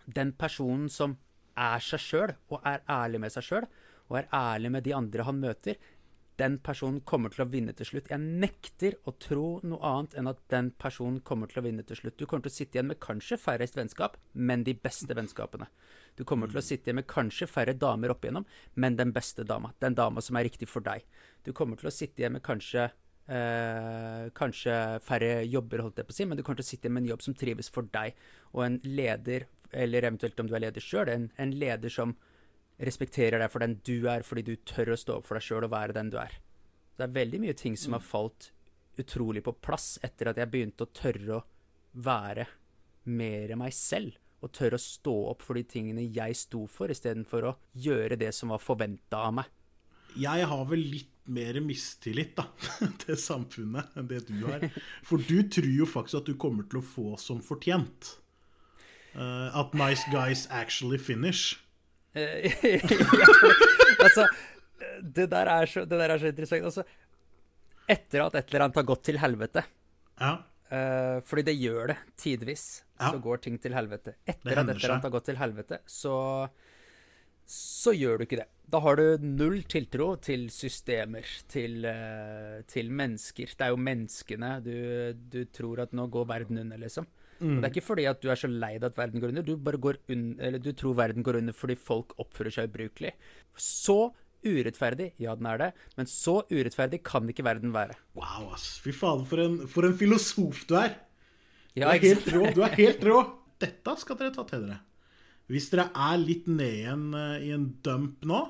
Den 0.06 0.32
personen 0.38 0.88
som 0.90 1.18
er 1.60 1.82
seg 1.84 2.00
sjøl, 2.02 2.34
og 2.48 2.64
er 2.66 2.80
ærlig 2.90 3.20
med 3.22 3.34
seg 3.34 3.46
sjøl, 3.46 3.66
og 4.08 4.18
er 4.18 4.30
ærlig 4.34 4.72
med 4.72 4.86
de 4.86 4.94
andre 4.96 5.26
han 5.26 5.38
møter, 5.42 5.76
den 6.40 6.56
personen 6.64 7.02
kommer 7.06 7.32
til 7.32 7.44
å 7.44 7.48
vinne 7.50 7.74
til 7.76 7.88
slutt. 7.88 8.10
Jeg 8.12 8.20
nekter 8.42 8.96
å 9.08 9.14
tro 9.20 9.46
noe 9.66 9.80
annet 9.86 10.16
enn 10.18 10.30
at 10.30 10.40
den 10.52 10.70
personen 10.80 11.20
kommer 11.26 11.50
til 11.50 11.60
å 11.60 11.64
vinne 11.66 11.84
til 11.86 11.98
slutt. 11.98 12.16
Du 12.16 12.24
kommer 12.26 12.46
til 12.46 12.52
å 12.52 12.56
sitte 12.56 12.78
igjen 12.78 12.88
med 12.90 13.00
kanskje 13.02 13.38
færrest 13.40 13.76
vennskap, 13.76 14.16
men 14.32 14.64
de 14.66 14.74
beste 14.74 15.16
vennskapene. 15.16 15.68
Du 16.16 16.24
kommer 16.28 16.50
til 16.50 16.60
å 16.60 16.64
sitte 16.64 16.88
igjen 16.90 17.00
med 17.02 17.08
kanskje 17.10 17.48
færre 17.50 17.76
damer 17.76 18.14
opp 18.14 18.24
igjennom, 18.24 18.48
men 18.80 18.96
den 18.98 19.12
beste 19.16 19.44
dama. 19.46 19.74
Den 19.84 19.98
dama 19.98 20.24
som 20.24 20.40
er 20.40 20.48
riktig 20.48 20.68
for 20.70 20.84
deg. 20.84 21.04
Du 21.44 21.52
kommer 21.56 21.80
til 21.80 21.90
å 21.90 21.94
sitte 21.94 22.24
igjen 22.24 22.38
med 22.38 22.44
kanskje 22.46 22.88
eh, 23.30 24.26
kanskje 24.36 24.74
færre 25.06 25.44
jobber, 25.46 25.84
holdt 25.84 26.00
jeg 26.00 26.08
på 26.08 26.16
å 26.16 26.18
si, 26.18 26.28
men 26.28 26.38
du 26.38 26.44
kommer 26.44 26.60
til 26.62 26.68
å 26.68 26.70
sitte 26.72 26.88
igjen 26.88 26.96
med 26.98 27.06
en 27.06 27.12
jobb 27.12 27.24
som 27.26 27.36
trives 27.38 27.70
for 27.72 27.88
deg. 27.94 28.18
Og 28.54 28.64
en 28.66 28.80
leder, 28.86 29.46
eller 29.70 30.08
eventuelt 30.08 30.40
om 30.42 30.50
du 30.50 30.56
er 30.56 30.66
leder 30.66 30.84
sjøl, 30.84 31.12
en, 31.12 31.30
en 31.40 31.54
leder 31.60 31.92
som 31.92 32.16
respekterer 32.80 33.42
deg 33.42 33.52
for 33.52 33.64
den 33.64 33.78
du 33.86 34.08
er, 34.10 34.24
fordi 34.26 34.44
du 34.46 34.54
tør 34.68 34.94
å 34.94 34.98
stå 35.00 35.18
opp 35.18 35.28
for 35.28 35.38
deg 35.38 35.46
sjøl 35.46 35.66
og 35.66 35.74
være 35.74 35.96
den 35.96 36.12
du 36.12 36.18
er. 36.20 36.38
Det 36.96 37.06
er 37.06 37.16
veldig 37.16 37.42
mye 37.42 37.56
ting 37.56 37.76
som 37.80 37.96
har 37.96 38.04
falt 38.04 38.50
utrolig 39.00 39.42
på 39.46 39.54
plass 39.62 39.94
etter 40.04 40.30
at 40.30 40.40
jeg 40.40 40.50
begynte 40.52 40.84
å 40.84 40.92
tørre 40.92 41.38
å 41.38 41.44
være 42.04 42.46
mer 43.10 43.54
meg 43.60 43.74
selv. 43.76 44.18
Og 44.40 44.52
tørre 44.56 44.78
å 44.78 44.82
stå 44.82 45.14
opp 45.34 45.42
for 45.44 45.58
de 45.58 45.66
tingene 45.68 46.06
jeg 46.16 46.36
sto 46.38 46.64
for, 46.70 46.92
istedenfor 46.92 47.48
å 47.50 47.56
gjøre 47.76 48.16
det 48.20 48.32
som 48.36 48.54
var 48.54 48.62
forventa 48.64 49.20
av 49.26 49.34
meg. 49.36 49.50
Jeg 50.18 50.46
har 50.48 50.62
vel 50.66 50.80
litt 50.90 51.12
mer 51.30 51.60
mistillit 51.62 52.32
da, 52.38 52.46
til 53.04 53.18
samfunnet 53.20 53.96
enn 53.98 54.08
det 54.10 54.24
du 54.28 54.40
har. 54.48 54.64
For 55.06 55.22
du 55.22 55.44
tror 55.46 55.70
jo 55.70 55.86
faktisk 55.86 56.22
at 56.22 56.30
du 56.32 56.38
kommer 56.40 56.66
til 56.66 56.80
å 56.80 56.86
få 56.86 57.12
som 57.20 57.38
fortjent. 57.44 58.16
Uh, 59.14 59.50
at 59.54 59.74
nice 59.74 60.02
guys 60.10 60.48
actually 60.50 60.98
finish. 60.98 61.60
Eh, 62.14 62.52
altså, 64.04 64.26
det 65.00 65.26
der, 65.30 65.66
så, 65.66 65.84
det 65.84 65.98
der, 65.98 66.10
er 66.10 66.18
så, 66.18 66.30
interessant. 66.32 66.64
Altså, 66.64 66.84
etter 67.90 68.24
at 68.24 68.38
et 68.40 68.50
eller 68.50 68.66
annet 68.66 68.80
har 68.80 68.86
gått 68.86 69.04
til 69.08 69.18
helvete 69.18 69.62
ja. 70.20 70.32
uh, 70.70 71.18
Fordi 71.26 71.44
det 71.48 71.56
gjør 71.58 71.92
det 71.92 71.98
tidvis. 72.20 72.64
Ja. 73.00 73.12
Så 73.12 73.22
går 73.22 73.42
ting 73.46 73.56
til 73.62 73.74
helvete. 73.74 74.16
Etter 74.26 74.58
at 74.58 74.68
et 74.68 74.74
eller 74.76 74.96
annet 74.96 75.08
har 75.08 75.14
gått 75.14 75.30
til 75.30 75.38
helvete, 75.40 75.80
så, 75.88 76.16
så 77.48 77.94
gjør 77.96 78.20
du 78.20 78.26
ikke 78.26 78.42
det. 78.42 78.48
Da 78.70 78.82
har 78.84 79.00
du 79.00 79.24
null 79.24 79.62
tiltro 79.70 80.12
til 80.22 80.46
systemer, 80.54 81.26
til, 81.50 81.80
uh, 81.86 82.60
til 82.70 82.92
mennesker. 82.92 83.56
Det 83.56 83.66
er 83.66 83.72
jo 83.74 83.80
menneskene 83.80 84.52
du, 84.66 84.76
du 85.32 85.42
tror 85.50 85.86
at 85.86 85.96
nå 85.96 86.06
går 86.12 86.28
verden 86.30 86.62
under, 86.66 86.82
liksom. 86.84 87.08
Mm. 87.40 87.56
Og 87.56 87.60
det 87.60 87.66
er 87.68 87.72
ikke 87.72 87.86
fordi 87.88 88.06
at 88.10 88.20
du 88.20 88.30
er 88.30 88.38
så 88.38 88.50
lei 88.52 88.74
deg 88.76 88.90
at 88.90 88.98
verden 89.00 89.22
går 89.22 89.32
under, 89.32 89.44
du 89.46 89.54
bare 89.56 89.80
går 89.80 90.00
under, 90.12 90.42
eller 90.46 90.60
du 90.62 90.72
tror 90.76 90.98
verden 90.98 91.24
går 91.24 91.40
under 91.40 91.56
fordi 91.56 91.76
folk 91.80 92.12
oppfører 92.20 92.54
seg 92.54 92.68
ubrukelig. 92.70 93.14
Så 93.56 94.12
urettferdig, 94.44 95.10
ja 95.20 95.34
den 95.36 95.48
er 95.48 95.60
det, 95.60 95.70
men 95.98 96.08
så 96.08 96.40
urettferdig 96.50 97.02
kan 97.04 97.28
ikke 97.28 97.44
verden 97.44 97.74
være. 97.74 97.96
Wow, 98.16 98.52
ass. 98.54 98.78
Fy 98.84 98.92
faen, 98.96 99.24
for 99.28 99.42
en, 99.42 99.58
for 99.68 99.88
en 99.88 99.96
filosof 99.96 100.64
du 100.68 100.76
er. 100.80 100.96
Ja, 101.74 101.86
du 101.86 101.90
er 101.94 102.04
helt 102.04 102.30
rå. 102.34 102.46
Du 102.56 102.62
er 102.66 102.76
helt 102.78 103.04
rå. 103.06 103.18
Dette 103.62 103.96
skal 104.00 104.18
dere 104.20 104.34
ta 104.34 104.46
til 104.48 104.64
dere. 104.66 104.80
Hvis 105.50 105.68
dere 105.72 105.88
er 105.98 106.18
litt 106.20 106.46
ned 106.48 106.76
igjen 106.78 107.06
uh, 107.16 107.36
i 107.42 107.50
en 107.56 107.70
dump 107.84 108.24
nå, 108.28 108.40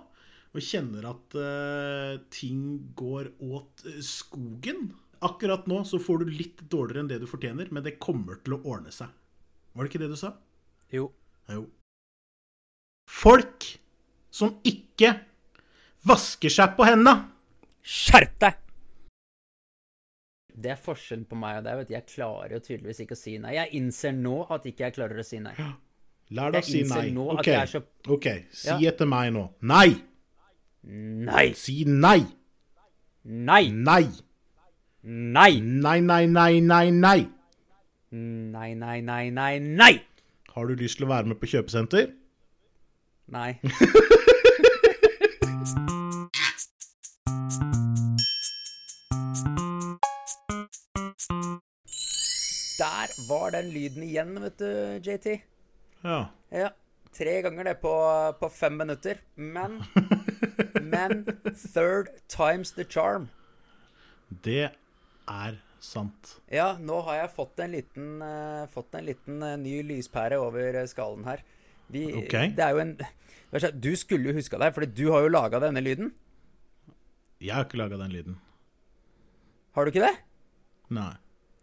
og 0.50 0.66
kjenner 0.66 1.06
at 1.12 1.36
uh, 1.38 2.18
ting 2.34 2.92
går 2.98 3.32
åt 3.38 3.86
uh, 3.86 4.00
skogen 4.04 4.90
Akkurat 5.20 5.66
nå 5.68 5.82
så 5.84 5.98
får 6.00 6.22
du 6.22 6.30
litt 6.32 6.62
dårligere 6.72 7.04
enn 7.04 7.10
det 7.10 7.18
du 7.20 7.26
fortjener, 7.28 7.68
men 7.68 7.84
det 7.84 7.98
kommer 8.00 8.38
til 8.40 8.56
å 8.56 8.62
ordne 8.72 8.92
seg. 8.94 9.10
Var 9.74 9.84
det 9.84 9.92
ikke 9.92 10.00
det 10.00 10.08
du 10.14 10.16
sa? 10.16 10.32
Jo. 10.94 11.10
Jo. 11.52 11.66
Folk 13.10 13.66
som 14.32 14.54
ikke 14.64 15.12
vasker 16.08 16.52
seg 16.54 16.72
på 16.78 16.86
henda. 16.88 17.14
Skjerp 17.84 18.38
deg! 18.40 18.56
Det 20.60 20.72
er 20.74 20.80
forskjellen 20.80 21.26
på 21.28 21.36
meg 21.40 21.60
og 21.60 21.68
deg. 21.68 21.78
vet 21.80 21.90
du. 21.90 21.94
Jeg 21.94 22.08
klarer 22.14 22.56
jo 22.56 22.62
tydeligvis 22.64 23.02
ikke 23.04 23.16
å 23.16 23.20
si 23.20 23.36
nei. 23.40 23.54
Jeg 23.56 23.72
innser 23.78 24.16
nå 24.16 24.42
at 24.52 24.66
ikke 24.68 24.86
jeg 24.86 24.96
klarer 24.96 25.20
å 25.20 25.26
si 25.26 25.40
nei. 25.42 25.54
Lær 26.36 26.54
deg 26.54 26.64
å 26.64 26.68
si 26.68 26.82
nei. 26.88 27.04
OK, 27.36 27.52
så... 27.70 27.82
ok, 28.16 28.28
si 28.54 28.72
ja. 28.72 28.80
etter 28.92 29.08
meg 29.08 29.32
nå. 29.36 29.46
Nei! 29.68 29.94
Nei! 31.28 31.46
Si 31.58 31.82
nei! 31.88 32.22
Nei! 33.24 33.64
Nei! 33.76 34.04
Nei. 35.02 35.60
Nei, 35.60 36.00
nei, 36.00 36.26
nei, 36.26 36.60
nei, 36.60 36.90
nei. 36.90 37.28
Nei, 38.10 38.74
nei, 38.74 39.00
nei, 39.00 39.30
nei, 39.30 39.58
nei. 39.58 40.00
Har 40.54 40.66
du 40.66 40.74
lyst 40.74 40.98
til 40.98 41.06
å 41.06 41.10
være 41.12 41.30
med 41.30 41.38
på 41.40 41.46
kjøpesenter? 41.50 42.10
Nei. 43.30 43.54
Der 52.80 53.12
var 53.28 53.50
den 53.52 53.68
lyden 53.72 54.02
igjen, 54.02 54.36
vet 54.40 54.58
du, 54.58 55.00
JT. 55.04 55.40
Ja. 56.04 56.24
ja. 56.50 56.70
Tre 57.12 57.42
ganger 57.44 57.64
det 57.68 57.76
på, 57.82 57.92
på 58.40 58.48
fem 58.48 58.72
minutter. 58.80 59.20
Men 59.36 59.82
Men 60.90 61.24
third 61.54 62.08
time's 62.28 62.72
the 62.74 62.84
charm. 62.84 63.28
Det 64.44 64.70
er 65.30 65.60
sant. 65.80 66.36
Ja, 66.52 66.74
nå 66.80 67.00
har 67.06 67.22
jeg 67.22 67.32
fått 67.36 67.62
en 67.64 67.72
liten, 67.74 68.10
uh, 68.22 68.66
fått 68.72 68.98
en 68.98 69.06
liten 69.08 69.40
uh, 69.44 69.56
ny 69.60 69.80
lyspære 69.88 70.38
over 70.40 70.82
skallen 70.90 71.24
her. 71.28 71.44
Vi, 71.90 72.04
okay. 72.20 72.52
Det 72.54 72.62
er 72.62 72.76
jo 72.76 72.84
en 72.84 72.92
Du 73.82 73.90
skulle 73.98 74.30
jo 74.30 74.36
huska 74.36 74.60
deg, 74.62 74.74
for 74.76 74.86
du 74.86 75.06
har 75.10 75.24
jo 75.24 75.32
laga 75.32 75.58
denne 75.62 75.82
lyden. 75.82 76.12
Jeg 77.40 77.56
har 77.56 77.66
ikke 77.66 77.80
laga 77.80 77.98
den 77.98 78.12
lyden. 78.12 78.36
Har 79.74 79.86
du 79.86 79.90
ikke 79.90 80.04
det? 80.04 80.14
Nei. 80.92 81.14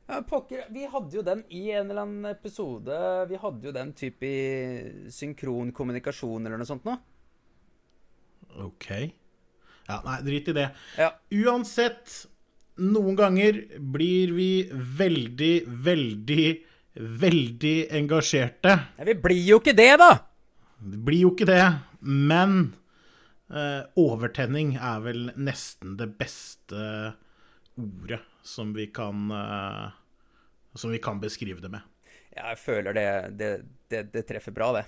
Ja, 0.07 0.21
pokker, 0.23 0.69
vi 0.71 0.85
hadde 0.87 1.17
jo 1.19 1.21
den 1.25 1.43
i 1.51 1.65
en 1.75 1.89
eller 1.91 2.05
annen 2.05 2.29
episode 2.29 2.95
Vi 3.27 3.39
hadde 3.41 3.67
jo 3.67 3.73
den 3.75 3.89
type 3.91 4.23
i 4.23 5.09
synkron 5.11 5.73
kommunikasjon 5.75 6.47
eller 6.47 6.61
noe 6.61 6.69
sånt 6.69 6.87
nå. 6.87 6.95
OK. 8.63 8.87
Ja, 9.87 9.99
nei, 10.05 10.15
drit 10.23 10.47
i 10.51 10.55
det. 10.55 10.69
Ja. 10.99 11.11
Uansett 11.43 12.15
noen 12.77 13.15
ganger 13.17 13.59
blir 13.79 14.33
vi 14.35 14.51
veldig, 14.71 15.53
veldig, 15.67 16.47
veldig 17.23 17.75
engasjerte. 17.99 18.73
Ja, 18.97 19.07
vi 19.07 19.15
blir 19.21 19.43
jo 19.43 19.59
ikke 19.61 19.75
det, 19.77 19.93
da! 20.01 20.11
Det 20.77 20.99
blir 21.07 21.23
jo 21.25 21.31
ikke 21.33 21.47
det, 21.49 21.63
men 22.05 22.57
eh, 23.49 23.81
overtenning 23.97 24.75
er 24.77 25.01
vel 25.05 25.31
nesten 25.35 25.95
det 25.97 26.11
beste 26.19 27.15
ordet 27.77 28.21
som 28.45 28.73
vi 28.77 28.87
kan 28.93 29.31
eh, 29.33 29.87
Som 30.77 30.93
vi 30.93 30.99
kan 31.01 31.19
beskrive 31.19 31.61
det 31.61 31.71
med. 31.73 31.81
Jeg 32.37 32.57
føler 32.61 32.93
det, 32.93 33.09
det, 33.39 33.51
det, 33.89 34.03
det 34.13 34.21
treffer 34.29 34.53
bra, 34.53 34.69
det. 34.77 34.85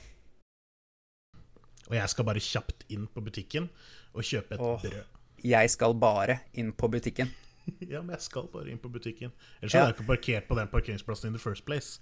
Og 1.90 1.96
jeg 1.98 2.12
skal 2.14 2.28
bare 2.28 2.44
kjapt 2.44 2.86
inn 2.94 3.08
på 3.10 3.24
butikken 3.26 3.66
og 4.14 4.22
kjøpe 4.22 4.54
et 4.54 4.62
Åh, 4.62 4.84
brød. 4.84 5.16
Jeg 5.50 5.72
skal 5.74 5.96
bare 5.98 6.42
inn 6.54 6.70
på 6.78 6.92
butikken. 6.94 7.32
ja, 7.94 8.02
men 8.02 8.16
jeg 8.18 8.26
skal 8.28 8.48
bare 8.54 8.72
inn 8.74 8.82
på 8.82 8.92
butikken. 8.92 9.34
Ellers 9.60 9.74
ja. 9.76 9.84
hadde 9.84 9.94
jeg 9.94 10.00
ikke 10.00 10.10
parkert 10.14 10.50
på 10.50 10.58
den 10.60 10.72
parkeringsplassen 10.72 11.32
in 11.32 11.38
the 11.38 11.42
first 11.42 11.66
place. 11.68 12.00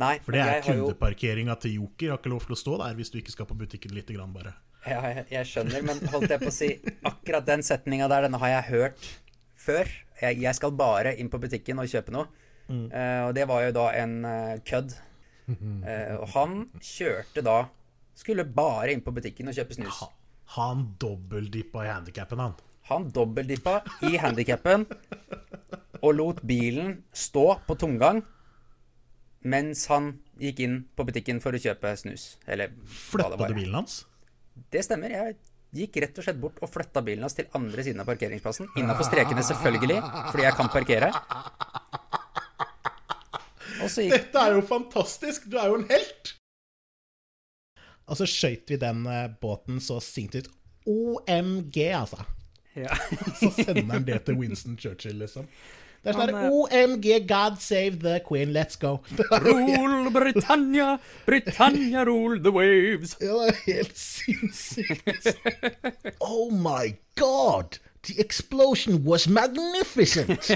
Nei, 0.00 0.16
For 0.26 0.34
det 0.34 0.42
er 0.42 0.62
kundeparkeringa 0.66 1.54
til 1.62 1.76
Joker. 1.78 2.14
Har 2.14 2.22
ikke 2.22 2.32
lov 2.32 2.46
til 2.48 2.56
å 2.56 2.58
stå 2.58 2.78
der 2.82 2.96
hvis 2.98 3.12
du 3.14 3.20
ikke 3.20 3.34
skal 3.34 3.46
på 3.46 3.56
butikken 3.58 3.94
lite 3.94 4.16
grann, 4.16 4.32
bare. 4.34 4.56
Ja, 4.84 4.98
jeg, 5.08 5.26
jeg 5.32 5.48
skjønner, 5.48 5.84
men 5.86 6.00
holdt 6.12 6.32
jeg 6.34 6.42
på 6.42 6.50
å 6.50 6.52
si 6.52 6.66
Akkurat 7.08 7.46
den 7.48 7.62
setninga 7.64 8.08
der, 8.10 8.26
den 8.26 8.36
har 8.42 8.50
jeg 8.58 8.66
hørt 8.72 9.06
før. 9.64 9.88
Jeg, 10.20 10.40
jeg, 10.42 10.56
skal 10.58 10.74
bare 10.76 11.14
inn 11.20 11.30
på 11.32 11.40
butikken 11.42 11.80
og 11.80 11.88
kjøpe 11.90 12.14
noe. 12.14 12.28
Mm. 12.68 12.88
Uh, 12.90 13.22
og 13.28 13.32
det 13.36 13.46
var 13.48 13.64
jo 13.66 13.72
da 13.76 13.86
en 14.00 14.18
uh, 14.24 14.52
kødd. 14.66 14.96
Uh, 15.48 16.14
og 16.22 16.28
han 16.32 16.60
kjørte 16.80 17.42
da 17.44 17.66
Skulle 18.14 18.46
bare 18.48 18.92
inn 18.94 19.02
på 19.02 19.10
butikken 19.10 19.50
og 19.50 19.56
kjøpe 19.56 19.74
snus. 19.74 20.04
Han 20.54 20.84
dobbeldippa 21.02 21.82
i 21.82 21.90
handikappen, 21.90 22.38
han. 22.38 22.52
Han 22.90 23.08
dobbeltdippa 23.14 23.78
i 24.04 24.18
handikappen 24.20 24.84
og 26.04 26.10
lot 26.18 26.42
bilen 26.44 26.98
stå 27.16 27.46
på 27.64 27.76
tomgang 27.80 28.20
mens 29.44 29.86
han 29.92 30.10
gikk 30.40 30.60
inn 30.64 30.76
på 30.96 31.04
butikken 31.08 31.40
for 31.44 31.56
å 31.56 31.60
kjøpe 31.60 31.92
snus. 32.00 32.34
Eller 32.48 32.72
Flytta 32.88 33.36
du 33.36 33.56
bilen 33.56 33.76
hans? 33.76 34.02
Det 34.72 34.84
stemmer. 34.86 35.12
Jeg 35.12 35.36
gikk 35.74 35.98
rett 36.04 36.20
og 36.20 36.26
slett 36.26 36.40
bort 36.40 36.60
og 36.64 36.70
flytta 36.70 37.02
bilen 37.04 37.26
hans 37.26 37.36
til 37.36 37.48
andre 37.56 37.84
siden 37.84 38.00
av 38.00 38.08
parkeringsplassen. 38.08 38.70
Innafor 38.80 39.08
strekene, 39.08 39.44
selvfølgelig, 39.44 39.98
fordi 40.30 40.46
jeg 40.46 40.56
kan 40.60 40.70
parkere. 40.72 41.10
Gikk 43.84 44.14
Dette 44.14 44.40
er 44.40 44.54
jo 44.56 44.62
fantastisk! 44.64 45.48
Du 45.50 45.58
er 45.60 45.68
jo 45.68 45.80
en 45.82 45.88
helt! 45.90 46.32
Og 48.08 48.16
så 48.20 48.28
skøyt 48.28 48.70
vi 48.70 48.78
den 48.80 49.04
eh, 49.08 49.28
båten 49.40 49.80
så 49.80 49.98
ut. 50.00 50.48
OMG, 50.88 51.78
altså. 51.96 52.24
Ja. 52.76 52.96
Så 53.40 53.50
sender 53.56 53.92
han 53.92 54.04
det 54.06 54.22
til 54.26 54.34
Winston 54.40 54.76
Churchill, 54.80 55.18
liksom. 55.22 55.46
Det 56.04 56.12
er 56.12 56.18
sånn 56.18 56.20
Han, 56.20 56.34
der 56.34 56.50
OMG, 56.52 57.06
God 57.28 57.54
save 57.64 57.96
the 58.02 58.18
queen, 58.28 58.50
let's 58.52 58.76
go. 58.80 58.98
Rule 59.46 60.10
Britannia, 60.12 60.98
Britannia 61.24 62.04
rule 62.04 62.42
the 62.44 62.52
waves. 62.52 63.16
ja, 63.24 63.38
det 63.46 63.54
er 63.54 63.62
helt 63.70 63.98
sinnssykt. 63.98 65.30
Oh 66.20 66.50
my 66.52 66.92
god! 67.16 67.78
The 68.04 68.18
explosion 68.20 69.00
was 69.06 69.24
magnificent! 69.28 70.50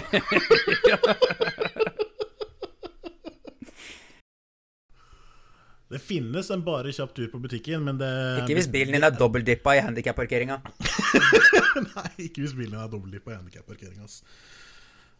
Det 5.89 6.01
finnes 6.05 6.51
en 6.53 6.63
bare 6.65 6.93
kjapp 6.93 7.15
tur 7.17 7.31
på 7.33 7.41
butikken, 7.41 7.81
men 7.87 7.97
det 8.01 8.11
Ikke 8.43 8.59
hvis 8.59 8.69
bilen 8.69 8.93
din 8.93 9.07
er 9.07 9.15
dobbeldippa 9.17 9.79
i 9.79 9.85
handikapparkeringa. 9.87 10.59
Nei, 11.95 12.11
ikke 12.27 12.43
hvis 12.43 12.53
bilen 12.53 12.75
din 12.75 12.83
er 12.83 12.91
dobbeltdipp 12.93 13.31
i 13.31 13.37
handikapparkeringa. 13.39 14.09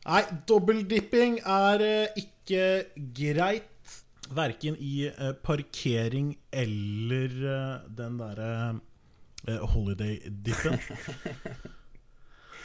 Nei, 0.09 0.21
dobbeltdipping 0.49 1.41
er 1.41 1.85
eh, 1.87 2.21
ikke 2.21 2.63
greit. 3.17 3.97
Verken 4.29 4.77
i 4.77 5.09
eh, 5.09 5.33
parkering 5.41 6.35
eller 6.53 7.33
eh, 7.55 7.89
den 7.97 8.21
derre 8.21 8.53
holiday-dippen. 9.73 10.77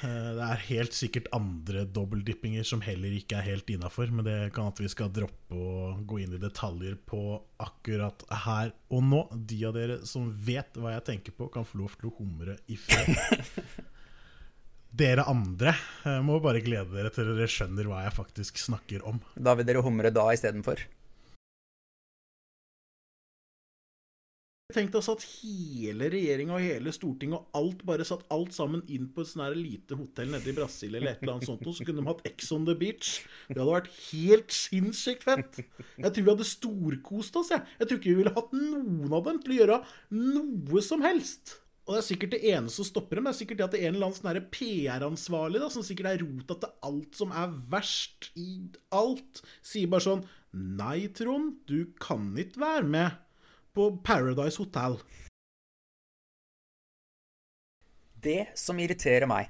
Eh, 0.04 0.30
det 0.36 0.44
er 0.44 0.64
helt 0.68 0.96
sikkert 0.96 1.30
andre 1.36 1.86
dobbeltdippinger 1.96 2.66
som 2.68 2.82
heller 2.84 3.14
ikke 3.16 3.38
er 3.40 3.48
helt 3.54 3.70
innafor, 3.72 4.12
men 4.12 4.28
det 4.28 4.38
kan 4.56 4.68
at 4.72 4.82
vi 4.82 4.90
skal 4.92 5.12
droppe 5.14 5.56
å 5.56 5.94
gå 6.04 6.20
inn 6.24 6.36
i 6.36 6.42
detaljer 6.42 6.98
på 7.08 7.22
akkurat 7.64 8.26
her 8.46 8.74
og 8.92 9.06
nå. 9.08 9.24
De 9.34 9.62
av 9.70 9.78
dere 9.78 10.02
som 10.10 10.28
vet 10.28 10.76
hva 10.76 10.98
jeg 10.98 11.08
tenker 11.12 11.38
på, 11.38 11.48
kan 11.54 11.68
få 11.68 11.84
lov 11.84 11.96
til 12.00 12.12
å 12.12 12.16
humre 12.20 12.58
i 12.68 12.80
fred. 12.80 13.14
Dere 14.94 15.24
andre 15.26 15.72
eh, 16.06 16.20
må 16.22 16.36
bare 16.44 16.62
glede 16.62 16.94
dere 16.94 17.10
til 17.10 17.32
dere 17.32 17.50
skjønner 17.50 17.88
hva 17.90 18.04
jeg 18.04 18.14
faktisk 18.14 18.60
snakker 18.62 19.08
om. 19.10 19.24
Da 19.34 19.56
vil 19.58 19.66
dere 19.66 19.82
humre 19.82 20.12
da 20.14 20.28
istedenfor. 20.36 20.84
Tenk 24.74 24.94
deg 24.94 25.06
satt 25.06 25.24
hele 25.38 26.08
regjeringa 26.10 26.56
og 26.58 26.64
hele 26.66 26.94
Stortinget 26.96 27.38
og 27.38 27.58
alt 27.60 27.84
bare 27.86 28.06
satt 28.08 28.26
alt 28.34 28.56
sammen 28.56 28.82
inn 28.92 29.10
på 29.14 29.22
et 29.22 29.34
her 29.38 29.58
lite 29.58 29.98
hotell 30.00 30.32
nede 30.34 30.50
i 30.50 30.56
Brasil 30.58 30.96
eller 30.96 31.14
et 31.14 31.24
eller 31.24 31.36
annet 31.36 31.50
sånt, 31.50 31.66
og 31.70 31.78
så 31.78 31.86
kunne 31.86 32.02
de 32.02 32.10
hatt 32.10 32.24
Ex 32.30 32.52
on 32.56 32.66
the 32.66 32.76
Beach. 32.78 33.16
Det 33.50 33.60
hadde 33.60 33.70
vært 33.70 33.92
helt 34.10 34.56
sinnssykt 34.56 35.26
fett. 35.28 35.60
Jeg 35.62 36.10
tror 36.10 36.24
vi 36.24 36.32
hadde 36.32 36.48
storkost 36.50 37.38
oss, 37.42 37.52
jeg. 37.54 37.66
Jeg 37.80 37.90
tror 37.90 38.02
ikke 38.02 38.14
vi 38.14 38.22
ville 38.24 38.38
hatt 38.38 38.56
noen 38.58 39.14
av 39.14 39.28
dem 39.28 39.44
til 39.44 39.54
å 39.54 39.60
gjøre 39.62 39.84
noe 40.18 40.86
som 40.86 41.06
helst. 41.06 41.60
Og 41.84 41.98
det 41.98 42.00
er 42.00 42.06
sikkert 42.08 42.32
det 42.32 42.44
eneste 42.48 42.80
som 42.80 42.88
stopper 42.88 43.20
dem. 43.20 43.26
Det 43.28 43.34
er 43.34 43.40
sikkert 43.42 43.60
det 43.60 43.66
at 43.66 43.74
det 43.76 43.82
er 43.82 43.90
en 43.90 43.98
eller 43.98 44.10
annen 44.10 44.20
sånn 44.22 44.46
PR-ansvarlig 44.56 45.60
da, 45.60 45.68
som 45.74 45.84
sikkert 45.84 46.14
er 46.14 46.24
rota 46.24 46.56
til 46.62 46.78
alt 46.90 47.20
som 47.20 47.34
er 47.36 47.58
verst 47.74 48.30
i 48.40 48.54
alt, 48.96 49.44
sier 49.66 49.92
bare 49.92 50.08
sånn 50.08 50.24
Nei, 50.54 51.10
Trond, 51.18 51.64
du 51.66 51.90
kan 51.98 52.28
ikke 52.38 52.62
være 52.62 52.86
med 52.86 53.23
på 53.74 53.90
Paradise 54.06 54.62
Hotel. 54.62 55.00
Det 58.24 58.54
som 58.56 58.80
irriterer 58.80 59.28
meg, 59.28 59.50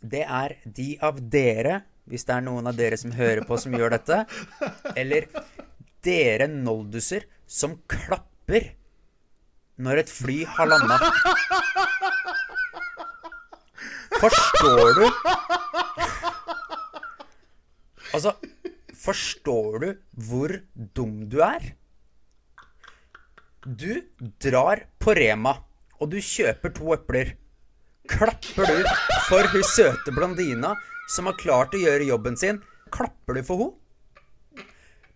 det 0.00 0.24
er 0.24 0.56
de 0.64 0.88
av 1.04 1.20
dere, 1.20 1.82
hvis 2.08 2.24
det 2.26 2.34
er 2.36 2.46
noen 2.46 2.66
av 2.70 2.78
dere 2.78 2.98
som 2.98 3.12
hører 3.14 3.44
på 3.46 3.58
som 3.60 3.74
gjør 3.76 3.96
dette, 3.96 4.22
eller 4.96 5.28
dere 6.06 6.48
nolduser 6.50 7.28
som 7.46 7.76
klapper 7.90 8.72
når 9.76 10.02
et 10.02 10.10
fly 10.10 10.40
har 10.56 10.70
landa. 10.72 10.96
Forstår 14.16 14.94
du 14.96 15.02
Altså, 18.16 18.30
forstår 18.96 19.74
du 19.82 19.88
hvor 20.24 20.54
dum 20.96 21.26
du 21.28 21.42
er? 21.44 21.74
Du 23.66 24.02
drar 24.38 24.84
på 24.98 25.14
Rema, 25.14 25.56
og 25.98 26.10
du 26.12 26.20
kjøper 26.22 26.70
to 26.70 26.92
epler. 26.94 27.32
Klapper 28.06 28.68
du 28.70 28.84
for 29.26 29.48
hun 29.50 29.64
søte 29.66 30.14
blondina 30.14 30.70
som 31.10 31.26
har 31.26 31.34
klart 31.40 31.74
å 31.74 31.80
gjøre 31.82 32.06
jobben 32.06 32.38
sin? 32.38 32.60
Klapper 32.94 33.34
du 33.34 33.42
for 33.42 33.64
henne? 33.64 33.74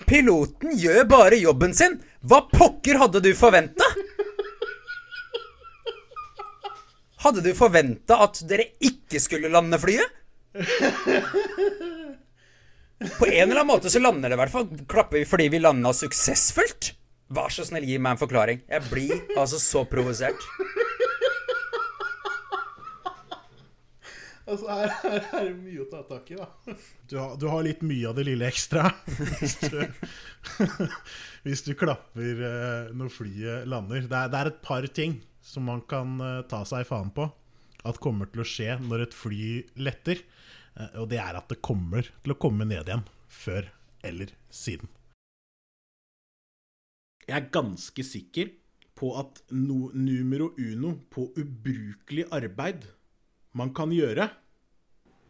Piloten 0.03 0.75
gjør 0.75 1.05
bare 1.07 1.39
jobben 1.39 1.77
sin! 1.79 2.01
Hva 2.27 2.41
pokker 2.51 2.99
hadde 2.99 3.23
du 3.23 3.31
forventa? 3.39 3.87
Hadde 7.23 7.47
du 7.47 7.53
forventa 7.55 8.19
at 8.25 8.43
dere 8.51 8.73
ikke 8.83 9.23
skulle 9.23 9.53
lande 9.53 9.79
flyet? 9.79 10.11
På 13.15 13.31
en 13.31 13.47
eller 13.47 13.61
annen 13.61 13.71
måte 13.71 13.93
så 13.93 14.03
lander 14.03 14.27
det 14.27 14.41
i 14.41 14.43
hvert 14.43 14.59
fall. 14.59 14.73
Klapper 14.91 15.21
vi 15.21 15.29
fordi 15.29 15.53
vi 15.55 15.63
landa 15.63 15.95
suksessfullt? 15.95 16.97
Vær 17.31 17.53
så 17.55 17.63
snill, 17.67 17.87
gi 17.87 17.99
meg 18.03 18.17
en 18.17 18.21
forklaring. 18.21 18.63
Jeg 18.67 18.87
blir 18.91 19.15
altså 19.39 19.61
så 19.63 19.85
provosert. 19.87 20.49
Altså, 24.51 24.67
her, 24.67 24.91
her 25.05 25.21
er 25.39 25.45
det 25.47 25.59
mye 25.61 25.85
å 25.85 25.87
ta 25.87 26.01
tak 26.09 26.31
i, 26.33 26.39
da. 26.41 26.75
Du 27.07 27.15
har, 27.21 27.37
du 27.39 27.47
har 27.53 27.63
litt 27.63 27.85
mye 27.87 28.09
av 28.11 28.17
det 28.19 28.25
lille 28.27 28.49
ekstra. 28.49 28.89
Hvis 29.39 29.55
du, 29.63 29.79
hvis 31.47 31.63
du 31.69 31.71
klapper 31.79 32.43
eh, 32.49 32.91
når 32.99 33.13
flyet 33.15 33.71
lander. 33.71 34.09
Det 34.11 34.17
er, 34.25 34.33
det 34.33 34.41
er 34.41 34.51
et 34.51 34.63
par 34.67 34.89
ting 34.91 35.21
som 35.47 35.71
man 35.71 35.85
kan 35.87 36.19
eh, 36.19 36.41
ta 36.51 36.65
seg 36.67 36.89
faen 36.89 37.15
på 37.15 37.29
at 37.87 38.03
kommer 38.03 38.29
til 38.33 38.43
å 38.43 38.49
skje 38.49 38.75
når 38.83 39.07
et 39.07 39.15
fly 39.17 39.45
letter. 39.87 40.25
Eh, 40.75 40.97
og 40.99 41.13
det 41.15 41.23
er 41.23 41.39
at 41.39 41.47
det 41.53 41.63
kommer 41.63 42.11
til 42.11 42.35
å 42.35 42.41
komme 42.43 42.67
ned 42.67 42.91
igjen 42.91 43.07
før 43.31 43.71
eller 44.03 44.35
siden. 44.51 44.91
Jeg 47.31 47.37
er 47.39 47.51
ganske 47.55 48.03
sikker 48.03 48.49
på 48.99 49.13
at 49.21 49.39
no, 49.55 49.89
numero 49.95 50.51
uno 50.59 50.97
på 51.13 51.29
ubrukelig 51.39 52.25
arbeid 52.35 52.89
man 53.55 53.71
kan 53.75 53.93
gjøre 53.95 54.27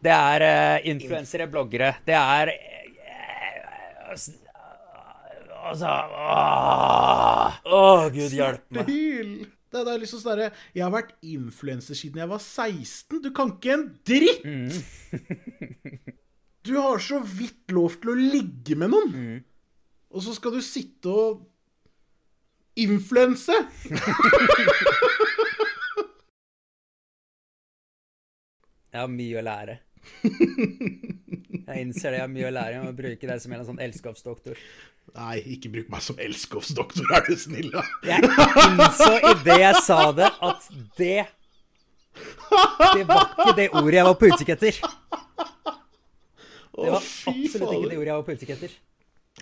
Det 0.00 0.12
er 0.14 0.44
uh, 0.44 0.86
influensere, 0.88 1.46
bloggere. 1.52 1.90
Det 2.06 2.16
er 2.16 2.52
eh, 2.54 2.86
Altså 5.70 5.92
Åh, 5.92 7.60
åh, 7.68 8.06
gud 8.14 8.32
hjelpe 8.32 8.80
meg. 8.80 8.88
Hyl! 8.88 9.34
Det 9.70 9.84
er 9.84 10.00
liksom 10.02 10.22
sånn 10.24 10.40
Jeg 10.48 10.82
har 10.82 10.94
vært 10.94 11.12
influenser 11.20 11.98
siden 11.98 12.24
jeg 12.24 12.32
var 12.32 12.40
16. 12.40 13.20
Du 13.22 13.28
kan 13.36 13.52
ikke 13.54 13.76
en 13.76 13.86
dritt! 14.08 14.40
Du 16.60 16.74
har 16.76 16.98
så 17.00 17.22
vidt 17.24 17.72
lov 17.72 17.94
til 18.02 18.10
å 18.12 18.18
ligge 18.18 18.76
med 18.76 18.92
noen. 18.92 19.38
Og 20.12 20.24
så 20.26 20.34
skal 20.36 20.58
du 20.58 20.60
sitte 20.64 21.08
og 21.08 21.46
influense! 22.86 23.56
Jeg 28.90 28.98
har 28.98 29.10
mye 29.12 29.38
å 29.38 29.42
lære. 29.46 29.76
Jeg 30.24 31.82
innser 31.84 32.10
det, 32.10 32.16
jeg 32.18 32.24
har 32.24 32.30
mye 32.32 32.48
å 32.48 32.54
lære. 32.54 32.72
Jeg 32.74 32.86
må 32.88 32.94
bruke 32.98 33.28
deg 33.30 33.42
som 33.42 33.52
en 33.54 33.66
sånn 33.68 33.82
elskapsdoktor. 33.86 34.58
Nei, 35.14 35.36
ikke 35.56 35.70
bruk 35.72 35.88
meg 35.90 36.02
som 36.04 36.18
elskovsdoktor, 36.22 37.06
er 37.16 37.24
du 37.26 37.34
snill, 37.38 37.70
da. 37.72 37.82
Jeg 38.06 38.26
innså 38.30 39.10
idet 39.32 39.56
jeg 39.58 39.80
sa 39.86 40.00
det, 40.14 40.28
at 40.50 40.68
det 40.98 41.24
Det 42.94 43.04
var 43.08 43.24
ikke 43.34 43.56
det 43.56 43.66
ordet 43.78 43.96
jeg 43.96 44.06
var 44.06 44.16
på 44.18 44.28
utkikk 44.30 44.52
etter. 44.56 44.78
Det 46.70 46.90
var 46.90 46.96
absolutt 47.00 47.44
ikke 47.46 47.90
det 47.90 47.98
ordet 47.98 48.10
jeg 48.10 48.16
var 48.16 48.24
på 48.26 48.36
utkikk 48.36 48.54
etter. 48.56 48.78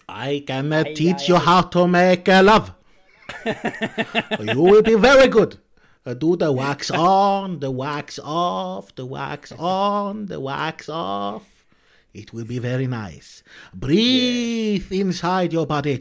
I 0.08 0.40
can 0.46 0.72
teach 0.96 1.28
you 1.28 1.40
how 1.40 1.62
to 1.74 1.86
make 1.88 2.28
love. 2.44 2.72
You 3.44 4.62
will 4.62 4.82
be 4.82 4.94
very 4.94 5.28
good. 5.28 5.58
Uh, 6.06 6.14
do 6.14 6.36
the 6.36 6.50
wax 6.52 6.90
on, 6.90 7.60
the 7.60 7.70
wax 7.70 8.18
off, 8.22 8.94
the 8.94 9.04
wax 9.04 9.52
on, 9.52 10.26
the 10.26 10.40
wax 10.40 10.88
off. 10.88 11.64
It 12.14 12.32
will 12.32 12.46
be 12.46 12.58
very 12.58 12.86
nice. 12.86 13.42
Breathe 13.74 14.90
inside 14.90 15.52
your 15.52 15.66
body. 15.66 15.98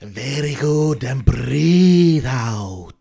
Very 0.00 0.54
good, 0.54 1.04
and 1.04 1.24
breathe 1.24 2.26
out. 2.26 2.94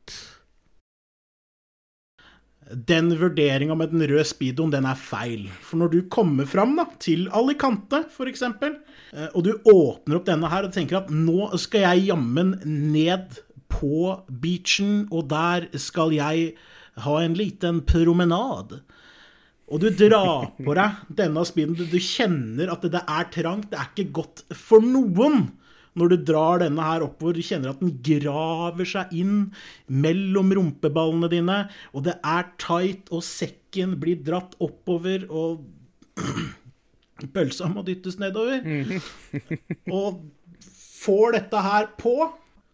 den 2.71 3.13
vurderinga 3.19 3.75
med 3.75 3.93
den 3.93 4.03
røde 4.09 4.25
speedoen, 4.27 4.71
den 4.73 4.85
er 4.85 4.99
feil. 4.99 5.47
For 5.61 5.79
når 5.79 5.93
du 5.93 6.01
kommer 6.11 6.45
fram 6.45 6.75
da, 6.77 6.87
til 6.99 7.29
Alicante, 7.35 8.03
f.eks., 8.11 8.43
og 9.33 9.43
du 9.45 9.53
åpner 9.71 10.17
opp 10.19 10.25
denne 10.27 10.49
her 10.51 10.67
og 10.67 10.73
tenker 10.75 10.99
at 10.99 11.11
nå 11.13 11.51
skal 11.61 11.85
jeg 11.85 12.09
jammen 12.09 12.57
ned 12.65 13.39
på 13.71 14.15
beachen, 14.27 15.07
og 15.11 15.29
der 15.31 15.67
skal 15.79 16.13
jeg 16.15 16.53
ha 17.03 17.17
en 17.21 17.37
liten 17.37 17.83
promenad. 17.87 18.79
Og 19.67 19.83
du 19.83 19.89
drar 19.91 20.53
på 20.55 20.75
deg 20.77 21.15
denne 21.19 21.43
speeden. 21.47 21.75
Du, 21.75 21.99
kjenner 21.99 22.71
at 22.71 22.85
det 22.87 23.03
er 23.03 23.31
trangt. 23.33 23.71
Det 23.71 23.79
er 23.79 23.89
ikke 23.91 24.13
godt 24.21 24.45
for 24.55 24.83
noen 24.83 25.49
når 25.97 26.13
du 26.13 26.17
drar 26.29 26.61
denne 26.61 26.85
her 26.85 27.03
oppover. 27.03 27.35
Du 27.35 27.43
kjenner 27.43 27.73
at 27.73 27.81
den 27.81 27.95
graver 28.05 28.87
seg 28.87 29.11
inn 29.17 29.49
mellom 29.89 30.53
rumpeballene 30.55 31.29
dine, 31.31 31.57
og 31.91 32.05
det 32.07 32.15
er 32.21 32.51
tight, 32.61 33.09
og 33.11 33.25
sekken 33.25 33.97
blir 33.99 34.21
dratt 34.23 34.55
oppover, 34.63 35.25
og 35.27 35.65
pølsa 37.33 37.69
må 37.71 37.83
dyttes 37.87 38.19
nedover. 38.21 38.61
og 39.97 40.21
får 40.97 41.37
dette 41.37 41.63
her 41.63 41.89
på, 41.99 42.15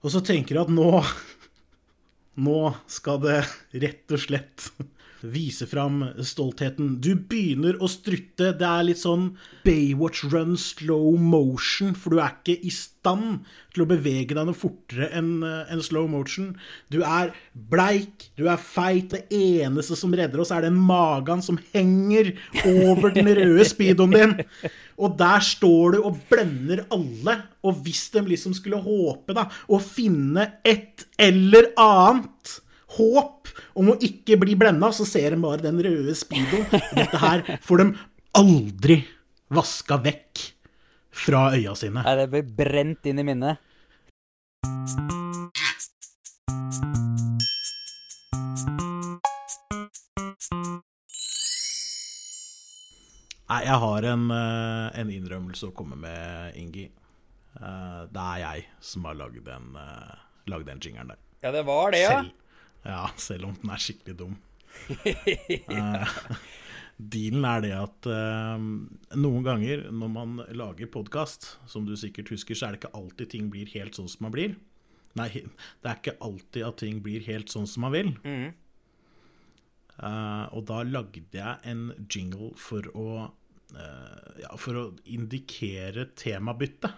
og 0.04 0.12
så 0.12 0.24
tenker 0.26 0.58
du 0.58 0.64
at 0.66 0.74
nå 0.74 0.90
Nå 2.44 2.72
skal 2.90 3.20
det 3.22 3.36
rett 3.78 4.10
og 4.10 4.18
slett 4.18 4.64
vise 5.24 5.66
fram 5.70 6.02
stoltheten. 6.20 6.98
Du 7.02 7.14
begynner 7.16 7.78
å 7.80 7.88
strutte. 7.92 8.52
Det 8.60 8.68
er 8.68 8.88
litt 8.90 9.00
sånn 9.00 9.30
Baywatch 9.64 10.26
run 10.34 10.58
slow 10.60 11.16
motion, 11.20 11.94
for 11.96 12.14
du 12.14 12.20
er 12.20 12.34
ikke 12.36 12.58
i 12.60 12.72
stand 12.74 13.46
til 13.74 13.86
å 13.86 13.90
bevege 13.90 14.36
deg 14.36 14.48
noe 14.48 14.58
fortere 14.58 15.08
enn 15.16 15.44
en 15.44 15.84
slow 15.84 16.10
motion. 16.12 16.52
Du 16.92 17.02
er 17.08 17.32
bleik, 17.54 18.30
du 18.40 18.50
er 18.52 18.60
feit. 18.60 19.14
Det 19.14 19.24
eneste 19.34 19.98
som 20.00 20.14
redder 20.16 20.44
oss, 20.44 20.52
er 20.52 20.68
den 20.68 20.80
magen 20.80 21.44
som 21.46 21.60
henger 21.72 22.34
over 22.68 23.16
den 23.16 23.32
røde 23.32 23.68
speedoen 23.68 24.18
din. 24.18 24.36
Og 25.00 25.16
der 25.20 25.44
står 25.44 25.96
du 25.96 26.02
og 26.04 26.20
blender 26.30 26.84
alle. 26.94 27.40
Og 27.64 27.80
hvis 27.86 28.10
de 28.14 28.26
liksom 28.28 28.56
skulle 28.58 28.84
håpe 28.84 29.36
da, 29.36 29.48
å 29.72 29.80
finne 29.80 30.50
et 30.68 31.08
eller 31.22 31.72
annet 31.80 32.60
håp 32.98 33.52
om 33.80 33.92
å 33.94 33.98
ikke 34.04 34.38
bli 34.42 34.56
blenda, 34.60 34.92
så 34.94 35.06
ser 35.08 35.34
de 35.36 35.42
bare 35.44 35.64
den 35.64 35.82
røde 35.84 36.16
speedoen. 36.18 36.66
Dette 36.98 37.22
her 37.22 37.46
får 37.66 37.84
de 37.84 37.88
aldri 38.38 39.00
vaska 39.54 40.00
vekk 40.04 40.48
fra 41.14 41.52
øya 41.54 41.76
sine. 41.78 42.02
Nei, 42.02 42.16
det 42.18 42.30
blir 42.32 42.50
brent 42.58 43.10
inn 43.10 43.22
i 43.22 43.28
minnet. 43.28 43.62
Nei, 53.54 53.60
jeg 53.68 53.78
har 53.84 54.06
en, 54.10 54.30
eh, 54.34 55.00
en 55.02 55.10
innrømmelse 55.14 55.68
å 55.70 55.76
komme 55.78 55.98
med, 56.00 56.56
Ingi. 56.58 56.88
Eh, 57.60 58.00
det 58.10 58.24
er 58.24 58.40
jeg 58.42 58.66
som 58.82 59.06
har 59.06 59.20
lagd 59.20 59.44
den, 59.46 59.76
lagd 60.50 60.66
den 60.66 60.82
jingeren 60.82 61.14
der. 61.14 61.20
Ja, 61.44 61.52
det 61.52 61.66
var 61.68 61.92
det, 61.92 62.02
ja. 62.02 62.16
Selv, 62.24 62.32
ja, 62.84 63.06
selv 63.18 63.50
om 63.50 63.56
den 63.62 63.72
er 63.74 63.82
skikkelig 63.82 64.18
dum. 64.20 64.36
ja. 65.70 66.04
dealen 66.98 67.46
er 67.48 67.64
det 67.64 67.72
at 67.76 68.08
uh, 68.10 68.62
noen 69.18 69.46
ganger 69.46 69.88
når 69.92 70.12
man 70.14 70.42
lager 70.56 70.90
podkast, 70.94 71.56
som 71.70 71.88
du 71.88 71.96
sikkert 72.00 72.32
husker, 72.34 72.58
så 72.58 72.68
er 72.68 72.76
det 72.76 72.84
ikke 72.84 72.98
alltid 73.00 73.32
ting 73.34 73.50
blir 73.54 73.72
helt 73.74 73.98
sånn 73.98 74.10
som 74.12 74.28
man 74.28 74.36
blir. 74.36 74.58
Nei, 75.18 75.30
det 75.82 75.90
er 75.90 76.00
ikke 76.00 76.20
alltid 76.26 76.68
at 76.68 76.82
ting 76.82 77.02
blir 77.06 77.26
helt 77.28 77.54
sånn 77.54 77.70
som 77.70 77.86
man 77.86 77.96
vil. 77.96 78.14
Mm. 78.26 78.52
Uh, 79.94 80.46
og 80.58 80.66
da 80.70 80.82
lagde 80.88 81.38
jeg 81.38 81.70
en 81.70 81.88
jingle 82.10 82.54
for 82.60 82.90
å 82.98 83.08
ja, 83.74 84.52
for 84.62 84.78
å 84.78 84.82
indikere 85.10 86.04
temabytte. 86.14 86.92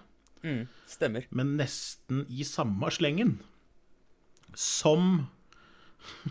Mm, 0.44 0.66
stemmer. 0.92 1.24
Men 1.32 1.54
nesten 1.56 2.26
i 2.28 2.44
samme 2.44 2.90
slengen 2.92 3.38
som 4.60 5.30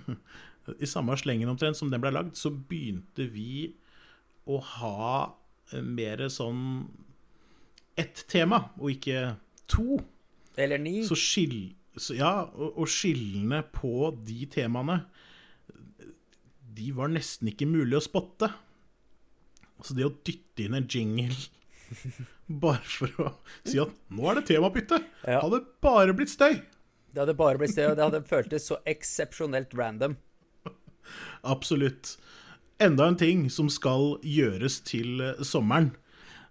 I 0.85 0.89
samme 0.89 1.17
slengen 1.21 1.51
omtrent 1.53 1.79
som 1.79 1.91
den 1.93 2.03
ble 2.03 2.13
lagd, 2.15 2.35
så 2.41 2.53
begynte 2.55 3.27
vi 3.33 3.75
å 4.49 4.61
ha 4.61 5.35
mer 5.85 6.27
sånn 6.33 6.63
ett 8.01 8.25
tema, 8.31 8.69
og 8.81 8.91
ikke 8.95 9.35
to. 9.71 10.01
Eller 10.57 10.83
ni. 10.83 11.01
Så 11.07 11.19
skill... 11.19 11.75
Så 11.95 12.17
ja, 12.19 12.49
og, 12.51 12.73
og 12.83 12.89
skillene 12.91 13.61
på 13.71 14.09
de 14.27 14.49
temaene 14.51 14.97
De 16.75 16.89
var 16.91 17.13
nesten 17.13 17.53
ikke 17.53 17.69
mulig 17.71 17.95
å 17.95 18.03
spotte. 18.03 18.49
Altså 19.79 19.95
det 19.95 20.09
å 20.09 20.11
dytte 20.27 20.65
inn 20.65 20.75
en 20.75 20.89
jingle 20.91 21.37
bare 22.65 22.83
for 22.83 23.21
å 23.23 23.31
si 23.63 23.79
at 23.79 23.95
nå 24.11 24.27
er 24.27 24.41
det 24.41 24.49
temabytte, 24.49 24.99
ja. 25.23 25.39
hadde 25.39 25.61
bare 25.85 26.17
blitt 26.19 26.33
støy. 26.33 26.59
Det 27.15 27.23
hadde 27.23 27.37
bare 27.39 27.61
blitt 27.61 27.71
sted, 27.71 27.93
og 27.93 27.99
det 27.99 28.07
hadde 28.09 28.27
føltes 28.27 28.65
så 28.67 28.81
eksepsjonelt 28.91 29.75
random. 29.79 30.17
Absolutt. 31.47 32.17
Enda 32.83 33.07
en 33.07 33.19
ting 33.21 33.45
som 33.55 33.69
skal 33.71 34.17
gjøres 34.27 34.81
til 34.89 35.23
sommeren, 35.47 35.93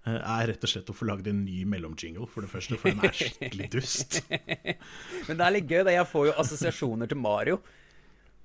eh, 0.07 0.16
er 0.16 0.47
rett 0.53 0.64
og 0.64 0.72
slett 0.72 0.91
å 0.93 0.95
få 0.95 1.09
lagd 1.09 1.28
en 1.28 1.43
ny 1.43 1.66
mellomjingle, 1.68 2.30
for 2.32 2.45
det 2.45 2.51
første, 2.53 2.80
for 2.80 2.95
den 2.95 3.03
er 3.03 3.18
skikkelig 3.18 3.70
dust. 3.76 4.22
Men 5.28 5.41
det 5.41 5.45
er 5.45 5.55
litt 5.57 5.68
gøy, 5.68 5.82
da. 5.84 5.97
Jeg 5.97 6.11
får 6.14 6.30
jo 6.30 6.38
assosiasjoner 6.45 7.11
til 7.11 7.20
Mario 7.20 7.59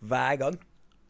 hver 0.02 0.42
gang. 0.42 0.58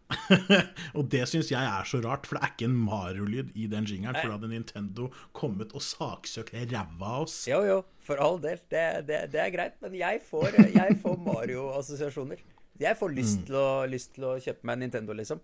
og 0.97 1.09
det 1.13 1.27
syns 1.29 1.51
jeg 1.53 1.61
er 1.61 1.89
så 1.89 2.01
rart, 2.01 2.25
for 2.27 2.39
det 2.39 2.47
er 2.47 2.53
ikke 2.55 2.69
en 2.71 2.77
Mario-lyd 2.81 3.51
i 3.61 3.67
den 3.71 3.89
jingeren. 3.89 4.17
For 4.17 4.31
da 4.31 4.39
hadde 4.39 4.51
Nintendo 4.53 5.09
kommet 5.37 5.75
og 5.77 5.85
saksøkt 5.85 6.55
ræva 6.57 7.11
av 7.19 7.27
oss. 7.27 7.43
Jo, 7.51 7.61
jo, 7.67 7.83
for 8.05 8.21
all 8.25 8.41
del. 8.43 8.63
Det, 8.73 8.85
det, 9.09 9.21
det 9.35 9.43
er 9.45 9.53
greit. 9.55 9.77
Men 9.85 9.99
jeg 9.99 10.23
får, 10.31 10.57
får 11.03 11.21
Mario-assosiasjoner. 11.27 12.41
Jeg 12.79 12.97
får 12.99 13.15
lyst, 13.15 13.41
mm. 13.43 13.47
til 13.49 13.61
å, 13.61 13.69
lyst, 13.91 14.13
til 14.17 14.27
å, 14.31 14.35
kjøpe 14.41 14.69
meg 14.69 14.79
en 14.79 14.85
Nintendo, 14.87 15.17
liksom. 15.19 15.43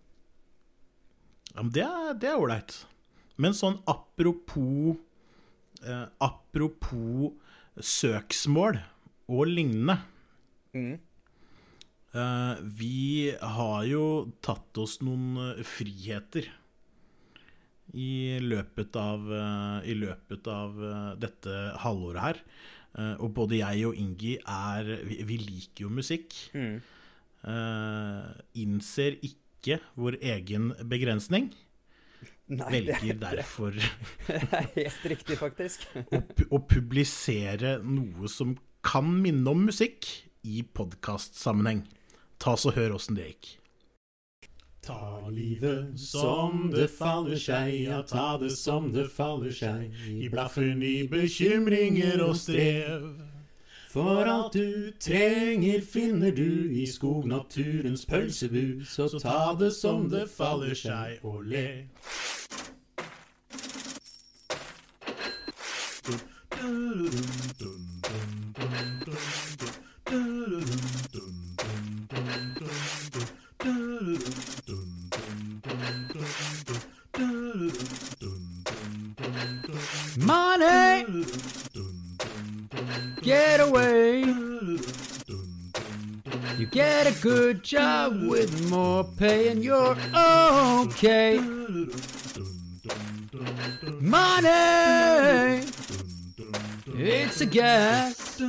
Ja, 1.53 1.61
men 1.61 1.73
det 1.75 2.31
er 2.31 2.39
ålreit. 2.39 2.79
Men 3.43 3.57
sånn 3.57 3.81
apropos 3.91 4.95
eh, 5.83 6.05
Apropos 6.23 7.35
søksmål 7.83 8.79
og 9.35 9.51
lignende. 9.51 9.99
Mm. 10.75 10.97
Uh, 12.15 12.61
vi 12.63 13.35
har 13.35 13.81
jo 13.91 14.05
tatt 14.45 14.79
oss 14.79 15.01
noen 15.03 15.35
uh, 15.35 15.63
friheter 15.67 16.47
i 17.99 18.39
løpet 18.39 18.95
av, 18.99 19.25
uh, 19.27 19.81
i 19.83 19.97
løpet 19.99 20.47
av 20.51 20.79
dette 21.19 21.57
halvåret 21.83 22.23
her. 22.23 22.41
og 23.19 23.33
både 23.35 23.59
jeg 23.59 23.87
og 23.89 23.97
Ingi 23.99 24.37
er 24.39 24.87
Vi, 25.03 25.17
vi 25.27 25.37
liker 25.43 25.83
jo 25.83 25.91
musikk. 25.91 26.35
Mm. 26.55 26.79
innser 28.55 29.19
ikke 29.27 29.81
vår 29.99 30.17
egen 30.23 30.71
begrensning. 30.87 31.51
Nei, 32.47 32.71
velger 32.71 33.19
derfor 33.19 33.75
Det 34.29 34.39
er 34.53 34.71
helt 34.77 35.09
riktig, 35.11 35.37
faktisk. 35.41 35.89
å, 36.13 36.23
å 36.55 36.63
publisere 36.63 37.81
noe 37.83 38.31
som 38.31 38.55
kan 38.85 39.11
minne 39.11 39.51
om 39.51 39.67
musikk 39.67 40.07
i 40.45 40.63
podkastsammenheng. 40.63 41.83
Ta 42.45 42.57
så 42.61 42.75
hør 42.77 42.99
åssen 42.99 43.17
det 43.17 43.31
gikk. 43.31 43.47
Ta 44.85 45.31
livet 45.33 45.95
som 45.97 46.67
det 46.75 46.91
faller 46.93 47.41
seg, 47.41 47.71
ja, 47.87 48.03
ta 48.05 48.35
det 48.37 48.51
som 48.53 48.91
det 48.93 49.07
faller 49.15 49.55
seg. 49.57 49.95
I 50.13 50.29
blaffen 50.29 50.83
i 50.85 51.07
bekymringer 51.09 52.21
og 52.21 52.37
strev. 52.37 53.07
For 53.95 54.29
alt 54.29 54.59
du 54.59 54.93
trenger 55.01 55.81
finner 55.89 56.37
du 56.37 56.69
i 56.69 56.85
skognaturens 56.85 58.05
pølsebu. 58.11 58.85
Så 58.85 59.09
ta 59.23 59.55
det 59.57 59.73
som 59.79 60.11
det 60.13 60.27
faller 60.29 60.77
seg, 60.77 61.25
og 61.25 61.49
le. 61.49 61.65
Dun, 66.61 67.44
Get 83.25 83.61
away! 83.61 84.21
You 86.59 86.67
get 86.67 87.07
a 87.07 87.23
good 87.23 87.63
job 87.63 88.21
with 88.23 88.69
more 88.69 89.03
pay 89.03 89.49
and 89.49 89.65
you're 89.65 89.97
okay. 90.15 91.39
Money! 94.01 95.65
It's 96.87 97.41
a 97.41 97.47
gas. 97.47 98.43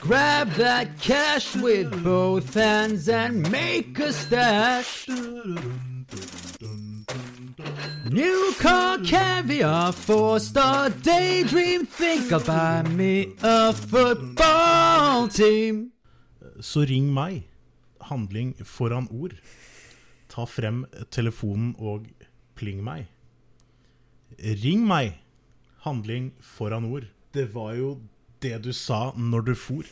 Grab 0.00 0.50
that 0.52 1.00
cash 1.00 1.56
with 1.56 2.04
both 2.04 2.54
hands 2.54 3.08
and 3.08 3.50
make 3.50 3.98
a 3.98 4.12
stash. 4.12 5.08
New 8.16 8.52
car, 8.58 8.96
caviar, 9.04 9.92
four 9.92 10.40
star 10.40 10.88
daydream. 10.88 11.84
Think 11.84 12.32
I'll 12.32 12.40
buy 12.40 12.82
me 12.88 13.34
a 13.42 13.74
football 13.74 15.28
team. 15.28 15.92
Så 16.60 16.86
ring 16.88 17.12
meg. 17.12 17.42
Handling 18.08 18.54
foran 18.64 19.08
ord. 19.12 19.34
Ta 20.32 20.46
frem 20.48 20.86
telefonen 21.12 21.74
og 21.76 22.06
pling 22.56 22.80
meg. 22.86 23.04
Ring 24.64 24.86
meg. 24.88 25.18
Handling 25.84 26.32
foran 26.40 26.88
ord. 26.88 27.10
Det 27.36 27.50
var 27.52 27.74
jo 27.76 27.98
det 28.40 28.62
du 28.64 28.72
sa 28.72 29.10
når 29.12 29.50
du 29.50 29.54
for. 29.66 29.84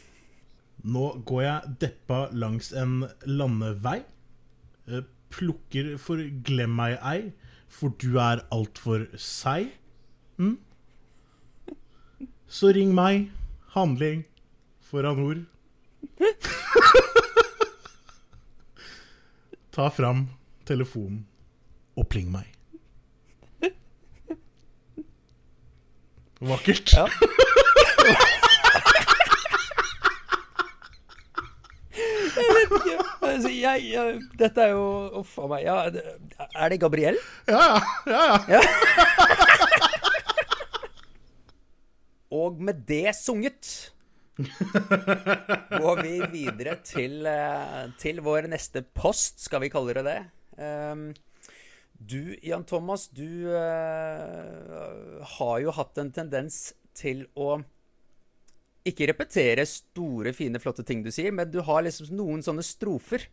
Nå 0.84 1.10
går 1.28 1.42
jeg 1.44 1.76
deppa 1.84 2.28
langs 2.32 2.72
en 2.72 3.02
landevei. 3.28 4.00
Eh, 4.88 5.04
Plukker 5.34 5.96
for 5.98 6.20
glem 6.46 6.76
meg 6.78 6.92
ei, 7.02 7.32
for 7.68 7.88
du 8.00 8.18
er 8.18 8.44
altfor 8.54 9.06
seig. 9.18 9.72
Mm? 10.36 10.58
Så 12.48 12.72
ring 12.74 12.94
meg. 12.94 13.30
Handling 13.74 14.24
foran 14.80 15.18
ord. 15.24 15.44
Ta 19.74 19.88
fram 19.90 20.28
telefonen 20.66 21.26
og 21.98 22.06
pling 22.08 22.30
meg. 22.30 22.46
Vakkert. 26.44 26.92
Ja. 26.92 27.06
Jeg 32.36 32.44
vet 32.54 32.72
ikke. 32.78 33.13
Altså, 33.24 33.50
jeg, 33.50 33.88
jeg, 33.92 34.20
dette 34.38 34.60
er 34.62 34.74
jo 34.74 34.84
Uff 35.20 35.38
a 35.40 35.48
meg. 35.50 35.64
Ja, 35.66 35.76
er 36.52 36.68
det 36.72 36.80
Gabriel? 36.82 37.18
Ja, 37.48 37.80
ja, 38.06 38.22
ja, 38.48 38.58
ja. 38.58 38.62
Og 42.34 42.58
med 42.58 42.82
det 42.88 43.14
sunget 43.14 43.92
går 44.34 46.00
vi 46.02 46.14
videre 46.32 46.74
til, 46.82 47.26
eh, 47.30 47.84
til 48.00 48.18
vår 48.24 48.48
neste 48.50 48.82
post, 48.82 49.44
skal 49.46 49.62
vi 49.62 49.70
kalle 49.70 49.94
det 49.94 50.04
det. 50.08 50.18
Um, 50.58 51.14
Du, 51.94 52.34
Jan 52.42 52.64
Thomas, 52.66 53.06
du 53.08 53.46
uh, 53.48 55.22
har 55.38 55.60
jo 55.62 55.70
hatt 55.72 55.98
en 56.02 56.10
tendens 56.12 56.74
til 56.92 57.22
å 57.38 57.62
ikke 58.84 59.08
repetere 59.08 59.64
store, 59.68 60.32
fine, 60.36 60.60
flotte 60.60 60.84
ting 60.86 61.02
du 61.04 61.10
sier, 61.14 61.32
men 61.32 61.50
du 61.50 61.60
har 61.64 61.82
liksom 61.86 62.10
noen 62.16 62.42
sånne 62.44 62.64
strofer 62.66 63.26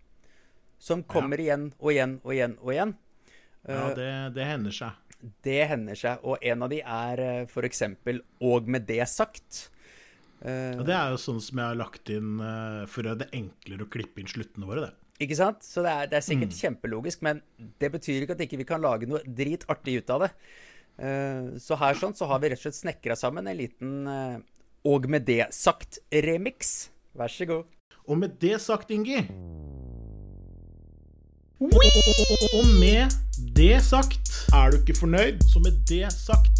som 0.81 1.03
kommer 1.03 1.41
igjen 1.43 1.69
og 1.79 1.91
igjen 1.93 2.17
og 2.23 2.31
igjen 2.33 2.55
og 2.61 2.71
igjen. 2.73 2.93
ja 3.67 3.89
det, 3.97 4.11
det 4.37 4.47
hender 4.47 4.71
seg. 4.73 4.95
Det 5.45 5.59
hender 5.69 5.99
seg, 5.99 6.23
og 6.25 6.41
en 6.41 6.63
av 6.65 6.71
de 6.71 6.79
er 6.81 7.19
eh, 7.21 7.43
for 7.51 7.67
eksempel 7.67 8.23
'og 8.41 8.65
med 8.67 8.87
det 8.87 9.03
sagt'. 9.05 9.67
Eh, 10.41 10.73
Og 10.79 10.85
det 10.87 10.95
er 10.97 11.11
jo 11.13 11.19
sånn 11.21 11.41
som 11.43 11.59
jeg 11.61 11.67
har 11.67 11.77
lagt 11.77 12.09
inn 12.09 12.39
eh, 12.41 12.85
for 12.89 13.03
å 13.03 13.11
gjøre 13.11 13.19
det 13.19 13.29
enklere 13.37 13.85
å 13.85 13.91
klippe 13.93 14.17
inn 14.23 14.31
sluttene 14.31 14.65
våre, 14.65 14.87
det. 14.87 14.93
Ikke 15.21 15.37
sant? 15.37 15.61
Så 15.61 15.83
det 15.85 15.91
er, 15.93 16.07
det 16.09 16.17
er 16.17 16.25
sikkert 16.25 16.55
kjempelogisk, 16.57 17.21
men 17.21 17.43
det 17.77 17.91
betyr 17.93 18.23
ikke 18.23 18.33
at 18.33 18.41
ikke 18.47 18.57
vi 18.57 18.65
kan 18.65 18.81
lage 18.81 19.05
noe 19.05 19.21
dritartig 19.21 19.99
ut 20.01 20.09
av 20.09 20.23
det. 20.25 20.31
Eh, 20.97 21.59
så 21.61 21.77
her 21.77 21.93
sånn 21.93 22.17
så 22.17 22.25
har 22.25 22.39
vi 22.41 22.49
rett 22.49 22.57
og 22.57 22.65
slett 22.65 22.79
snekra 22.81 23.13
sammen 23.15 23.45
en 23.47 23.57
liten 23.61 24.07
eh, 24.09 24.39
Og 24.85 25.09
med 25.09 25.19
det 25.19 25.45
sagt-remix. 25.51 26.89
Vær 27.13 27.27
så 27.27 27.45
god. 27.45 27.63
Og 28.07 28.17
med 28.17 28.29
det 28.41 28.61
sagt, 28.61 28.89
Ingi 28.89 29.17
Og 31.61 32.65
med 32.79 33.11
det 33.55 33.83
sagt 33.83 34.49
Er 34.53 34.71
du 34.71 34.77
ikke 34.77 34.99
fornøyd? 34.99 35.39
Så 35.53 35.59
med 35.59 35.71
det 35.89 36.13
sagt 36.13 36.51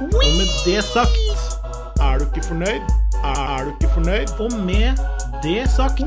Og 0.00 0.30
med 0.38 0.48
det 0.66 0.84
sagt 0.84 1.18
Er 2.00 2.18
du 2.18 2.24
ikke 2.24 2.46
fornøyd? 2.46 2.82
Er, 3.24 3.58
er 3.58 3.64
du 3.64 3.70
ikke 3.70 3.94
fornøyd? 3.94 4.28
Og 4.38 4.52
med 4.66 4.88
det 5.42 5.70
sagt 5.70 5.98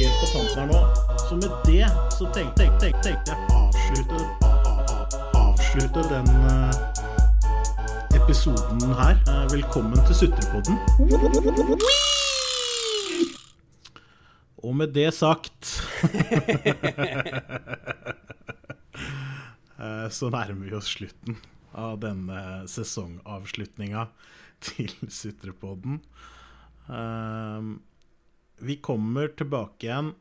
Helt 0.00 0.16
på 0.20 0.26
tampen 0.32 0.58
her 0.58 0.66
nå 0.72 0.80
Så 1.28 1.34
med 1.34 1.50
det 1.66 1.86
så 2.18 2.24
tenkte 2.34 2.62
tenk, 2.62 2.80
tenk, 2.80 2.96
tenk, 3.04 3.18
jeg 3.28 3.36
avslutte 3.60 4.20
Avslutte 5.34 6.08
den 6.14 6.28
eh, 6.28 6.89
episoden 8.30 8.92
her. 8.94 9.16
Eh, 9.26 9.46
Velkommen 9.50 9.98
til 10.06 10.14
Sutrepodden. 10.14 10.76
Og 14.62 14.76
med 14.78 14.92
det 14.94 15.08
sagt 15.16 15.72
eh, 19.82 20.06
Så 20.14 20.30
nærmer 20.30 20.62
vi 20.62 20.76
oss 20.78 20.92
slutten 20.94 21.40
av 21.74 21.98
denne 22.04 22.68
sesongavslutninga 22.70 24.06
til 24.62 24.94
Sutrepodden. 25.10 25.98
Eh, 26.86 27.60
Vi 28.62 28.78
kommer 28.78 29.34
tilbake 29.34 29.88
igjen 29.90 30.14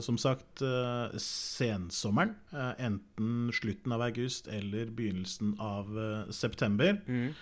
som 0.00 0.18
sagt, 0.18 0.62
eh, 0.62 1.18
sensommeren. 1.18 2.36
eh, 2.52 2.72
enten 2.86 3.52
slutten 3.52 3.92
av 3.92 4.02
august 4.02 4.48
eller 4.48 4.86
begynnelsen 4.86 5.56
av 5.60 5.98
eh, 5.98 6.30
september. 6.30 7.00
Mm. 7.06 7.34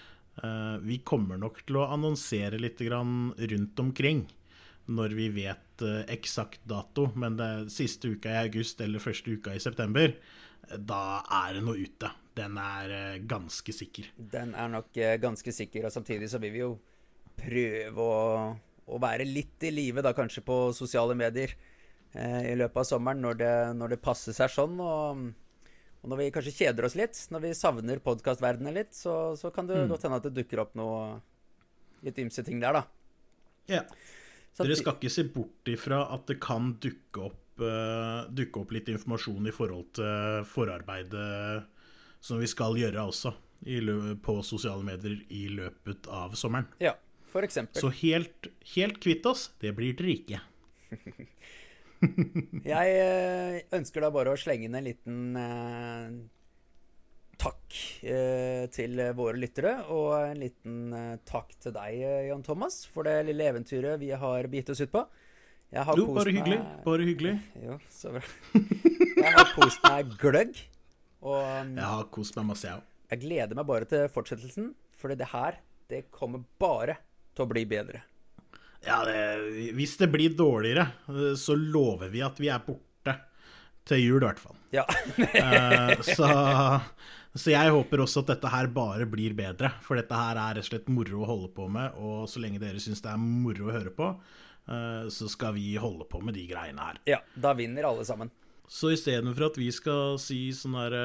vi 0.84 0.98
kommer 0.98 1.38
nok 1.40 1.62
til 1.64 1.78
å 1.80 1.86
annonsere 1.88 2.58
litt 2.60 2.76
grann 2.84 3.32
rundt 3.38 3.78
omkring 3.80 4.26
når 4.86 5.14
vi 5.18 5.28
vet 5.34 5.82
eh, 5.82 6.02
eksakt 6.14 6.62
dato, 6.68 7.08
men 7.18 7.38
det 7.38 7.46
er 7.46 7.70
siste 7.72 8.12
uka 8.14 8.30
i 8.30 8.42
august 8.44 8.80
eller 8.84 9.02
første 9.02 9.34
uka 9.34 9.54
i 9.56 9.62
september, 9.62 10.12
eh, 10.12 10.76
da 10.78 11.22
er 11.42 11.56
det 11.56 11.64
noe 11.66 11.80
ute. 11.80 12.10
Den 12.36 12.58
er 12.60 12.92
eh, 12.94 13.22
ganske 13.26 13.74
sikker. 13.74 14.12
Den 14.16 14.54
er 14.54 14.70
nok 14.70 14.96
eh, 15.00 15.16
ganske 15.22 15.54
sikker, 15.54 15.88
og 15.88 15.94
samtidig 15.94 16.30
så 16.30 16.40
vil 16.42 16.54
vi 16.54 16.62
jo 16.62 16.74
prøve 17.36 18.04
å, 18.04 18.52
å 18.86 19.00
være 19.02 19.26
litt 19.28 19.66
i 19.66 19.72
live, 19.74 20.04
da 20.04 20.14
kanskje 20.16 20.44
på 20.46 20.60
sosiale 20.76 21.16
medier 21.18 21.52
eh, 21.56 21.72
i 22.16 22.54
løpet 22.56 22.80
av 22.82 22.86
sommeren, 22.88 23.20
når 23.24 23.38
det, 23.40 23.54
når 23.76 23.94
det 23.94 24.02
passer 24.04 24.36
seg 24.36 24.52
sånn. 24.52 24.78
Og, 24.80 25.22
og 26.02 26.12
når 26.12 26.20
vi 26.22 26.28
kanskje 26.34 26.54
kjeder 26.62 26.88
oss 26.88 26.96
litt, 26.98 27.18
når 27.34 27.44
vi 27.44 27.54
savner 27.58 28.02
podkastverdenen 28.04 28.76
litt, 28.76 28.94
så, 28.96 29.34
så 29.38 29.52
kan 29.54 29.68
det 29.68 29.86
godt 29.90 30.06
hende 30.06 30.20
at 30.20 30.28
det 30.28 30.36
dukker 30.38 30.62
opp 30.64 30.76
noe 30.78 31.00
litt 32.06 32.20
ymse 32.22 32.44
ting 32.46 32.60
der, 32.62 32.80
da. 32.80 32.84
Ja. 33.70 33.82
Så 34.56 34.64
Dere 34.64 34.78
skal 34.78 34.96
ikke 34.96 35.12
se 35.12 35.26
bort 35.28 35.68
ifra 35.68 36.06
at 36.14 36.28
det 36.30 36.38
kan 36.40 36.70
dukke 36.80 37.26
opp, 37.28 37.42
uh, 37.60 38.24
dukke 38.32 38.62
opp 38.62 38.72
litt 38.72 38.88
informasjon 38.88 39.50
i 39.50 39.54
forhold 39.54 39.90
til 39.98 40.46
forarbeidet 40.48 41.66
som 42.24 42.40
vi 42.40 42.48
skal 42.50 42.78
gjøre 42.78 43.04
også 43.04 43.34
på 44.22 44.36
sosiale 44.44 44.84
medier 44.84 45.18
i 45.32 45.46
løpet 45.52 46.08
av 46.12 46.34
sommeren. 46.38 46.68
Ja, 46.80 46.94
for 47.32 47.44
eksempel. 47.46 47.80
Så 47.80 47.90
helt, 48.02 48.48
helt 48.74 49.00
kvitt 49.02 49.26
oss, 49.26 49.50
det 49.60 49.74
blir 49.76 49.96
dere 49.96 50.14
ikke. 50.14 50.40
Jeg 52.72 52.96
eh, 53.00 53.60
ønsker 53.76 54.04
da 54.04 54.10
bare 54.14 54.32
å 54.34 54.40
slenge 54.40 54.68
inn 54.68 54.76
en 54.78 54.84
liten 54.86 55.36
eh, 55.40 56.16
takk 57.40 57.76
eh, 58.06 58.64
til 58.72 59.00
våre 59.16 59.38
lyttere, 59.40 59.74
og 59.92 60.12
en 60.32 60.40
liten 60.40 60.76
eh, 60.96 61.14
takk 61.28 61.52
til 61.62 61.74
deg, 61.76 61.98
eh, 62.00 62.26
Jan 62.30 62.44
Thomas, 62.46 62.82
for 62.92 63.06
det 63.08 63.18
lille 63.28 63.48
eventyret 63.52 64.00
vi 64.02 64.10
har 64.16 64.48
begitt 64.52 64.72
oss 64.74 64.82
ut 64.84 64.92
på. 64.92 65.04
Jeg 65.74 65.82
har 65.88 65.98
Jo, 65.98 66.06
bare 66.14 66.32
hyggelig. 66.32 66.58
Bare 66.86 67.06
hyggelig. 67.08 67.34
Jo, 67.66 67.78
så 67.90 68.12
bra. 68.14 68.22
Jeg 69.16 69.32
har 69.34 69.52
kost 69.56 69.82
meg 69.88 70.12
gløgg, 70.20 70.60
og 71.26 71.40
um, 71.40 71.72
Jeg 71.76 71.88
har 71.90 72.10
kost 72.14 72.36
meg 72.38 72.46
masse, 72.52 72.68
jeg 72.68 72.78
òg. 72.78 72.92
jeg 73.12 73.22
gleder 73.24 73.58
meg 73.58 73.66
bare 73.68 73.88
til 73.90 74.06
fortsettelsen, 74.12 74.68
for 74.96 75.12
det 75.16 75.28
her, 75.32 75.58
det 75.90 76.04
kommer 76.14 76.44
bare 76.60 76.98
til 77.36 77.44
å 77.44 77.50
bli 77.50 77.64
bedre. 77.68 78.00
Ja, 78.84 79.00
det, 79.06 79.72
hvis 79.76 79.96
det 80.00 80.10
blir 80.12 80.34
dårligere, 80.36 80.88
eh, 81.08 81.34
så 81.38 81.56
lover 81.58 82.10
vi 82.12 82.22
at 82.24 82.40
vi 82.42 82.50
er 82.52 82.62
borte 82.66 83.16
til 83.86 84.02
jul, 84.02 84.20
i 84.20 84.26
hvert 84.26 84.42
fall. 84.42 84.56
Ja. 84.74 84.84
Eh, 85.16 85.94
så, 86.18 86.30
så 87.34 87.52
jeg 87.52 87.74
håper 87.74 88.02
også 88.02 88.24
at 88.24 88.34
dette 88.34 88.50
her 88.52 88.70
bare 88.74 89.06
blir 89.10 89.36
bedre. 89.38 89.72
For 89.86 89.98
dette 89.98 90.18
her 90.18 90.38
er 90.38 90.58
rett 90.58 90.66
og 90.66 90.70
slett 90.70 90.90
moro 90.92 91.22
å 91.22 91.30
holde 91.30 91.52
på 91.56 91.68
med, 91.72 91.96
og 91.98 92.26
så 92.30 92.42
lenge 92.42 92.62
dere 92.62 92.82
syns 92.82 93.04
det 93.04 93.12
er 93.12 93.22
moro 93.22 93.70
å 93.70 93.76
høre 93.76 93.94
på, 93.94 94.10
eh, 94.68 95.06
så 95.12 95.30
skal 95.32 95.56
vi 95.58 95.74
holde 95.80 96.08
på 96.10 96.22
med 96.24 96.36
de 96.38 96.46
greiene 96.50 96.90
her. 96.90 97.00
ja, 97.16 97.22
da 97.34 97.54
vinner 97.58 97.88
alle 97.90 98.06
sammen. 98.08 98.32
Så 98.68 98.90
istedenfor 98.94 99.50
at 99.50 99.58
vi 99.60 99.68
skal 99.74 100.16
si 100.22 100.48
sånn 100.54 100.74
herre 100.78 101.04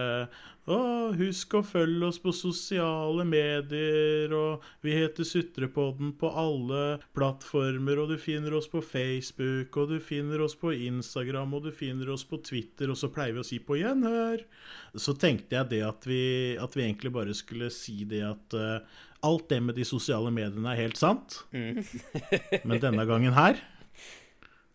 Å, 0.70 0.78
husk 1.18 1.56
å 1.58 1.64
følge 1.66 2.06
oss 2.06 2.20
på 2.22 2.30
sosiale 2.38 3.24
medier, 3.26 4.30
og 4.38 4.66
vi 4.86 4.94
heter 4.94 5.26
Sutrepodden 5.26 6.12
på 6.22 6.30
alle 6.38 7.00
plattformer, 7.18 7.98
og 8.04 8.14
du 8.14 8.22
finner 8.22 8.54
oss 8.60 8.70
på 8.70 8.84
Facebook, 8.86 9.74
og 9.82 9.90
du 9.90 9.98
finner 9.98 10.44
oss 10.46 10.54
på 10.62 10.70
Instagram, 10.76 11.56
og 11.58 11.66
du 11.66 11.72
finner 11.74 12.14
oss 12.14 12.28
på 12.30 12.38
Twitter, 12.46 12.94
og 12.94 13.00
så 13.02 13.10
pleier 13.10 13.34
vi 13.34 13.42
å 13.42 13.48
si 13.48 13.58
på 13.58 13.80
gjenhør. 13.82 14.46
Så 14.94 15.18
tenkte 15.18 15.58
jeg 15.58 15.72
det 15.74 15.82
at 15.88 16.06
vi, 16.06 16.22
at 16.62 16.78
vi 16.78 16.86
egentlig 16.86 17.14
bare 17.18 17.34
skulle 17.38 17.74
si 17.74 18.04
det 18.06 18.22
at 18.30 18.58
uh, 18.58 19.02
alt 19.26 19.50
det 19.50 19.64
med 19.66 19.82
de 19.82 19.86
sosiale 19.88 20.30
mediene 20.34 20.76
er 20.76 20.84
helt 20.86 21.02
sant. 21.02 21.42
Mm. 21.58 21.82
Men 22.70 22.86
denne 22.86 23.10
gangen 23.10 23.34
her 23.38 23.58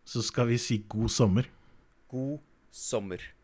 så 0.07 0.22
skal 0.22 0.51
vi 0.51 0.59
si 0.62 0.82
god 0.91 1.11
sommer. 1.11 1.49
God 2.11 2.39
sommer. 2.76 3.36